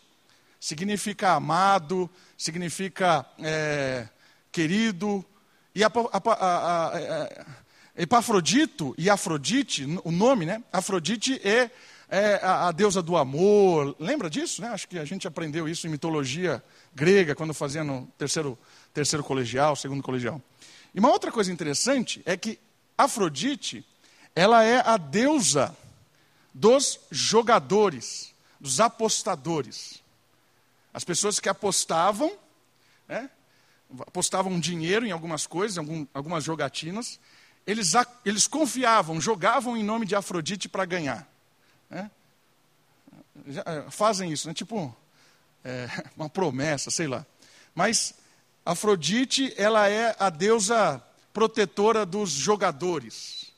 Significa 0.59 1.33
amado, 1.33 2.09
significa 2.37 3.25
é, 3.39 4.07
querido. 4.51 5.23
E 5.73 5.83
a, 5.83 5.87
a, 5.87 6.87
a, 6.87 7.55
Epafrodito 7.95 8.95
e 8.97 9.09
Afrodite, 9.09 9.85
o 10.03 10.11
nome, 10.11 10.45
né? 10.45 10.63
Afrodite 10.71 11.39
é, 11.45 11.69
é 12.09 12.39
a, 12.41 12.71
deusa 12.71 13.01
do 13.01 13.17
amor. 13.17 13.95
Lembra 13.99 14.29
disso? 14.29 14.61
Né? 14.61 14.69
Acho 14.69 14.87
que 14.87 14.97
a 14.97 15.05
gente 15.05 15.27
aprendeu 15.27 15.67
isso 15.67 15.85
em 15.85 15.89
mitologia 15.89 16.63
grega, 16.95 17.35
quando 17.35 17.53
fazia 17.53 17.83
no 17.83 18.07
terceiro, 18.17 18.57
terceiro 18.93 19.23
colegial, 19.23 19.75
segundo 19.75 20.01
colegial. 20.01 20.41
E 20.93 20.99
uma 20.99 21.09
outra 21.09 21.31
coisa 21.31 21.51
interessante 21.51 22.21
é 22.25 22.35
que 22.35 22.57
Afrodite, 22.97 23.85
ela 24.35 24.63
é 24.63 24.81
a 24.85 24.97
deusa 24.97 25.75
dos 26.53 26.99
jogadores, 27.11 28.33
dos 28.59 28.79
apostadores. 28.79 30.01
As 30.93 31.03
pessoas 31.03 31.39
que 31.39 31.49
apostavam, 31.49 32.31
né, 33.07 33.29
apostavam 34.01 34.59
dinheiro 34.59 35.05
em 35.05 35.11
algumas 35.11 35.47
coisas, 35.47 35.77
em 35.77 35.79
algum, 35.79 36.07
algumas 36.13 36.43
jogatinas, 36.43 37.19
eles, 37.65 37.93
eles 38.25 38.47
confiavam, 38.47 39.21
jogavam 39.21 39.77
em 39.77 39.83
nome 39.83 40.05
de 40.05 40.15
Afrodite 40.15 40.67
para 40.67 40.85
ganhar. 40.85 41.27
Né? 41.89 42.09
Já, 43.47 43.63
é, 43.65 43.91
fazem 43.91 44.31
isso, 44.31 44.47
né? 44.47 44.53
tipo 44.53 44.95
é, 45.63 45.87
uma 46.17 46.29
promessa, 46.29 46.89
sei 46.89 47.07
lá. 47.07 47.25
Mas 47.73 48.13
Afrodite, 48.65 49.53
ela 49.57 49.87
é 49.87 50.15
a 50.19 50.29
deusa 50.29 51.03
protetora 51.33 52.05
dos 52.05 52.31
jogadores. 52.31 53.51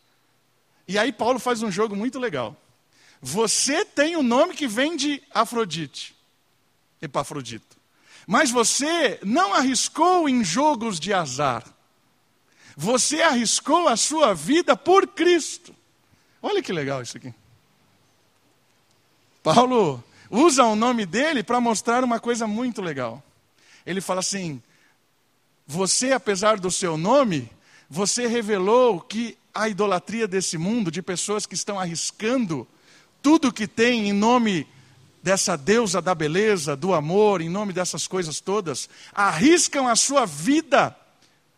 E 0.88 0.98
aí 0.98 1.12
Paulo 1.12 1.40
faz 1.40 1.64
um 1.64 1.72
jogo 1.72 1.96
muito 1.96 2.20
legal. 2.20 2.56
Você 3.22 3.86
tem 3.86 4.16
o 4.16 4.20
um 4.20 4.24
nome 4.24 4.54
que 4.54 4.68
vem 4.68 4.98
de 4.98 5.22
Afrodite, 5.32 6.16
Epafrodito. 7.02 7.78
Mas 8.28 8.52
você 8.52 9.20
não 9.24 9.54
arriscou 9.54 10.30
em 10.30 10.44
jogos 10.44 11.00
de 11.00 11.14
azar. 11.14 11.64
Você 12.78 13.22
arriscou 13.22 13.88
a 13.88 13.98
sua 13.98 14.34
vida 14.34 14.78
por 14.78 15.08
Cristo. 15.08 15.76
Olha 16.42 16.62
que 16.62 16.72
legal 16.72 17.02
isso 17.02 17.18
aqui. 17.18 17.34
Paulo 19.44 20.04
usa 20.30 20.64
o 20.64 20.76
nome 20.76 21.06
dele 21.06 21.44
para 21.44 21.60
mostrar 21.60 22.04
uma 22.04 22.20
coisa 22.20 22.46
muito 22.48 22.82
legal. 22.82 23.24
Ele 23.86 24.02
fala 24.02 24.20
assim: 24.20 24.62
Você, 25.66 26.12
apesar 26.12 26.60
do 26.60 26.70
seu 26.70 26.98
nome, 26.98 27.50
você 27.90 28.28
revelou 28.28 29.02
que 29.02 29.38
a 29.54 29.68
idolatria 29.68 30.28
desse 30.28 30.58
mundo, 30.58 30.92
de 30.92 31.02
pessoas 31.02 31.46
que 31.46 31.56
estão 31.56 31.80
arriscando 31.80 32.68
tudo 33.22 33.52
que 33.52 33.68
tem 33.68 34.10
em 34.10 34.14
nome 34.14 34.68
dessa 35.22 35.56
deusa 35.56 36.02
da 36.02 36.16
beleza, 36.16 36.76
do 36.76 36.94
amor, 36.94 37.42
em 37.42 37.50
nome 37.50 37.74
dessas 37.74 38.08
coisas 38.08 38.40
todas, 38.40 38.90
arriscam 39.14 39.88
a 39.88 39.96
sua 39.96 40.26
vida 40.26 40.96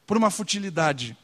por 0.06 0.18
uma 0.18 0.30
futilidade. 0.30 1.18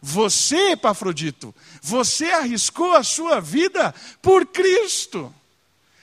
Você, 0.00 0.72
Epafrodito, 0.72 1.54
você 1.80 2.26
arriscou 2.32 2.94
a 2.94 3.04
sua 3.04 3.40
vida 3.40 3.94
por 4.20 4.46
Cristo, 4.46 5.32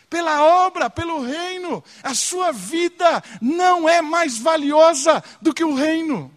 pela 0.09 0.43
obra, 0.65 0.89
pelo 0.89 1.21
reino. 1.21 1.84
A 2.01 2.13
sua 2.13 2.51
vida 2.51 3.21
não 3.41 3.88
é 3.88 4.01
mais 4.01 4.38
valiosa 4.38 5.23
do 5.41 5.53
que 5.53 5.63
o 5.63 5.75
reino. 5.75 6.32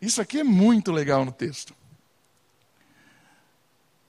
Isso 0.00 0.20
aqui 0.20 0.40
é 0.40 0.44
muito 0.44 0.92
legal 0.92 1.24
no 1.24 1.32
texto. 1.32 1.74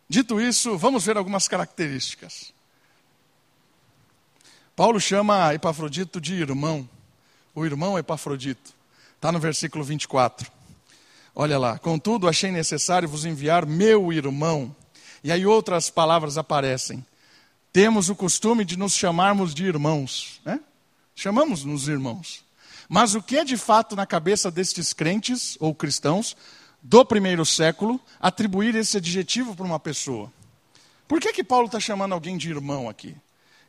Dito 0.07 0.41
isso, 0.41 0.77
vamos 0.77 1.05
ver 1.05 1.17
algumas 1.17 1.47
características. 1.47 2.53
Paulo 4.79 4.97
chama 4.97 5.53
Epafrodito 5.53 6.21
de 6.21 6.35
irmão, 6.35 6.89
o 7.53 7.65
irmão 7.65 7.99
Epafrodito. 7.99 8.73
Está 9.13 9.29
no 9.29 9.37
versículo 9.37 9.83
24. 9.83 10.49
Olha 11.35 11.59
lá, 11.59 11.77
contudo, 11.77 12.29
achei 12.29 12.49
necessário 12.49 13.09
vos 13.09 13.25
enviar 13.25 13.65
meu 13.65 14.13
irmão. 14.13 14.73
E 15.21 15.33
aí 15.33 15.45
outras 15.45 15.89
palavras 15.89 16.37
aparecem. 16.37 17.05
Temos 17.73 18.07
o 18.07 18.15
costume 18.15 18.63
de 18.63 18.77
nos 18.77 18.93
chamarmos 18.93 19.53
de 19.53 19.65
irmãos, 19.65 20.39
né? 20.45 20.61
Chamamos-nos 21.13 21.89
irmãos. 21.89 22.45
Mas 22.87 23.15
o 23.15 23.21
que 23.21 23.37
é 23.37 23.43
de 23.43 23.57
fato 23.57 23.97
na 23.97 24.05
cabeça 24.05 24.49
destes 24.49 24.93
crentes 24.93 25.57
ou 25.59 25.75
cristãos 25.75 26.37
do 26.81 27.03
primeiro 27.03 27.45
século 27.45 27.99
atribuir 28.17 28.75
esse 28.75 28.95
adjetivo 28.95 29.53
para 29.53 29.65
uma 29.65 29.77
pessoa? 29.77 30.31
Por 31.05 31.19
que, 31.19 31.33
que 31.33 31.43
Paulo 31.43 31.65
está 31.65 31.81
chamando 31.81 32.13
alguém 32.13 32.37
de 32.37 32.49
irmão 32.49 32.87
aqui? 32.87 33.13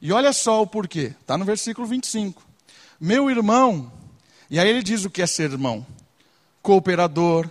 E 0.00 0.12
olha 0.12 0.32
só 0.32 0.62
o 0.62 0.66
porquê, 0.66 1.14
está 1.20 1.36
no 1.36 1.44
versículo 1.44 1.86
25. 1.86 2.42
Meu 2.98 3.30
irmão, 3.30 3.92
e 4.48 4.58
aí 4.58 4.68
ele 4.68 4.82
diz 4.82 5.04
o 5.04 5.10
que 5.10 5.20
é 5.20 5.26
ser 5.26 5.50
irmão: 5.50 5.86
cooperador, 6.62 7.50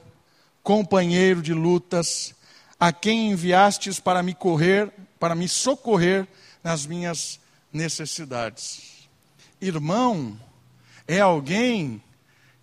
companheiro 0.64 1.42
de 1.42 1.54
lutas, 1.54 2.34
a 2.80 2.92
quem 2.92 3.32
enviastes 3.32 4.00
para 4.00 4.24
me 4.24 4.34
correr, 4.34 4.92
para 5.20 5.36
me 5.36 5.48
socorrer 5.48 6.28
nas 6.64 6.86
minhas 6.86 7.40
necessidades. 7.72 9.08
Irmão 9.62 10.40
é 11.08 11.20
alguém 11.20 12.02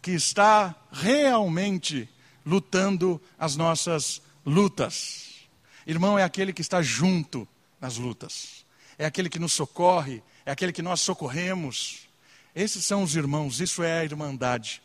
que 0.03 0.13
está 0.13 0.75
realmente 0.91 2.09
lutando 2.45 3.21
as 3.39 3.57
nossas 3.57 4.23
lutas. 4.45 5.49
Irmão 5.87 6.19
é 6.19 6.25
aquele 6.25 6.53
que 6.53 6.63
está 6.63 6.83
junto 6.83 7.47
nas 7.81 7.97
lutas. 7.97 8.66
É 8.99 9.07
aquele 9.07 9.29
que 9.29 9.39
nos 9.39 9.53
socorre, 9.53 10.23
é 10.45 10.51
aquele 10.51 10.73
que 10.73 10.83
nós 10.83 11.01
socorremos. 11.01 12.09
Esses 12.55 12.85
são 12.85 13.03
os 13.03 13.15
irmãos, 13.15 13.61
isso 13.61 13.83
é 13.83 14.01
a 14.01 14.05
irmandade. 14.05 14.83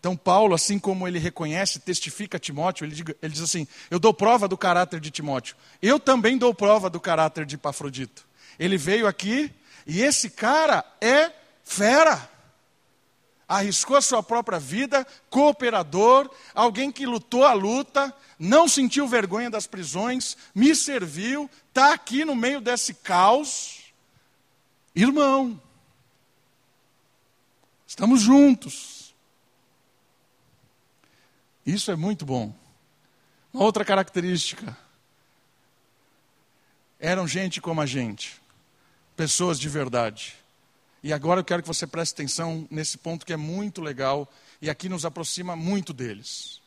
Então, 0.00 0.16
Paulo, 0.16 0.54
assim 0.54 0.78
como 0.78 1.08
ele 1.08 1.18
reconhece, 1.18 1.80
testifica 1.80 2.38
Timóteo, 2.38 2.84
ele, 2.84 2.94
diz, 2.94 3.04
ele 3.20 3.32
diz 3.32 3.42
assim: 3.42 3.66
Eu 3.90 3.98
dou 3.98 4.14
prova 4.14 4.46
do 4.46 4.56
caráter 4.56 5.00
de 5.00 5.10
Timóteo. 5.10 5.56
Eu 5.82 5.98
também 5.98 6.38
dou 6.38 6.54
prova 6.54 6.88
do 6.88 7.00
caráter 7.00 7.44
de 7.44 7.58
Pafrodito. 7.58 8.26
Ele 8.58 8.76
veio 8.76 9.06
aqui 9.06 9.52
e 9.86 10.02
esse 10.02 10.30
cara 10.30 10.84
é 11.00 11.32
fera. 11.64 12.28
Arriscou 13.48 13.96
a 13.96 14.02
sua 14.02 14.22
própria 14.22 14.58
vida, 14.58 15.06
cooperador, 15.30 16.30
alguém 16.54 16.92
que 16.92 17.06
lutou 17.06 17.44
a 17.44 17.54
luta, 17.54 18.14
não 18.38 18.68
sentiu 18.68 19.08
vergonha 19.08 19.48
das 19.48 19.66
prisões, 19.66 20.36
me 20.54 20.76
serviu, 20.76 21.50
está 21.68 21.94
aqui 21.94 22.26
no 22.26 22.34
meio 22.34 22.60
desse 22.60 22.92
caos. 22.92 23.84
Irmão, 24.94 25.58
estamos 27.86 28.20
juntos. 28.20 29.14
Isso 31.64 31.90
é 31.90 31.96
muito 31.96 32.26
bom. 32.26 32.54
Uma 33.52 33.64
outra 33.64 33.84
característica. 33.84 34.76
Eram 37.00 37.26
gente 37.26 37.60
como 37.60 37.80
a 37.80 37.86
gente, 37.86 38.40
pessoas 39.16 39.58
de 39.58 39.68
verdade. 39.68 40.36
E 41.08 41.12
agora 41.14 41.40
eu 41.40 41.44
quero 41.44 41.62
que 41.62 41.68
você 41.68 41.86
preste 41.86 42.12
atenção 42.12 42.68
nesse 42.70 42.98
ponto 42.98 43.24
que 43.24 43.32
é 43.32 43.36
muito 43.38 43.80
legal 43.80 44.30
e 44.60 44.68
aqui 44.68 44.90
nos 44.90 45.06
aproxima 45.06 45.56
muito 45.56 45.94
deles. 45.94 46.60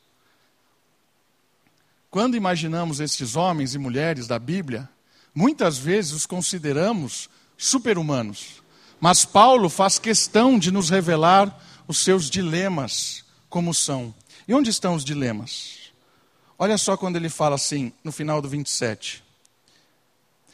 Quando 2.10 2.36
imaginamos 2.36 3.00
esses 3.00 3.36
homens 3.36 3.76
e 3.76 3.78
mulheres 3.78 4.26
da 4.26 4.40
Bíblia, 4.40 4.90
muitas 5.32 5.78
vezes 5.78 6.14
os 6.14 6.26
consideramos 6.26 7.30
super-humanos. 7.56 8.64
Mas 9.00 9.24
Paulo 9.24 9.70
faz 9.70 10.00
questão 10.00 10.58
de 10.58 10.72
nos 10.72 10.90
revelar 10.90 11.64
os 11.88 12.00
seus 12.00 12.28
dilemas 12.28 13.24
como 13.48 13.76
são. 13.76 14.12
E 14.48 14.56
onde 14.56 14.72
estão 14.72 14.96
os 14.96 15.06
dilemas? 15.06 15.92
Olha 16.58 16.80
só 16.80 16.98
quando 16.98 17.16
ele 17.16 17.30
fala 17.30 17.54
assim, 17.58 17.94
no 18.04 18.12
final 18.12 18.42
do 18.42 18.50
27. 18.50 19.24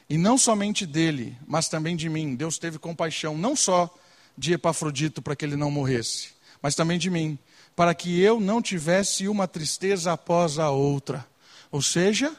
E 0.10 0.18
não 0.18 0.38
somente 0.38 0.86
dele, 0.86 1.38
mas 1.46 1.68
também 1.68 1.96
de 1.96 2.10
mim. 2.10 2.36
Deus 2.36 2.58
teve 2.58 2.80
compaixão, 2.80 3.38
não 3.38 3.56
só 3.56 3.94
de 4.38 4.54
Epafrodito 4.54 5.22
para 5.22 5.36
que 5.36 5.44
ele 5.44 5.56
não 5.56 5.70
morresse, 5.70 6.30
mas 6.62 6.76
também 6.76 6.98
de 6.98 7.10
mim, 7.10 7.38
para 7.76 7.94
que 7.94 8.20
eu 8.22 8.40
não 8.40 8.62
tivesse 8.62 9.28
uma 9.28 9.48
tristeza 9.48 10.14
após 10.14 10.60
a 10.60 10.70
outra. 10.70 11.26
Ou 11.72 11.82
seja, 11.82 12.36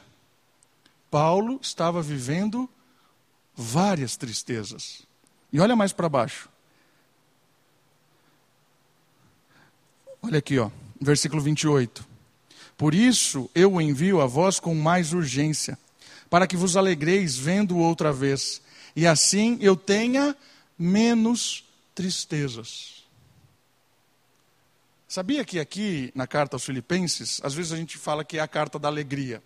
Paulo 1.11 1.59
estava 1.63 2.01
vivendo 2.01 2.69
várias 3.55 4.17
tristezas. 4.17 5.03
E 5.53 5.61
olha 5.61 5.77
mais 5.77 5.93
para 5.93 6.09
baixo. 6.09 6.49
Olha 10.23 10.39
aqui, 10.39 10.59
ó 10.59 10.71
versículo 11.01 11.41
28. 11.41 12.07
Por 12.77 12.95
isso 12.95 13.51
eu 13.55 13.81
envio 13.81 14.21
a 14.21 14.27
vós 14.27 14.61
com 14.61 14.75
mais 14.75 15.13
urgência, 15.13 15.79
para 16.29 16.47
que 16.47 16.57
vos 16.57 16.77
alegreis 16.77 17.37
vendo-o 17.37 17.79
outra 17.79 18.13
vez, 18.13 18.61
e 18.95 19.07
assim 19.07 19.59
eu 19.61 19.77
tenha 19.77 20.37
menos 20.79 21.65
tristezas. 21.95 22.99
Sabia 25.09 25.45
que 25.45 25.59
aqui 25.59 26.13
na 26.15 26.27
carta 26.27 26.57
aos 26.57 26.65
Filipenses, 26.65 27.41
às 27.43 27.55
vezes 27.55 27.73
a 27.73 27.77
gente 27.77 27.97
fala 27.97 28.25
que 28.25 28.37
é 28.37 28.41
a 28.41 28.49
carta 28.49 28.79
da 28.79 28.89
alegria. 28.89 29.43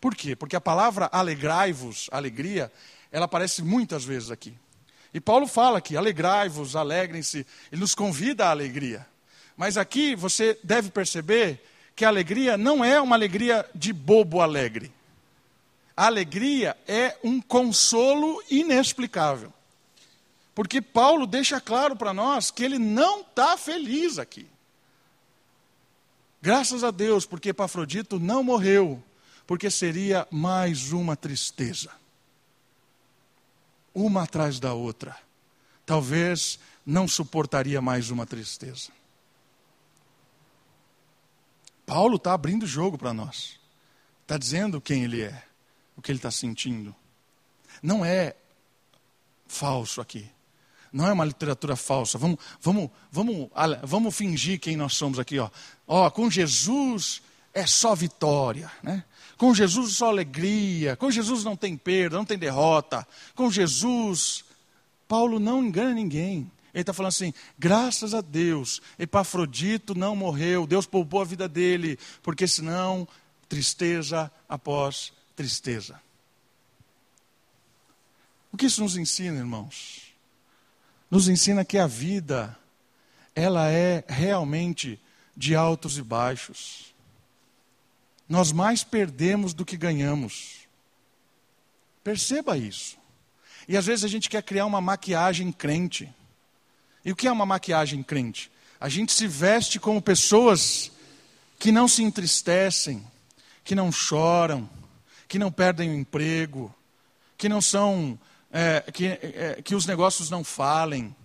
Por 0.00 0.14
quê? 0.14 0.36
Porque 0.36 0.54
a 0.54 0.60
palavra 0.60 1.08
alegrai-vos, 1.12 2.08
alegria, 2.12 2.70
ela 3.10 3.24
aparece 3.24 3.62
muitas 3.62 4.04
vezes 4.04 4.30
aqui. 4.30 4.54
E 5.12 5.20
Paulo 5.20 5.46
fala 5.46 5.80
que 5.80 5.96
alegrai-vos, 5.96 6.76
alegrem-se, 6.76 7.46
ele 7.70 7.80
nos 7.80 7.94
convida 7.94 8.46
à 8.46 8.50
alegria. 8.50 9.06
Mas 9.56 9.76
aqui 9.76 10.16
você 10.16 10.58
deve 10.62 10.90
perceber 10.90 11.60
que 11.94 12.04
a 12.04 12.08
alegria 12.08 12.56
não 12.56 12.84
é 12.84 13.00
uma 13.00 13.16
alegria 13.16 13.68
de 13.74 13.92
bobo 13.92 14.40
alegre. 14.40 14.90
A 15.96 16.06
alegria 16.06 16.76
é 16.86 17.16
um 17.22 17.40
consolo 17.40 18.42
inexplicável. 18.50 19.52
Porque 20.54 20.80
Paulo 20.82 21.26
deixa 21.26 21.60
claro 21.60 21.96
para 21.96 22.12
nós 22.12 22.50
que 22.50 22.62
ele 22.62 22.78
não 22.78 23.20
está 23.20 23.56
feliz 23.56 24.18
aqui. 24.18 24.46
Graças 26.40 26.82
a 26.82 26.90
Deus, 26.90 27.24
porque 27.24 27.50
Epafrodito 27.50 28.18
não 28.18 28.42
morreu, 28.42 29.02
porque 29.46 29.70
seria 29.70 30.26
mais 30.30 30.92
uma 30.92 31.16
tristeza. 31.16 31.90
Uma 33.94 34.24
atrás 34.24 34.58
da 34.58 34.74
outra. 34.74 35.16
Talvez 35.86 36.58
não 36.84 37.06
suportaria 37.06 37.80
mais 37.80 38.10
uma 38.10 38.26
tristeza. 38.26 38.90
Paulo 41.86 42.16
está 42.16 42.32
abrindo 42.32 42.64
o 42.64 42.66
jogo 42.66 42.98
para 42.98 43.12
nós. 43.12 43.58
Está 44.22 44.38
dizendo 44.38 44.80
quem 44.80 45.04
ele 45.04 45.22
é, 45.22 45.44
o 45.96 46.02
que 46.02 46.10
ele 46.10 46.18
está 46.18 46.30
sentindo. 46.30 46.94
Não 47.82 48.04
é 48.04 48.34
falso 49.46 50.00
aqui. 50.00 50.28
Não 50.92 51.06
é 51.06 51.12
uma 51.12 51.24
literatura 51.24 51.74
falsa. 51.74 52.18
Vamos, 52.18 52.38
vamos, 52.60 52.90
vamos, 53.10 53.48
vamos 53.82 54.14
fingir 54.14 54.60
quem 54.60 54.76
nós 54.76 54.94
somos 54.94 55.18
aqui. 55.18 55.38
Ó. 55.38 55.48
Ó, 55.86 56.10
com 56.10 56.30
Jesus 56.30 57.22
é 57.54 57.66
só 57.66 57.94
vitória. 57.94 58.70
Né? 58.82 59.02
Com 59.38 59.54
Jesus 59.54 59.92
só 59.94 60.08
alegria. 60.08 60.96
Com 60.96 61.10
Jesus 61.10 61.44
não 61.44 61.56
tem 61.56 61.76
perda, 61.76 62.16
não 62.16 62.24
tem 62.24 62.38
derrota. 62.38 63.06
Com 63.34 63.50
Jesus, 63.50 64.44
Paulo 65.08 65.38
não 65.40 65.64
engana 65.64 65.94
ninguém. 65.94 66.50
Ele 66.74 66.82
está 66.82 66.92
falando 66.92 67.10
assim: 67.10 67.34
graças 67.58 68.14
a 68.14 68.20
Deus, 68.20 68.80
Epafrodito 68.98 69.94
não 69.94 70.16
morreu, 70.16 70.66
Deus 70.66 70.86
poupou 70.86 71.20
a 71.20 71.24
vida 71.24 71.48
dele, 71.48 71.98
porque 72.22 72.46
senão, 72.48 73.06
tristeza 73.48 74.30
após 74.48 75.12
tristeza. 75.42 76.00
O 78.52 78.56
que 78.56 78.66
isso 78.66 78.80
nos 78.80 78.96
ensina, 78.96 79.38
irmãos? 79.38 80.14
Nos 81.10 81.26
ensina 81.26 81.64
que 81.64 81.78
a 81.78 81.86
vida, 81.88 82.56
ela 83.34 83.68
é 83.68 84.04
realmente 84.06 85.00
de 85.36 85.56
altos 85.56 85.98
e 85.98 86.02
baixos. 86.02 86.94
Nós 88.28 88.52
mais 88.52 88.84
perdemos 88.84 89.52
do 89.52 89.64
que 89.64 89.76
ganhamos. 89.76 90.60
Perceba 92.04 92.56
isso. 92.56 92.96
E 93.66 93.76
às 93.76 93.86
vezes 93.86 94.04
a 94.04 94.08
gente 94.08 94.30
quer 94.30 94.44
criar 94.44 94.66
uma 94.66 94.80
maquiagem 94.80 95.50
crente. 95.50 96.08
E 97.04 97.10
o 97.10 97.16
que 97.16 97.26
é 97.26 97.32
uma 97.32 97.46
maquiagem 97.46 98.00
crente? 98.00 98.48
A 98.78 98.88
gente 98.88 99.12
se 99.12 99.26
veste 99.26 99.80
como 99.80 100.00
pessoas 100.00 100.92
que 101.58 101.72
não 101.72 101.88
se 101.88 102.04
entristecem, 102.04 103.04
que 103.64 103.74
não 103.74 103.90
choram, 103.90 104.70
que 105.32 105.38
não 105.38 105.50
perdem 105.50 105.88
o 105.88 105.94
emprego, 105.94 106.74
que 107.38 107.48
não 107.48 107.62
são 107.62 108.20
é, 108.52 108.84
que, 108.92 109.06
é, 109.06 109.62
que 109.64 109.74
os 109.74 109.86
negócios 109.86 110.28
não 110.28 110.44
falem, 110.44 111.16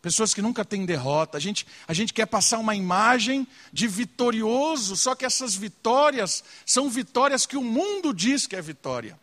pessoas 0.00 0.32
que 0.32 0.40
nunca 0.40 0.64
têm 0.64 0.86
derrota. 0.86 1.36
A 1.36 1.40
gente, 1.40 1.66
a 1.86 1.92
gente 1.92 2.14
quer 2.14 2.24
passar 2.24 2.56
uma 2.56 2.74
imagem 2.74 3.46
de 3.70 3.86
vitorioso, 3.86 4.96
só 4.96 5.14
que 5.14 5.26
essas 5.26 5.54
vitórias 5.54 6.42
são 6.64 6.88
vitórias 6.88 7.44
que 7.44 7.58
o 7.58 7.62
mundo 7.62 8.14
diz 8.14 8.46
que 8.46 8.56
é 8.56 8.62
vitória. 8.62 9.20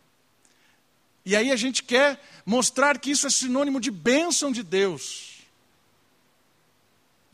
E 1.24 1.34
aí 1.34 1.50
a 1.50 1.56
gente 1.56 1.82
quer 1.82 2.24
mostrar 2.46 3.00
que 3.00 3.10
isso 3.10 3.26
é 3.26 3.30
sinônimo 3.30 3.80
de 3.80 3.90
bênção 3.90 4.52
de 4.52 4.62
Deus. 4.62 5.40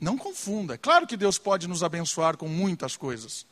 Não 0.01 0.17
confunda. 0.17 0.73
É 0.73 0.79
claro 0.79 1.07
que 1.07 1.19
Deus 1.19 1.37
pode 1.37 1.69
nos 1.69 1.83
abençoar 1.83 2.39
com 2.39 2.49
muitas 2.49 2.97
coisas. 2.97 3.45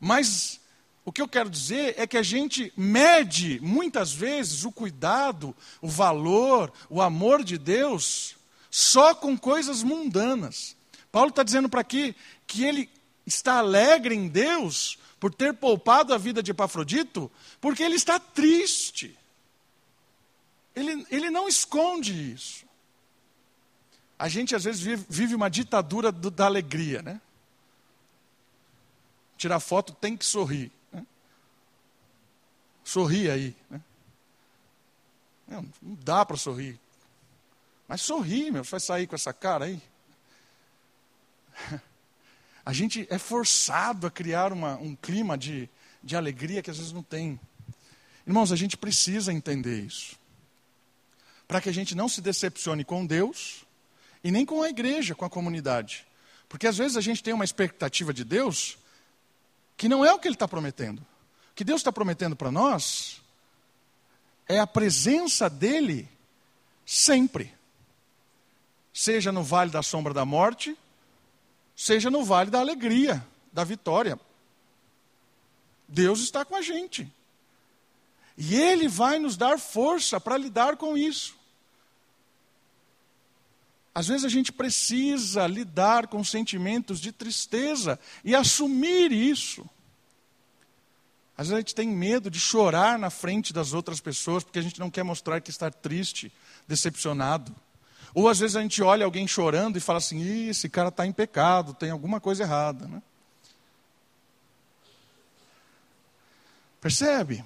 Mas 0.00 0.63
o 1.04 1.12
que 1.12 1.20
eu 1.20 1.28
quero 1.28 1.50
dizer 1.50 1.94
é 1.98 2.06
que 2.06 2.16
a 2.16 2.22
gente 2.22 2.72
mede 2.76 3.60
muitas 3.60 4.12
vezes 4.12 4.64
o 4.64 4.72
cuidado, 4.72 5.54
o 5.82 5.88
valor, 5.88 6.72
o 6.88 7.02
amor 7.02 7.44
de 7.44 7.58
Deus 7.58 8.36
só 8.70 9.14
com 9.14 9.36
coisas 9.36 9.82
mundanas. 9.82 10.74
Paulo 11.12 11.28
está 11.28 11.42
dizendo 11.42 11.68
para 11.68 11.82
aqui 11.82 12.16
que 12.46 12.64
ele 12.64 12.90
está 13.26 13.58
alegre 13.58 14.14
em 14.14 14.28
Deus 14.28 14.98
por 15.20 15.32
ter 15.32 15.54
poupado 15.54 16.12
a 16.12 16.18
vida 16.18 16.42
de 16.42 16.50
Epafrodito, 16.50 17.30
porque 17.60 17.82
ele 17.82 17.94
está 17.96 18.18
triste. 18.18 19.16
Ele, 20.74 21.06
ele 21.10 21.30
não 21.30 21.48
esconde 21.48 22.32
isso. 22.32 22.64
A 24.18 24.28
gente 24.28 24.56
às 24.56 24.64
vezes 24.64 24.80
vive, 25.08 25.34
uma 25.34 25.48
ditadura 25.48 26.10
do, 26.10 26.30
da 26.30 26.46
alegria, 26.46 27.02
né? 27.02 27.20
Tirar 29.36 29.60
foto 29.60 29.92
tem 29.92 30.16
que 30.16 30.24
sorrir. 30.24 30.70
Sorri 32.84 33.30
aí. 33.30 33.56
Né? 33.70 33.80
Não, 35.48 35.62
não 35.82 35.94
dá 36.02 36.24
para 36.24 36.36
sorrir. 36.36 36.78
Mas 37.88 38.02
sorri, 38.02 38.50
meu, 38.50 38.62
vai 38.62 38.80
sair 38.80 39.06
com 39.06 39.14
essa 39.14 39.32
cara 39.32 39.64
aí. 39.64 39.82
A 42.66 42.72
gente 42.72 43.06
é 43.10 43.18
forçado 43.18 44.06
a 44.06 44.10
criar 44.10 44.50
uma, 44.50 44.76
um 44.76 44.96
clima 44.96 45.36
de, 45.36 45.68
de 46.02 46.16
alegria 46.16 46.62
que 46.62 46.70
às 46.70 46.78
vezes 46.78 46.92
não 46.92 47.02
tem. 47.02 47.38
Irmãos, 48.26 48.50
a 48.50 48.56
gente 48.56 48.74
precisa 48.74 49.30
entender 49.34 49.80
isso. 49.80 50.16
Para 51.46 51.60
que 51.60 51.68
a 51.68 51.72
gente 51.72 51.94
não 51.94 52.08
se 52.08 52.22
decepcione 52.22 52.82
com 52.82 53.04
Deus 53.04 53.66
e 54.22 54.30
nem 54.30 54.46
com 54.46 54.62
a 54.62 54.70
igreja, 54.70 55.14
com 55.14 55.26
a 55.26 55.30
comunidade. 55.30 56.06
Porque 56.48 56.66
às 56.66 56.78
vezes 56.78 56.96
a 56.96 57.02
gente 57.02 57.22
tem 57.22 57.34
uma 57.34 57.44
expectativa 57.44 58.14
de 58.14 58.24
Deus 58.24 58.78
que 59.76 59.86
não 59.86 60.02
é 60.02 60.14
o 60.14 60.18
que 60.18 60.26
Ele 60.26 60.34
está 60.34 60.48
prometendo. 60.48 61.04
Que 61.54 61.64
Deus 61.64 61.80
está 61.80 61.92
prometendo 61.92 62.34
para 62.34 62.50
nós 62.50 63.22
é 64.48 64.58
a 64.58 64.66
presença 64.66 65.48
dEle 65.48 66.08
sempre. 66.84 67.52
Seja 68.92 69.32
no 69.32 69.42
vale 69.42 69.70
da 69.70 69.82
sombra 69.82 70.12
da 70.12 70.24
morte, 70.24 70.76
seja 71.74 72.10
no 72.10 72.24
vale 72.24 72.50
da 72.50 72.60
alegria, 72.60 73.26
da 73.52 73.64
vitória. 73.64 74.18
Deus 75.88 76.20
está 76.20 76.44
com 76.44 76.56
a 76.56 76.62
gente. 76.62 77.10
E 78.36 78.56
Ele 78.56 78.88
vai 78.88 79.18
nos 79.18 79.36
dar 79.36 79.58
força 79.58 80.20
para 80.20 80.36
lidar 80.36 80.76
com 80.76 80.96
isso. 80.96 81.36
Às 83.94 84.08
vezes 84.08 84.24
a 84.24 84.28
gente 84.28 84.50
precisa 84.50 85.46
lidar 85.46 86.08
com 86.08 86.24
sentimentos 86.24 87.00
de 87.00 87.12
tristeza 87.12 87.98
e 88.24 88.34
assumir 88.34 89.12
isso. 89.12 89.68
Às 91.36 91.48
vezes 91.48 91.54
a 91.54 91.60
gente 91.60 91.74
tem 91.74 91.88
medo 91.88 92.30
de 92.30 92.38
chorar 92.38 92.98
na 92.98 93.10
frente 93.10 93.52
das 93.52 93.72
outras 93.72 94.00
pessoas, 94.00 94.44
porque 94.44 94.58
a 94.58 94.62
gente 94.62 94.78
não 94.78 94.90
quer 94.90 95.02
mostrar 95.02 95.40
que 95.40 95.50
está 95.50 95.70
triste, 95.70 96.32
decepcionado. 96.66 97.54
Ou 98.14 98.28
às 98.28 98.38
vezes 98.38 98.54
a 98.54 98.62
gente 98.62 98.80
olha 98.80 99.04
alguém 99.04 99.26
chorando 99.26 99.76
e 99.76 99.80
fala 99.80 99.98
assim: 99.98 100.48
esse 100.48 100.68
cara 100.68 100.88
está 100.88 101.04
em 101.04 101.12
pecado, 101.12 101.74
tem 101.74 101.90
alguma 101.90 102.20
coisa 102.20 102.44
errada. 102.44 102.86
Né? 102.86 103.02
Percebe? 106.80 107.44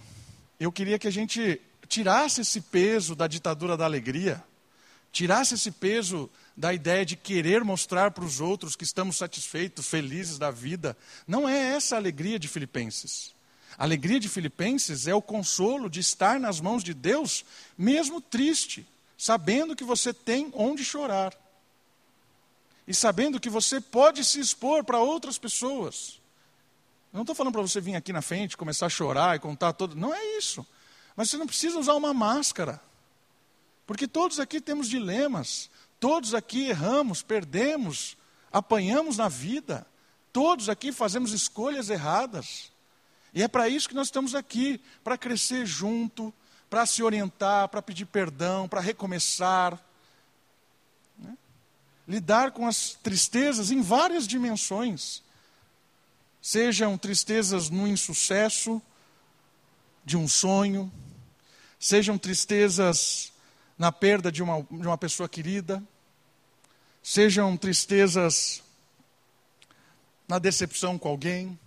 Eu 0.61 0.70
queria 0.70 0.99
que 0.99 1.09
a 1.09 1.12
gente 1.12 1.61
tirasse 1.89 2.43
esse 2.43 2.61
peso 2.61 3.14
da 3.14 3.26
ditadura 3.26 3.76
da 3.76 3.86
alegria, 3.86 4.45
tirasse 5.11 5.55
esse 5.55 5.70
peso 5.70 6.28
da 6.55 6.74
ideia 6.74 7.07
de 7.07 7.16
querer 7.16 7.64
mostrar 7.64 8.11
para 8.11 8.24
os 8.24 8.41
outros 8.41 8.76
que 8.76 8.84
estamos 8.84 9.16
satisfeitos, 9.16 9.86
felizes 9.86 10.39
da 10.39 10.51
vida. 10.51 10.95
Não 11.26 11.49
é 11.49 11.57
essa 11.74 11.95
a 11.95 11.99
alegria 11.99 12.39
de 12.39 12.49
Filipenses. 12.49 13.38
A 13.79 13.85
alegria 13.85 14.18
de 14.18 14.29
Filipenses 14.29 15.07
é 15.07 15.14
o 15.14 15.22
consolo 15.22 15.89
de 15.89 16.01
estar 16.01 16.41
nas 16.41 16.61
mãos 16.61 16.83
de 16.83 16.93
Deus, 16.93 17.45
mesmo 17.76 18.20
triste, 18.20 18.85
sabendo 19.16 19.76
que 19.76 19.85
você 19.85 20.12
tem 20.12 20.51
onde 20.53 20.85
chorar. 20.85 21.33
E 22.89 22.93
sabendo 22.93 23.39
que 23.39 23.49
você 23.49 23.81
pode 23.81 24.24
se 24.24 24.41
expor 24.41 24.83
para 24.83 24.99
outras 24.99 25.39
pessoas. 25.39 26.20
Eu 27.12 27.18
não 27.18 27.22
estou 27.22 27.37
falando 27.37 27.53
para 27.53 27.62
você 27.62 27.81
vir 27.81 27.95
aqui 27.95 28.12
na 28.12 28.20
frente, 28.20 28.57
começar 28.57 28.87
a 28.87 28.91
chorar 28.91 29.37
e 29.37 29.39
contar 29.39 29.72
todo. 29.72 29.95
Não 29.95 30.12
é 30.12 30.37
isso. 30.37 30.66
Mas 31.14 31.31
você 31.31 31.37
não 31.37 31.47
precisa 31.47 31.79
usar 31.79 31.95
uma 31.95 32.12
máscara. 32.12 32.81
Porque 33.87 34.09
todos 34.09 34.41
aqui 34.41 34.61
temos 34.61 34.89
dilemas. 34.89 35.70
Todos 36.01 36.35
aqui 36.35 36.68
erramos, 36.68 37.22
perdemos, 37.22 38.16
apanhamos 38.51 39.16
na 39.16 39.29
vida. 39.29 39.87
Todos 40.33 40.68
aqui 40.68 40.91
fazemos 40.91 41.33
escolhas 41.33 41.91
erradas. 41.91 42.72
E 43.35 43.43
é 43.43 43.49
para 43.49 43.68
isso 43.68 43.89
que 43.89 43.95
nós 43.95 44.09
estamos 44.09 44.35
aqui 44.35 44.81
para 45.05 45.18
crescer 45.18 45.66
junto, 45.66 46.33
para 46.68 46.87
se 46.87 47.03
orientar, 47.03 47.68
para 47.68 47.83
pedir 47.83 48.07
perdão, 48.07 48.68
para 48.68 48.81
recomeçar. 48.81 49.79
Né? 51.18 51.37
Lidar 52.07 52.53
com 52.53 52.66
as 52.66 52.95
tristezas 53.03 53.70
em 53.70 53.81
várias 53.81 54.26
dimensões. 54.26 55.22
Sejam 56.41 56.97
tristezas 56.97 57.68
no 57.68 57.87
insucesso 57.87 58.81
de 60.05 60.16
um 60.16 60.26
sonho, 60.26 60.91
sejam 61.79 62.16
tristezas 62.16 63.33
na 63.76 63.93
perda 63.93 64.33
de 64.33 64.43
uma, 64.43 64.62
de 64.62 64.87
uma 64.87 64.97
pessoa 64.97 65.29
querida, 65.29 65.83
sejam 67.03 67.57
tristezas 67.57 68.62
na 70.26 70.39
decepção 70.39 70.99
com 70.99 71.09
alguém 71.09 71.59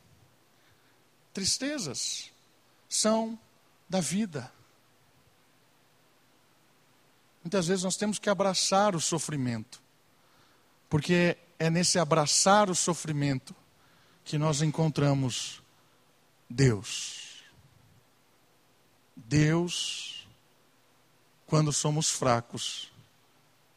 tristezas 1.34 2.32
são 2.90 3.40
da 3.90 4.00
vida. 4.00 4.52
Muitas 7.44 7.68
vezes 7.68 7.84
nós 7.84 7.98
temos 7.98 8.20
que 8.20 8.30
abraçar 8.30 8.96
o 8.96 9.02
sofrimento, 9.02 9.82
porque 10.90 11.38
é 11.58 11.70
nesse 11.70 11.98
abraçar 11.98 12.70
o 12.70 12.76
sofrimento 12.76 13.56
que 14.24 14.38
nós 14.38 14.62
encontramos 14.62 15.62
Deus. 16.50 17.44
Deus, 19.16 20.28
quando 21.48 21.72
somos 21.72 22.10
fracos, 22.10 22.92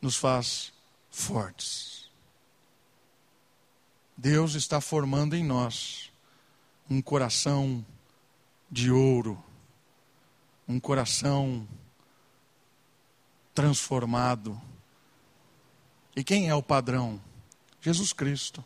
nos 0.00 0.16
faz 0.16 0.72
fortes. 1.10 2.10
Deus 4.16 4.54
está 4.54 4.80
formando 4.80 5.34
em 5.34 5.44
nós 5.44 6.12
um 6.88 7.00
coração 7.00 7.84
de 8.70 8.90
ouro, 8.90 9.42
um 10.68 10.80
coração 10.80 11.66
transformado. 13.54 14.60
E 16.16 16.24
quem 16.24 16.48
é 16.48 16.54
o 16.54 16.62
padrão? 16.62 17.20
Jesus 17.80 18.12
Cristo. 18.12 18.64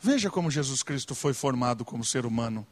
Veja 0.00 0.30
como 0.30 0.50
Jesus 0.50 0.82
Cristo 0.82 1.14
foi 1.14 1.34
formado 1.34 1.84
como 1.84 2.04
ser 2.04 2.26
humano. 2.26 2.66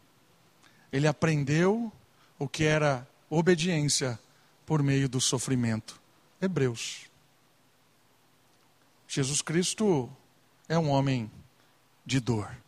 Ele 0.93 1.07
aprendeu 1.07 1.93
o 2.39 2.49
que 2.49 2.65
era 2.65 3.09
obediência 3.31 4.19
por 4.67 4.83
meio 4.83 5.09
do 5.09 5.21
sofrimento. 5.21 6.01
Hebreus. 6.41 7.07
Jesus 9.09 9.43
Cristo 9.43 10.11
é 10.69 10.79
um 10.79 10.91
homem 10.91 11.31
de 12.05 12.21
dor. 12.21 12.62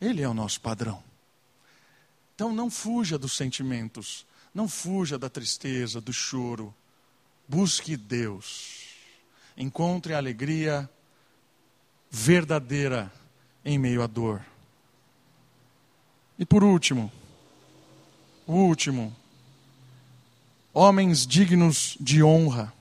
Ele 0.00 0.22
é 0.22 0.28
o 0.28 0.34
nosso 0.34 0.60
padrão. 0.60 1.02
Então 2.34 2.52
não 2.52 2.70
fuja 2.70 3.18
dos 3.18 3.36
sentimentos, 3.36 4.24
não 4.54 4.68
fuja 4.68 5.18
da 5.18 5.28
tristeza, 5.28 6.00
do 6.00 6.12
choro. 6.12 6.74
Busque 7.48 7.96
Deus. 7.96 8.88
Encontre 9.56 10.14
a 10.14 10.18
alegria 10.18 10.88
verdadeira 12.10 13.12
em 13.64 13.78
meio 13.78 14.02
à 14.02 14.06
dor. 14.06 14.44
E 16.38 16.46
por 16.46 16.62
último, 16.62 17.12
o 18.46 18.52
último, 18.52 19.14
homens 20.72 21.26
dignos 21.26 21.96
de 22.00 22.22
honra. 22.22 22.72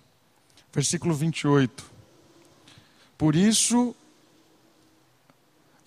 Versículo 0.72 1.16
28. 1.16 1.84
Por 3.18 3.36
isso 3.36 3.96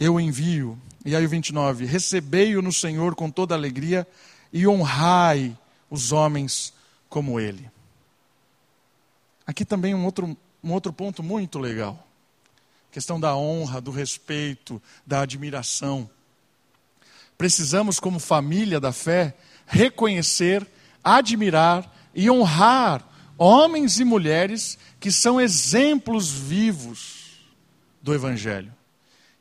eu 0.01 0.19
envio 0.19 0.77
e 1.05 1.17
aí 1.17 1.25
o 1.25 1.29
29, 1.29 1.87
recebei-o 1.87 2.61
no 2.61 2.73
Senhor 2.73 3.15
com 3.15 3.31
toda 3.31 3.55
alegria 3.55 4.07
e 4.53 4.67
honrai 4.67 5.57
os 5.89 6.13
homens 6.13 6.75
como 7.09 7.41
ele. 7.41 7.71
Aqui 9.47 9.65
também 9.65 9.95
um 9.95 10.05
outro, 10.05 10.37
um 10.63 10.73
outro 10.73 10.93
ponto 10.93 11.23
muito 11.23 11.59
legal. 11.59 12.07
questão 12.91 13.19
da 13.19 13.35
honra, 13.35 13.81
do 13.81 13.91
respeito, 13.91 14.83
da 15.07 15.23
admiração. 15.23 16.11
Precisamos, 17.39 17.99
como 17.99 18.19
família 18.19 18.79
da 18.79 18.93
fé, 18.93 19.35
reconhecer, 19.67 20.67
admirar 21.03 21.91
e 22.15 22.29
honrar 22.31 23.09
homens 23.39 23.99
e 23.99 24.05
mulheres 24.05 24.77
que 24.99 25.11
são 25.11 25.41
exemplos 25.41 26.31
vivos 26.31 27.41
do 28.03 28.13
Evangelho. 28.13 28.80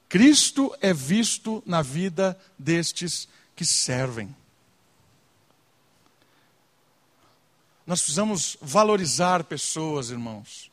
Cristo 0.09 0.75
é 0.81 0.91
visto 0.91 1.61
na 1.67 1.83
vida 1.83 2.37
destes 2.57 3.29
que 3.55 3.63
servem. 3.63 4.35
Nós 7.85 8.01
precisamos 8.01 8.57
valorizar 8.59 9.43
pessoas, 9.43 10.09
irmãos. 10.09 10.71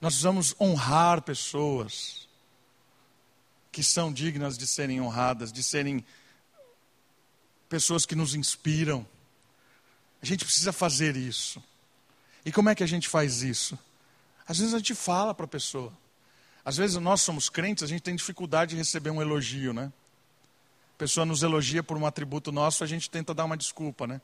Nós 0.00 0.12
precisamos 0.12 0.54
honrar 0.60 1.22
pessoas 1.22 2.28
que 3.72 3.82
são 3.82 4.12
dignas 4.12 4.58
de 4.58 4.66
serem 4.66 5.00
honradas, 5.00 5.50
de 5.50 5.62
serem 5.62 6.04
pessoas 7.68 8.04
que 8.04 8.14
nos 8.14 8.34
inspiram. 8.34 9.06
A 10.22 10.26
gente 10.26 10.44
precisa 10.44 10.72
fazer 10.72 11.16
isso. 11.16 11.62
E 12.44 12.52
como 12.52 12.68
é 12.68 12.74
que 12.74 12.84
a 12.84 12.86
gente 12.86 13.08
faz 13.08 13.42
isso? 13.42 13.78
Às 14.46 14.58
vezes 14.58 14.74
a 14.74 14.78
gente 14.78 14.94
fala 14.94 15.34
para 15.34 15.46
a 15.46 15.48
pessoa. 15.48 15.92
Às 16.64 16.76
vezes 16.76 16.96
nós 16.96 17.20
somos 17.20 17.48
crentes, 17.48 17.84
a 17.84 17.86
gente 17.86 18.02
tem 18.02 18.16
dificuldade 18.16 18.70
de 18.70 18.76
receber 18.76 19.10
um 19.10 19.20
elogio, 19.20 19.72
né? 19.72 19.92
A 20.94 20.98
pessoa 20.98 21.26
nos 21.26 21.42
elogia 21.42 21.82
por 21.82 21.96
um 21.96 22.06
atributo 22.06 22.50
nosso, 22.50 22.82
a 22.82 22.86
gente 22.86 23.10
tenta 23.10 23.34
dar 23.34 23.44
uma 23.44 23.56
desculpa, 23.56 24.06
né? 24.06 24.20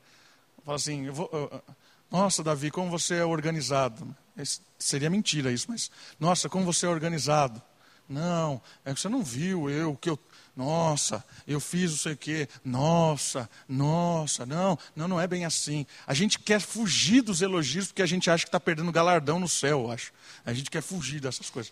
Fala 0.65 0.75
assim, 0.75 1.09
vou, 1.09 1.27
uh, 1.27 1.61
nossa, 2.09 2.43
Davi, 2.43 2.71
como 2.71 2.89
você 2.89 3.15
é 3.15 3.25
organizado. 3.25 4.15
Esse, 4.37 4.61
seria 4.77 5.09
mentira 5.09 5.51
isso, 5.51 5.67
mas, 5.69 5.91
nossa, 6.19 6.49
como 6.49 6.65
você 6.65 6.85
é 6.85 6.89
organizado. 6.89 7.61
Não, 8.09 8.61
é 8.83 8.93
que 8.93 8.99
você 8.99 9.07
não 9.07 9.23
viu 9.23 9.69
eu, 9.69 9.95
que 9.95 10.09
eu, 10.09 10.19
nossa, 10.53 11.23
eu 11.47 11.61
fiz 11.61 11.91
não 11.91 11.97
sei 11.97 12.13
o 12.13 12.17
quê, 12.17 12.49
nossa, 12.65 13.49
nossa, 13.69 14.45
não, 14.45 14.77
não, 14.93 15.07
não 15.07 15.21
é 15.21 15.25
bem 15.25 15.45
assim. 15.45 15.85
A 16.05 16.13
gente 16.13 16.37
quer 16.37 16.59
fugir 16.59 17.21
dos 17.21 17.41
elogios 17.41 17.87
porque 17.87 18.01
a 18.01 18.05
gente 18.05 18.29
acha 18.29 18.43
que 18.43 18.49
está 18.49 18.59
perdendo 18.59 18.91
galardão 18.91 19.39
no 19.39 19.47
céu, 19.47 19.83
eu 19.83 19.91
acho. 19.91 20.11
A 20.43 20.51
gente 20.51 20.69
quer 20.69 20.81
fugir 20.81 21.21
dessas 21.21 21.49
coisas. 21.49 21.71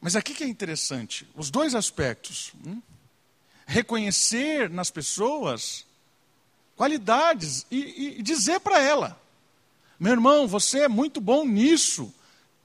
Mas 0.00 0.16
aqui 0.16 0.34
que 0.34 0.44
é 0.44 0.46
interessante, 0.46 1.28
os 1.34 1.50
dois 1.50 1.74
aspectos. 1.74 2.52
Hum? 2.64 2.80
Reconhecer 3.66 4.70
nas 4.70 4.90
pessoas 4.90 5.84
qualidades 6.76 7.66
e, 7.70 8.18
e 8.18 8.22
dizer 8.22 8.60
para 8.60 8.80
ela: 8.80 9.20
meu 9.98 10.12
irmão, 10.12 10.46
você 10.46 10.80
é 10.80 10.88
muito 10.88 11.20
bom 11.20 11.44
nisso, 11.44 12.12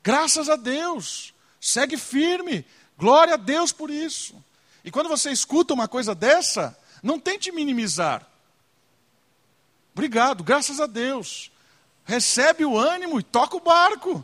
graças 0.04 0.50
a 0.50 0.56
Deus, 0.56 1.34
segue 1.60 1.98
firme, 1.98 2.66
glória 2.98 3.36
a 3.36 3.38
Deus 3.38 3.72
por 3.72 3.90
isso. 3.90 4.36
E 4.84 4.92
quando 4.92 5.08
você 5.08 5.32
escuta 5.32 5.74
uma 5.74 5.88
coisa 5.88 6.14
dessa, 6.14 6.78
não 7.02 7.20
tente 7.20 7.52
minimizar. 7.52 8.28
Obrigado, 9.94 10.44
graças 10.44 10.80
a 10.80 10.86
Deus. 10.86 11.52
Recebe 12.04 12.66
o 12.66 12.78
ânimo 12.78 13.20
e 13.20 13.24
toca 13.24 13.56
o 13.56 13.62
barco. 13.62 14.24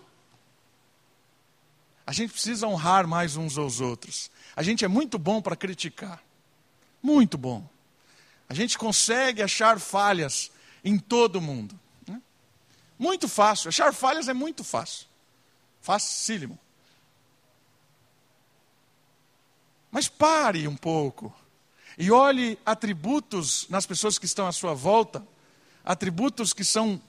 A 2.08 2.14
gente 2.14 2.32
precisa 2.32 2.66
honrar 2.66 3.06
mais 3.06 3.36
uns 3.36 3.58
aos 3.58 3.82
outros. 3.82 4.32
A 4.56 4.64
gente 4.64 4.86
é 4.86 4.88
muito 4.88 5.20
bom 5.20 5.42
para 5.42 5.58
criticar. 5.58 6.24
Muito 7.04 7.38
bom. 7.38 7.70
A 8.48 8.54
gente 8.54 8.78
consegue 8.78 9.44
achar 9.44 9.78
falhas 9.78 10.50
em 10.86 10.98
todo 10.98 11.42
mundo. 11.42 11.78
Né? 12.08 12.22
Muito 12.98 13.28
fácil. 13.28 13.68
Achar 13.68 13.94
falhas 13.94 14.30
é 14.30 14.34
muito 14.34 14.64
fácil. 14.64 15.06
Facílimo. 15.82 16.58
Mas 19.92 20.08
pare 20.08 20.66
um 20.66 20.78
pouco 20.78 21.36
e 21.98 22.10
olhe 22.10 22.58
atributos 22.66 23.68
nas 23.68 23.86
pessoas 23.86 24.18
que 24.18 24.26
estão 24.26 24.48
à 24.48 24.54
sua 24.54 24.74
volta, 24.74 25.28
atributos 25.84 26.54
que 26.54 26.64
são 26.64 27.02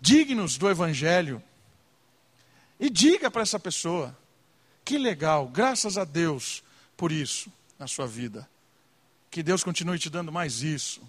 dignos 0.00 0.56
do 0.56 0.70
Evangelho, 0.70 1.42
e 2.80 2.88
diga 2.88 3.30
para 3.30 3.42
essa 3.42 3.60
pessoa: 3.60 4.16
que 4.82 4.96
legal, 4.96 5.46
graças 5.46 5.98
a 5.98 6.04
Deus 6.04 6.64
por 6.96 7.12
isso 7.12 7.52
na 7.78 7.86
sua 7.86 8.06
vida. 8.06 8.48
Que 9.30 9.42
Deus 9.42 9.62
continue 9.62 9.98
te 9.98 10.08
dando 10.08 10.32
mais 10.32 10.62
isso. 10.62 11.02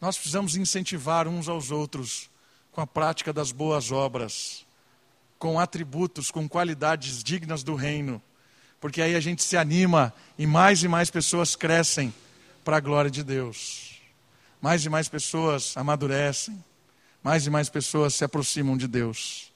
Nós 0.00 0.16
precisamos 0.16 0.54
incentivar 0.54 1.26
uns 1.26 1.48
aos 1.48 1.70
outros 1.70 2.30
com 2.70 2.80
a 2.82 2.86
prática 2.86 3.32
das 3.32 3.50
boas 3.50 3.90
obras, 3.90 4.66
com 5.38 5.58
atributos, 5.58 6.30
com 6.30 6.46
qualidades 6.46 7.24
dignas 7.24 7.62
do 7.62 7.74
reino, 7.74 8.22
porque 8.80 9.00
aí 9.00 9.14
a 9.14 9.20
gente 9.20 9.42
se 9.42 9.56
anima 9.56 10.12
e 10.38 10.46
mais 10.46 10.82
e 10.82 10.88
mais 10.88 11.10
pessoas 11.10 11.56
crescem 11.56 12.12
para 12.62 12.76
a 12.76 12.80
glória 12.80 13.10
de 13.10 13.22
Deus. 13.22 14.00
Mais 14.60 14.84
e 14.84 14.88
mais 14.88 15.08
pessoas 15.08 15.76
amadurecem, 15.76 16.62
mais 17.22 17.46
e 17.46 17.50
mais 17.50 17.68
pessoas 17.70 18.14
se 18.14 18.24
aproximam 18.24 18.76
de 18.76 18.86
Deus 18.86 19.53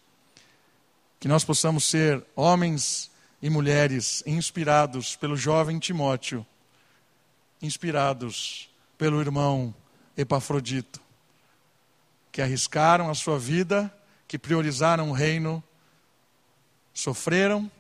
que 1.19 1.29
nós 1.29 1.45
possamos 1.45 1.85
ser 1.85 2.25
homens 2.37 3.11
e 3.43 3.51
mulheres 3.51 4.23
inspirados 4.27 5.17
pelo 5.17 5.37
jovem 5.37 5.79
Timóteo, 5.79 6.47
inspirados 7.61 8.69
pelo 8.97 9.21
irmão 9.21 9.75
Epafrodito, 10.17 11.01
que 12.31 12.43
arriscaram 12.43 13.11
a 13.11 13.15
sua 13.15 13.39
vida, 13.39 13.93
que 14.27 14.39
priorizaram 14.39 15.11
o 15.11 15.13
reino, 15.13 15.63
sofreram, 16.93 17.71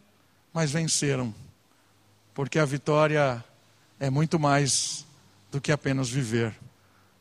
mas 0.53 0.71
venceram, 0.71 1.35
porque 2.35 2.59
a 2.59 2.65
vitória 2.65 3.45
é 4.01 4.11
muito 4.11 4.39
mais 4.39 5.05
do 5.51 5.61
que 5.61 5.73
apenas 5.73 6.09
viver. 6.09 6.55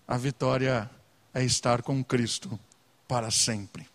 A 0.07 0.17
vitória 0.17 0.89
é 1.33 1.43
estar 1.43 1.81
com 1.81 2.03
Cristo 2.03 2.59
para 3.07 3.29
sempre. 3.31 3.87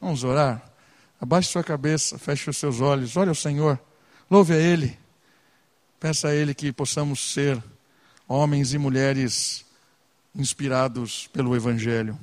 Vamos 0.00 0.24
orar? 0.24 0.73
Abaixe 1.20 1.50
sua 1.50 1.64
cabeça, 1.64 2.18
feche 2.18 2.50
os 2.50 2.56
seus 2.56 2.80
olhos, 2.80 3.16
olhe 3.16 3.28
ao 3.28 3.34
Senhor, 3.34 3.80
louve 4.30 4.52
a 4.52 4.58
Ele. 4.58 4.98
Peça 5.98 6.28
a 6.28 6.34
Ele 6.34 6.54
que 6.54 6.72
possamos 6.72 7.32
ser 7.32 7.62
homens 8.28 8.74
e 8.74 8.78
mulheres 8.78 9.64
inspirados 10.34 11.26
pelo 11.28 11.54
Evangelho. 11.54 12.18